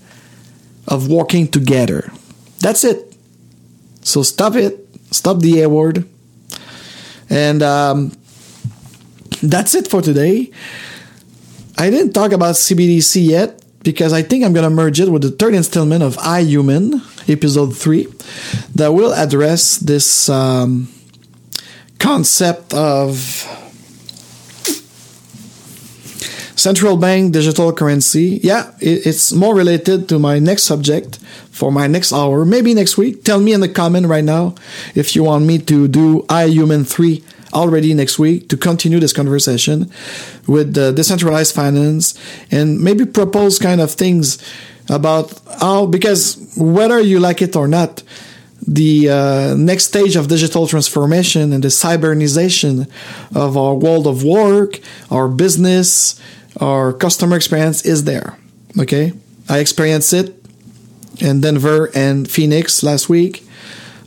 of 0.87 1.09
working 1.09 1.47
together. 1.47 2.11
That's 2.59 2.83
it. 2.83 3.15
So 4.01 4.23
stop 4.23 4.55
it. 4.55 4.87
Stop 5.11 5.39
the 5.39 5.61
A 5.61 5.69
word. 5.69 6.07
And 7.29 7.61
um, 7.61 8.11
that's 9.43 9.75
it 9.75 9.87
for 9.87 10.01
today. 10.01 10.51
I 11.77 11.89
didn't 11.89 12.13
talk 12.13 12.31
about 12.31 12.55
CBDC 12.55 13.27
yet 13.27 13.61
because 13.83 14.13
I 14.13 14.21
think 14.21 14.43
I'm 14.43 14.53
going 14.53 14.63
to 14.63 14.69
merge 14.69 14.99
it 14.99 15.09
with 15.09 15.21
the 15.21 15.31
third 15.31 15.53
installment 15.53 16.03
of 16.03 16.17
I 16.19 16.41
Human, 16.41 17.01
episode 17.27 17.77
3, 17.77 18.07
that 18.75 18.93
will 18.93 19.13
address 19.13 19.77
this 19.77 20.29
um, 20.29 20.87
concept 21.99 22.73
of 22.73 23.45
central 26.57 26.97
bank 26.97 27.31
digital 27.31 27.71
currency. 27.71 28.41
Yeah, 28.43 28.71
it's 28.81 29.31
more 29.31 29.55
related 29.55 30.09
to 30.09 30.19
my 30.19 30.39
next 30.39 30.63
subject 30.63 31.17
for 31.51 31.71
my 31.71 31.87
next 31.87 32.11
hour, 32.11 32.43
maybe 32.43 32.73
next 32.73 32.97
week. 32.97 33.23
Tell 33.23 33.39
me 33.39 33.53
in 33.53 33.61
the 33.61 33.69
comment 33.69 34.07
right 34.07 34.23
now 34.23 34.55
if 34.95 35.15
you 35.15 35.23
want 35.23 35.45
me 35.45 35.59
to 35.59 35.87
do 35.87 36.25
I 36.27 36.45
Human 36.45 36.83
3 36.83 37.23
already 37.53 37.93
next 37.93 38.19
week 38.19 38.49
to 38.49 38.57
continue 38.57 38.99
this 38.99 39.13
conversation 39.13 39.89
with 40.47 40.73
the 40.73 40.91
decentralized 40.91 41.55
finance 41.55 42.17
and 42.51 42.81
maybe 42.81 43.05
propose 43.05 43.59
kind 43.59 43.79
of 43.79 43.91
things 43.91 44.37
about 44.89 45.39
how, 45.59 45.85
because 45.85 46.37
whether 46.57 46.99
you 46.99 47.19
like 47.19 47.41
it 47.41 47.55
or 47.55 47.67
not, 47.67 48.03
the 48.67 49.09
uh, 49.09 49.55
next 49.55 49.85
stage 49.85 50.15
of 50.15 50.27
digital 50.27 50.67
transformation 50.67 51.53
and 51.53 51.63
the 51.63 51.69
cybernization 51.69 52.87
of 53.33 53.55
our 53.55 53.75
world 53.75 54.07
of 54.07 54.23
work, 54.23 54.79
our 55.09 55.27
business, 55.27 56.19
our 56.59 56.93
customer 56.93 57.35
experience 57.35 57.85
is 57.85 58.03
there. 58.03 58.37
Okay. 58.79 59.13
I 59.49 59.59
experienced 59.59 60.13
it 60.13 60.35
in 61.19 61.41
Denver 61.41 61.89
and 61.95 62.29
Phoenix 62.29 62.83
last 62.83 63.09
week. 63.09 63.43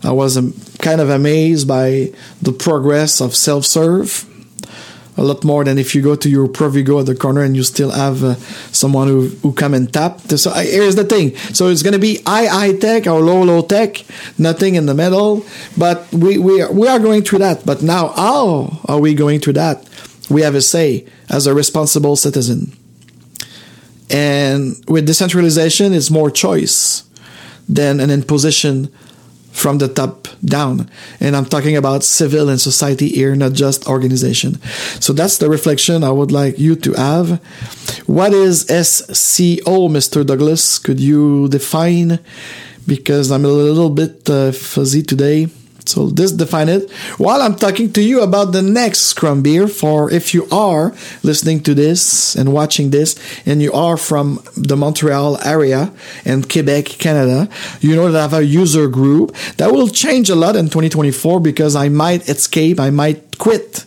I 0.03 0.12
was 0.12 0.36
um, 0.36 0.55
kind 0.78 1.01
of 1.01 1.11
amazed 1.11 1.68
by 1.68 2.12
the 2.40 2.53
progress 2.53 3.20
of 3.20 3.36
self 3.36 3.66
serve. 3.66 4.26
A 5.16 5.22
lot 5.22 5.44
more 5.44 5.64
than 5.64 5.76
if 5.76 5.94
you 5.94 6.01
go 6.01 6.14
to 6.16 6.30
your 6.30 6.48
Provigo 6.48 7.01
at 7.01 7.07
the 7.07 7.14
corner 7.14 7.42
and 7.42 7.55
you 7.55 7.62
still 7.62 7.90
have 7.90 8.24
uh, 8.24 8.36
someone 8.72 9.09
who, 9.09 9.28
who 9.42 9.53
come 9.53 9.74
and 9.74 9.92
tap. 9.92 10.20
So 10.20 10.51
uh, 10.51 10.61
here's 10.61 10.94
the 10.94 11.05
thing. 11.05 11.36
So 11.53 11.68
it's 11.68 11.82
going 11.82 11.92
to 11.92 11.98
be 11.98 12.22
high 12.22 12.46
high 12.46 12.72
tech 12.72 13.07
or 13.07 13.20
low 13.20 13.42
low 13.42 13.61
tech, 13.61 14.03
nothing 14.38 14.76
in 14.76 14.86
the 14.86 14.94
middle. 14.94 15.44
But 15.76 16.11
we 16.12 16.38
we 16.38 16.62
are, 16.62 16.72
we 16.72 16.88
are 16.88 16.98
going 16.98 17.22
through 17.22 17.40
that. 17.40 17.66
But 17.66 17.82
now 17.82 18.09
how 18.09 18.80
are 18.86 19.01
we 19.01 19.12
going 19.12 19.40
through 19.40 19.55
that? 19.55 19.86
We 20.31 20.43
have 20.43 20.55
a 20.55 20.62
say 20.62 21.07
as 21.28 21.47
a 21.47 21.55
responsible 21.55 22.16
citizen. 22.16 22.72
And 24.09 24.76
with 24.89 25.07
decentralization, 25.07 25.93
it's 25.93 26.11
more 26.11 26.31
choice 26.31 27.05
than 27.68 28.01
an 28.01 28.11
imposition 28.11 28.91
from 29.53 29.78
the 29.78 29.89
top 29.89 30.28
down. 30.45 30.89
And 31.20 31.37
I'm 31.37 31.45
talking 31.45 31.76
about 31.76 32.03
civil 32.05 32.49
and 32.49 32.61
society 32.61 33.09
here, 33.09 33.35
not 33.37 33.53
just 33.53 33.87
organization. 33.89 34.61
So 35.01 35.12
that's 35.12 35.39
the 35.39 35.51
reflection 35.51 36.03
I 36.03 36.11
would 36.11 36.33
like 36.33 36.59
you 36.59 36.76
to 36.76 36.93
have. 36.95 37.41
What 38.07 38.33
is 38.33 38.62
SCO, 38.62 39.89
Mr. 39.89 40.24
Douglas? 40.24 40.78
Could 40.78 41.01
you 41.01 41.49
define? 41.49 42.20
Because 42.87 43.31
I'm 43.31 43.45
a 43.45 43.49
little 43.49 43.91
bit 43.91 44.28
uh, 44.31 44.53
fuzzy 44.53 45.03
today. 45.03 45.49
So 45.91 46.09
this 46.09 46.32
define 46.32 46.68
it. 46.68 46.91
While 47.18 47.43
I'm 47.43 47.57
talking 47.57 47.93
to 47.93 48.03
you 48.03 48.22
about 48.22 48.53
the 48.53 48.62
next 48.62 49.01
Scrum 49.01 49.43
beer, 49.43 49.66
for 49.66 50.11
if 50.11 50.32
you 50.32 50.47
are 50.53 50.95
listening 51.22 51.62
to 51.64 51.74
this 51.74 52.34
and 52.36 52.53
watching 52.53 52.91
this, 52.91 53.18
and 53.45 53.61
you 53.61 53.72
are 53.72 53.97
from 53.97 54.43
the 54.57 54.76
Montreal 54.76 55.43
area 55.45 55.93
and 56.24 56.49
Quebec, 56.49 56.84
Canada, 56.86 57.49
you 57.80 57.97
know 57.97 58.11
that 58.11 58.18
I 58.18 58.22
have 58.22 58.34
a 58.34 58.45
user 58.45 58.88
group 58.88 59.34
that 59.57 59.72
will 59.72 59.88
change 59.88 60.30
a 60.30 60.36
lot 60.36 60.55
in 60.57 60.66
2024 60.66 61.41
because 61.41 61.74
I 61.74 61.88
might 61.88 62.28
escape, 62.28 62.78
I 62.78 62.91
might 62.91 63.38
quit 63.38 63.84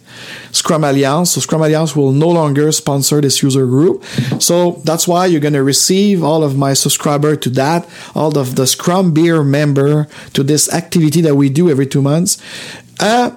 Scrum 0.52 0.84
Alliance. 0.84 1.32
So 1.32 1.42
Scrum 1.42 1.62
Alliance 1.62 1.96
will 1.96 2.12
no 2.12 2.30
longer 2.30 2.72
sponsor 2.72 3.22
this 3.22 3.42
user 3.42 3.66
group. 3.66 4.04
So 4.40 4.82
that's 4.84 5.08
why 5.08 5.26
you're 5.26 5.42
going 5.42 5.54
to 5.54 5.64
receive 5.64 6.24
all 6.24 6.44
of 6.44 6.58
my 6.58 6.74
subscriber 6.74 7.36
to 7.36 7.50
that, 7.52 7.88
all 8.16 8.38
of 8.38 8.56
the 8.56 8.68
Scrum 8.68 9.14
Beer 9.14 9.44
member 9.44 10.08
to 10.34 10.44
this 10.44 10.72
activity 10.74 11.22
that 11.22 11.36
we 11.36 11.50
do 11.50 11.70
every 11.70 11.88
two 11.88 12.02
months. 12.02 12.42
Uh, 13.00 13.32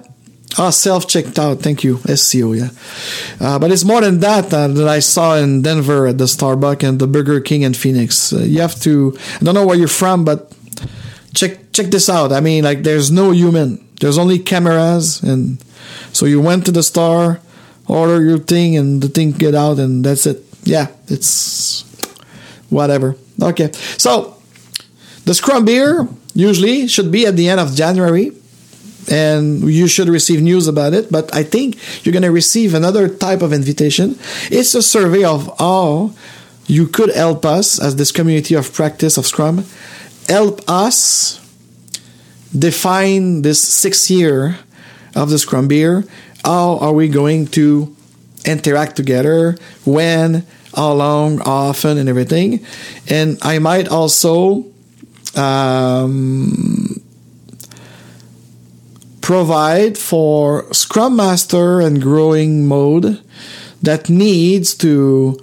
Ah, 0.57 0.71
self 0.71 1.07
checked 1.07 1.37
out. 1.37 1.61
Thank 1.61 1.83
you, 1.83 1.99
SCO. 2.15 2.53
Yeah, 2.53 2.69
uh, 3.39 3.59
but 3.59 3.71
it's 3.71 3.83
more 3.83 4.01
than 4.01 4.21
that 4.21 4.51
uh, 4.51 4.67
that 4.67 4.87
I 4.87 4.99
saw 4.99 5.35
in 5.35 5.61
Denver 5.61 6.07
at 6.07 6.17
the 6.17 6.23
Starbucks 6.23 6.87
and 6.87 6.97
the 6.97 7.05
Burger 7.05 7.39
King 7.41 7.61
in 7.61 7.75
Phoenix. 7.75 8.33
Uh, 8.33 8.39
you 8.39 8.61
have 8.61 8.73
to. 8.81 9.15
I 9.39 9.43
don't 9.43 9.53
know 9.53 9.67
where 9.67 9.77
you're 9.77 9.87
from, 9.87 10.25
but 10.25 10.51
check 11.35 11.71
check 11.73 11.87
this 11.87 12.09
out. 12.09 12.31
I 12.31 12.39
mean, 12.39 12.63
like, 12.63 12.81
there's 12.81 13.11
no 13.11 13.31
human. 13.31 13.85
There's 13.99 14.17
only 14.17 14.39
cameras 14.39 15.21
and 15.21 15.63
so 16.11 16.25
you 16.25 16.41
went 16.41 16.65
to 16.65 16.71
the 16.71 16.83
store, 16.83 17.39
order 17.87 18.23
your 18.23 18.37
thing, 18.37 18.75
and 18.77 19.01
the 19.01 19.07
thing 19.07 19.31
get 19.31 19.55
out, 19.55 19.79
and 19.79 20.03
that's 20.03 20.25
it. 20.25 20.43
Yeah, 20.63 20.87
it's 21.07 21.83
whatever. 22.69 23.15
Okay, 23.41 23.71
so 23.97 24.37
the 25.25 25.33
Scrum 25.33 25.65
beer 25.65 26.07
usually 26.33 26.87
should 26.87 27.11
be 27.11 27.25
at 27.25 27.35
the 27.35 27.49
end 27.49 27.59
of 27.59 27.75
January, 27.75 28.31
and 29.09 29.63
you 29.63 29.87
should 29.87 30.09
receive 30.09 30.41
news 30.41 30.67
about 30.67 30.93
it. 30.93 31.11
But 31.11 31.33
I 31.33 31.43
think 31.43 31.77
you're 32.05 32.13
going 32.13 32.23
to 32.23 32.31
receive 32.31 32.73
another 32.73 33.07
type 33.07 33.41
of 33.41 33.53
invitation. 33.53 34.17
It's 34.51 34.75
a 34.75 34.81
survey 34.81 35.23
of 35.23 35.49
how 35.59 36.13
you 36.67 36.87
could 36.87 37.15
help 37.15 37.45
us 37.45 37.79
as 37.79 37.95
this 37.95 38.11
community 38.11 38.53
of 38.53 38.71
practice 38.73 39.17
of 39.17 39.25
Scrum, 39.25 39.65
help 40.27 40.61
us 40.67 41.39
define 42.57 43.41
this 43.41 43.61
six 43.61 44.11
year 44.11 44.57
of 45.17 45.29
the 45.29 45.39
Scrum 45.39 45.67
Beer. 45.67 46.05
How 46.45 46.77
are 46.77 46.93
we 46.93 47.09
going 47.09 47.47
to 47.47 47.95
interact 48.45 48.95
together? 48.95 49.57
When? 49.83 50.45
How 50.75 50.93
long? 50.93 51.39
How 51.39 51.73
often? 51.73 51.97
And 51.97 52.07
everything. 52.07 52.65
And 53.09 53.37
I 53.41 53.59
might 53.59 53.89
also 53.89 54.65
um, 55.35 57.01
provide 59.21 59.97
for 59.97 60.71
Scrum 60.73 61.15
Master 61.15 61.81
and 61.81 62.01
growing 62.01 62.67
mode 62.67 63.21
that 63.81 64.09
needs 64.09 64.75
to 64.75 65.39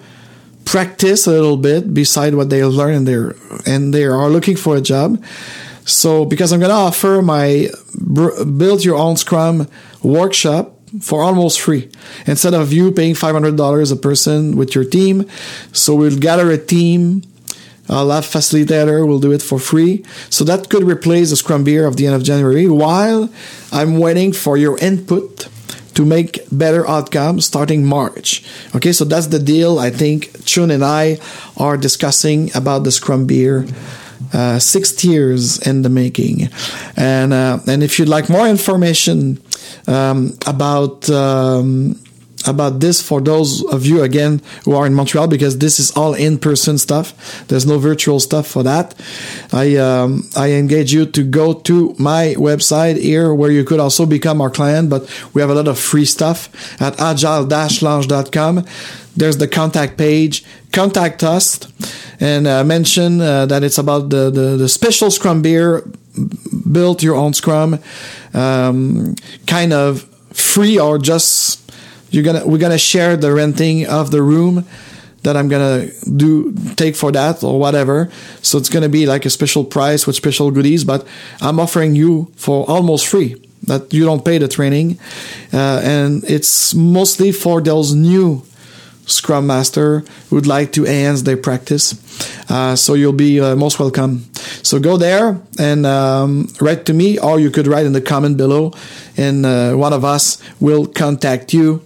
practice 0.64 1.26
a 1.26 1.30
little 1.30 1.56
bit 1.56 1.92
beside 1.92 2.34
what 2.34 2.50
they 2.50 2.64
learn 2.64 2.94
and 2.94 3.06
they're 3.06 3.34
and 3.66 3.92
they 3.92 4.04
are 4.04 4.28
looking 4.30 4.56
for 4.56 4.76
a 4.76 4.80
job 4.80 5.22
so, 5.84 6.24
because 6.24 6.52
I'm 6.52 6.60
going 6.60 6.70
to 6.70 6.74
offer 6.74 7.22
my 7.22 7.68
build 8.56 8.84
your 8.84 8.96
own 8.96 9.16
Scrum 9.16 9.68
workshop 10.02 10.78
for 11.00 11.22
almost 11.22 11.60
free 11.60 11.90
instead 12.26 12.54
of 12.54 12.72
you 12.72 12.92
paying 12.92 13.14
$500 13.14 13.92
a 13.92 13.96
person 13.96 14.56
with 14.56 14.74
your 14.74 14.84
team. 14.84 15.28
So, 15.72 15.94
we'll 15.94 16.18
gather 16.18 16.50
a 16.50 16.58
team. 16.58 17.22
I'll 17.88 18.10
have 18.10 18.24
facilitator. 18.24 19.06
We'll 19.06 19.20
do 19.20 19.32
it 19.32 19.42
for 19.42 19.58
free. 19.58 20.04
So 20.30 20.42
that 20.44 20.70
could 20.70 20.84
replace 20.84 21.28
the 21.28 21.36
Scrum 21.36 21.64
Beer 21.64 21.86
of 21.86 21.98
the 21.98 22.06
end 22.06 22.14
of 22.14 22.22
January 22.22 22.66
while 22.66 23.28
I'm 23.72 23.98
waiting 23.98 24.32
for 24.32 24.56
your 24.56 24.78
input 24.78 25.48
to 25.94 26.04
make 26.04 26.40
better 26.50 26.88
outcomes 26.88 27.46
starting 27.46 27.84
March. 27.84 28.42
Okay, 28.74 28.92
so 28.92 29.04
that's 29.04 29.28
the 29.28 29.38
deal. 29.38 29.78
I 29.78 29.90
think 29.90 30.44
Chun 30.44 30.70
and 30.70 30.84
I 30.84 31.18
are 31.56 31.76
discussing 31.76 32.50
about 32.56 32.84
the 32.84 32.90
Scrum 32.90 33.26
Beer 33.26 33.66
uh, 34.32 34.58
six 34.58 35.04
years 35.04 35.58
in 35.66 35.82
the 35.82 35.88
making. 35.88 36.48
And 36.96 37.32
uh, 37.32 37.58
and 37.66 37.82
if 37.82 37.98
you'd 37.98 38.08
like 38.08 38.28
more 38.28 38.48
information 38.48 39.42
um, 39.86 40.36
about 40.46 41.08
um, 41.10 42.00
about 42.46 42.80
this 42.80 43.02
for 43.02 43.20
those 43.20 43.64
of 43.64 43.86
you 43.86 44.02
again 44.02 44.40
who 44.64 44.74
are 44.74 44.86
in 44.86 44.94
Montreal 44.94 45.28
because 45.28 45.58
this 45.58 45.78
is 45.78 45.90
all 45.92 46.14
in 46.14 46.38
person 46.38 46.78
stuff. 46.78 47.46
There's 47.48 47.66
no 47.66 47.78
virtual 47.78 48.20
stuff 48.20 48.46
for 48.46 48.62
that. 48.62 48.94
I 49.52 49.76
um, 49.76 50.24
I 50.36 50.52
engage 50.52 50.92
you 50.92 51.06
to 51.06 51.22
go 51.22 51.54
to 51.54 51.94
my 51.98 52.34
website 52.36 53.00
here 53.00 53.34
where 53.34 53.50
you 53.50 53.64
could 53.64 53.80
also 53.80 54.06
become 54.06 54.40
our 54.40 54.50
client, 54.50 54.90
but 54.90 55.02
we 55.32 55.40
have 55.40 55.50
a 55.50 55.54
lot 55.54 55.68
of 55.68 55.78
free 55.78 56.04
stuff 56.04 56.48
at 56.80 57.00
agile-lounge.com. 57.00 58.64
There's 59.16 59.38
the 59.38 59.48
contact 59.48 59.96
page. 59.96 60.44
Contact 60.72 61.22
us 61.22 61.60
and 62.20 62.46
uh, 62.46 62.64
mention 62.64 63.20
uh, 63.20 63.46
that 63.46 63.62
it's 63.62 63.78
about 63.78 64.10
the, 64.10 64.30
the, 64.30 64.56
the 64.56 64.68
special 64.68 65.10
Scrum 65.10 65.42
beer. 65.42 65.84
Built 66.70 67.02
your 67.02 67.16
own 67.16 67.32
Scrum, 67.34 67.80
um, 68.34 69.16
kind 69.48 69.72
of 69.72 70.02
free 70.32 70.78
or 70.78 70.96
just 70.98 71.63
you're 72.14 72.22
gonna 72.22 72.46
we're 72.46 72.58
gonna 72.58 72.78
share 72.78 73.16
the 73.16 73.32
renting 73.32 73.86
of 73.86 74.10
the 74.10 74.22
room 74.22 74.64
that 75.22 75.36
I'm 75.36 75.48
gonna 75.48 75.88
do 76.16 76.54
take 76.76 76.94
for 76.94 77.10
that 77.12 77.42
or 77.42 77.58
whatever. 77.58 78.10
So 78.42 78.58
it's 78.58 78.68
gonna 78.68 78.88
be 78.88 79.06
like 79.06 79.24
a 79.26 79.30
special 79.30 79.64
price 79.64 80.06
with 80.06 80.14
special 80.16 80.50
goodies, 80.50 80.84
but 80.84 81.06
I'm 81.40 81.58
offering 81.58 81.96
you 81.96 82.30
for 82.36 82.64
almost 82.70 83.08
free 83.08 83.40
that 83.64 83.92
you 83.92 84.04
don't 84.04 84.24
pay 84.24 84.38
the 84.38 84.46
training, 84.46 84.98
uh, 85.52 85.80
and 85.82 86.22
it's 86.24 86.74
mostly 86.74 87.32
for 87.32 87.60
those 87.60 87.94
new 87.94 88.42
Scrum 89.06 89.46
Master 89.46 90.04
who'd 90.30 90.46
like 90.46 90.72
to 90.72 90.86
enhance 90.86 91.22
their 91.22 91.36
practice. 91.36 91.94
Uh, 92.48 92.76
so 92.76 92.94
you'll 92.94 93.12
be 93.12 93.40
uh, 93.40 93.56
most 93.56 93.80
welcome. 93.80 94.26
So 94.62 94.78
go 94.78 94.96
there 94.96 95.40
and 95.58 95.86
um, 95.86 96.48
write 96.60 96.84
to 96.86 96.94
me, 96.94 97.18
or 97.18 97.40
you 97.40 97.50
could 97.50 97.66
write 97.66 97.86
in 97.86 97.92
the 97.92 98.00
comment 98.00 98.36
below, 98.36 98.72
and 99.16 99.44
uh, 99.44 99.74
one 99.74 99.92
of 99.92 100.04
us 100.04 100.38
will 100.60 100.86
contact 100.86 101.52
you 101.52 101.82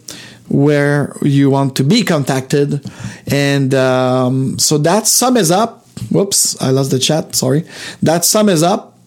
where 0.49 1.17
you 1.23 1.51
want 1.51 1.77
to 1.77 1.85
be 1.85 2.03
contacted. 2.03 2.85
And 3.27 3.75
um, 3.75 4.59
so 4.59 4.79
that 4.79 5.07
sum 5.07 5.37
is 5.37 5.51
up. 5.51 5.87
Whoops, 6.11 6.61
I 6.61 6.71
lost 6.71 6.91
the 6.91 6.99
chat. 6.99 7.35
Sorry. 7.35 7.65
That 8.03 8.25
sum 8.25 8.49
is 8.49 8.63
up. 8.63 8.98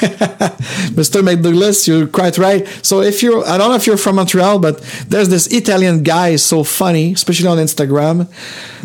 Mr. 0.94 1.22
McDouglas, 1.22 1.86
you're 1.86 2.06
quite 2.06 2.38
right. 2.38 2.66
So 2.82 3.02
if 3.02 3.22
you're, 3.22 3.46
I 3.46 3.58
don't 3.58 3.70
know 3.70 3.76
if 3.76 3.86
you're 3.86 3.96
from 3.96 4.16
Montreal, 4.16 4.58
but 4.58 4.80
there's 5.08 5.28
this 5.28 5.46
Italian 5.48 6.02
guy, 6.02 6.36
so 6.36 6.64
funny, 6.64 7.12
especially 7.12 7.48
on 7.48 7.58
Instagram, 7.58 8.28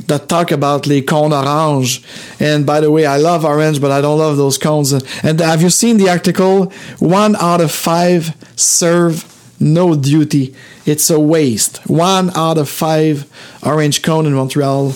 that 0.07 0.27
talk 0.29 0.51
about 0.51 0.87
les 0.87 1.01
cônes 1.01 1.33
orange. 1.33 2.03
And 2.39 2.65
by 2.65 2.79
the 2.79 2.91
way, 2.91 3.05
I 3.05 3.17
love 3.17 3.45
orange, 3.45 3.81
but 3.81 3.91
I 3.91 4.01
don't 4.01 4.17
love 4.17 4.37
those 4.37 4.57
cones. 4.57 4.93
And 4.93 5.39
have 5.39 5.61
you 5.61 5.69
seen 5.69 5.97
the 5.97 6.09
article? 6.09 6.71
One 6.99 7.35
out 7.37 7.61
of 7.61 7.71
five 7.71 8.35
serve 8.55 9.25
no 9.59 9.95
duty. 9.95 10.55
It's 10.85 11.09
a 11.09 11.19
waste. 11.19 11.77
One 11.87 12.31
out 12.35 12.57
of 12.57 12.69
five 12.69 13.25
orange 13.63 14.01
cone 14.01 14.25
in 14.25 14.33
Montreal 14.33 14.91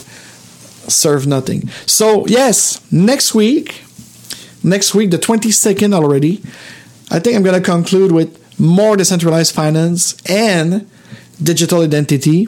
serve 0.87 1.27
nothing. 1.27 1.69
So 1.85 2.25
yes, 2.27 2.81
next 2.91 3.33
week, 3.33 3.82
next 4.63 4.95
week, 4.95 5.11
the 5.11 5.17
22nd 5.17 5.93
already, 5.93 6.41
I 7.11 7.19
think 7.19 7.35
I'm 7.35 7.43
going 7.43 7.61
to 7.61 7.65
conclude 7.65 8.11
with 8.11 8.59
more 8.59 8.95
decentralized 8.95 9.53
finance 9.53 10.15
and 10.29 10.89
digital 11.41 11.81
identity. 11.81 12.47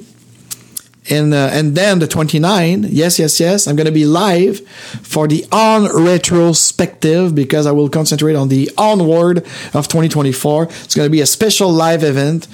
And, 1.07 1.35
uh, 1.35 1.49
and 1.51 1.75
then 1.75 1.99
the 1.99 2.07
29, 2.07 2.87
yes, 2.89 3.19
yes, 3.19 3.39
yes, 3.39 3.67
I'm 3.67 3.75
going 3.75 3.85
to 3.85 3.91
be 3.91 4.05
live 4.05 4.67
for 5.03 5.27
the 5.27 5.45
on 5.51 6.03
retrospective 6.03 7.35
because 7.35 7.67
I 7.67 7.71
will 7.71 7.89
concentrate 7.89 8.35
on 8.35 8.47
the 8.47 8.71
onward 8.75 9.39
of 9.75 9.87
2024. 9.87 10.63
It's 10.63 10.95
going 10.95 11.05
to 11.05 11.11
be 11.11 11.21
a 11.21 11.27
special 11.27 11.71
live 11.71 12.03
event 12.03 12.47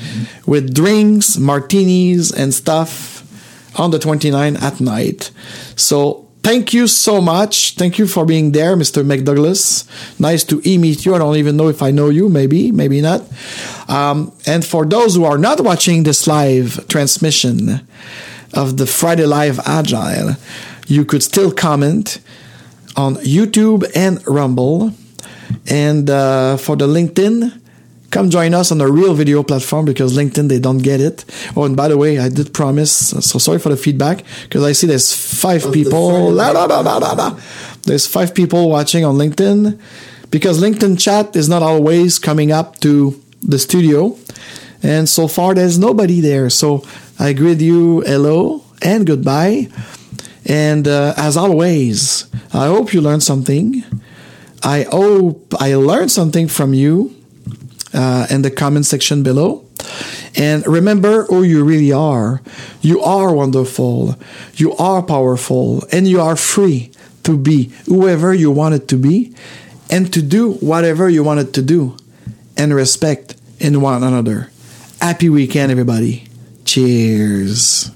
with 0.45 0.75
drinks, 0.75 1.37
martinis, 1.37 2.29
and 2.31 2.53
stuff 2.53 3.21
on 3.79 3.91
the 3.91 3.99
29 3.99 4.57
at 4.57 4.81
night. 4.81 5.31
So 5.77 6.27
thank 6.43 6.73
you 6.73 6.87
so 6.87 7.21
much. 7.21 7.75
Thank 7.75 7.97
you 7.97 8.07
for 8.07 8.25
being 8.25 8.51
there, 8.51 8.75
Mr. 8.75 9.03
McDouglas. 9.03 9.85
Nice 10.19 10.43
to 10.45 10.61
e-meet 10.65 11.05
you. 11.05 11.15
I 11.15 11.17
don't 11.17 11.35
even 11.35 11.57
know 11.57 11.69
if 11.69 11.81
I 11.81 11.91
know 11.91 12.09
you. 12.09 12.29
Maybe, 12.29 12.71
maybe 12.71 13.01
not. 13.01 13.23
Um, 13.87 14.31
and 14.45 14.65
for 14.65 14.85
those 14.85 15.15
who 15.15 15.25
are 15.25 15.37
not 15.37 15.61
watching 15.61 16.03
this 16.03 16.27
live 16.27 16.87
transmission 16.87 17.87
of 18.53 18.77
the 18.77 18.85
Friday 18.85 19.25
Live 19.25 19.59
Agile, 19.65 20.35
you 20.87 21.05
could 21.05 21.23
still 21.23 21.51
comment 21.51 22.19
on 22.95 23.15
YouTube 23.15 23.89
and 23.95 24.25
Rumble. 24.27 24.93
And 25.67 26.09
uh, 26.09 26.57
for 26.57 26.75
the 26.75 26.87
LinkedIn, 26.87 27.60
come 28.11 28.29
join 28.29 28.53
us 28.53 28.71
on 28.71 28.77
the 28.77 28.91
real 28.91 29.13
video 29.13 29.41
platform 29.41 29.85
because 29.85 30.15
LinkedIn 30.15 30.49
they 30.49 30.59
don't 30.59 30.79
get 30.79 30.99
it. 30.99 31.25
Oh, 31.55 31.63
and 31.63 31.75
by 31.75 31.87
the 31.87 31.97
way, 31.97 32.19
I 32.19 32.29
did 32.29 32.53
promise. 32.53 32.91
So 32.91 33.39
sorry 33.39 33.57
for 33.57 33.69
the 33.69 33.77
feedback 33.77 34.23
because 34.43 34.63
I 34.63 34.73
see 34.73 34.85
there's 34.85 35.13
five 35.13 35.71
people. 35.71 36.31
La, 36.31 36.51
la, 36.51 36.65
la, 36.65 37.39
there's 37.83 38.05
five 38.05 38.35
people 38.35 38.69
watching 38.69 39.03
on 39.05 39.15
LinkedIn 39.15 39.79
because 40.29 40.61
LinkedIn 40.61 40.99
chat 40.99 41.35
is 41.35 41.49
not 41.49 41.63
always 41.63 42.19
coming 42.19 42.51
up 42.51 42.79
to 42.81 43.19
the 43.41 43.57
studio, 43.57 44.17
and 44.83 45.09
so 45.09 45.27
far 45.27 45.55
there's 45.55 45.79
nobody 45.79 46.21
there. 46.21 46.49
So 46.49 46.85
I 47.17 47.33
greet 47.33 47.61
you 47.61 48.01
hello 48.01 48.63
and 48.81 49.07
goodbye. 49.07 49.69
And 50.45 50.87
uh, 50.87 51.13
as 51.17 51.37
always, 51.37 52.25
I 52.53 52.67
hope 52.67 52.93
you 52.93 52.99
learned 52.99 53.23
something. 53.23 53.83
I 54.63 54.83
hope 54.83 55.53
I 55.59 55.75
learned 55.75 56.11
something 56.11 56.47
from 56.47 56.73
you 56.73 57.15
uh, 57.93 58.27
in 58.29 58.41
the 58.41 58.51
comment 58.51 58.85
section 58.85 59.23
below. 59.23 59.65
And 60.35 60.65
remember 60.65 61.25
who 61.25 61.43
you 61.43 61.63
really 61.63 61.91
are. 61.91 62.41
You 62.81 63.01
are 63.01 63.33
wonderful. 63.33 64.15
You 64.55 64.73
are 64.77 65.01
powerful. 65.03 65.83
And 65.91 66.07
you 66.07 66.21
are 66.21 66.35
free 66.35 66.91
to 67.23 67.37
be 67.37 67.71
whoever 67.85 68.33
you 68.33 68.51
wanted 68.51 68.87
to 68.89 68.97
be 68.97 69.35
and 69.89 70.11
to 70.13 70.21
do 70.21 70.53
whatever 70.53 71.09
you 71.09 71.23
wanted 71.23 71.53
to 71.55 71.61
do 71.61 71.97
and 72.57 72.73
respect 72.73 73.35
in 73.59 73.81
one 73.81 74.03
another. 74.03 74.49
Happy 75.01 75.29
weekend, 75.29 75.71
everybody. 75.71 76.27
Cheers. 76.65 77.91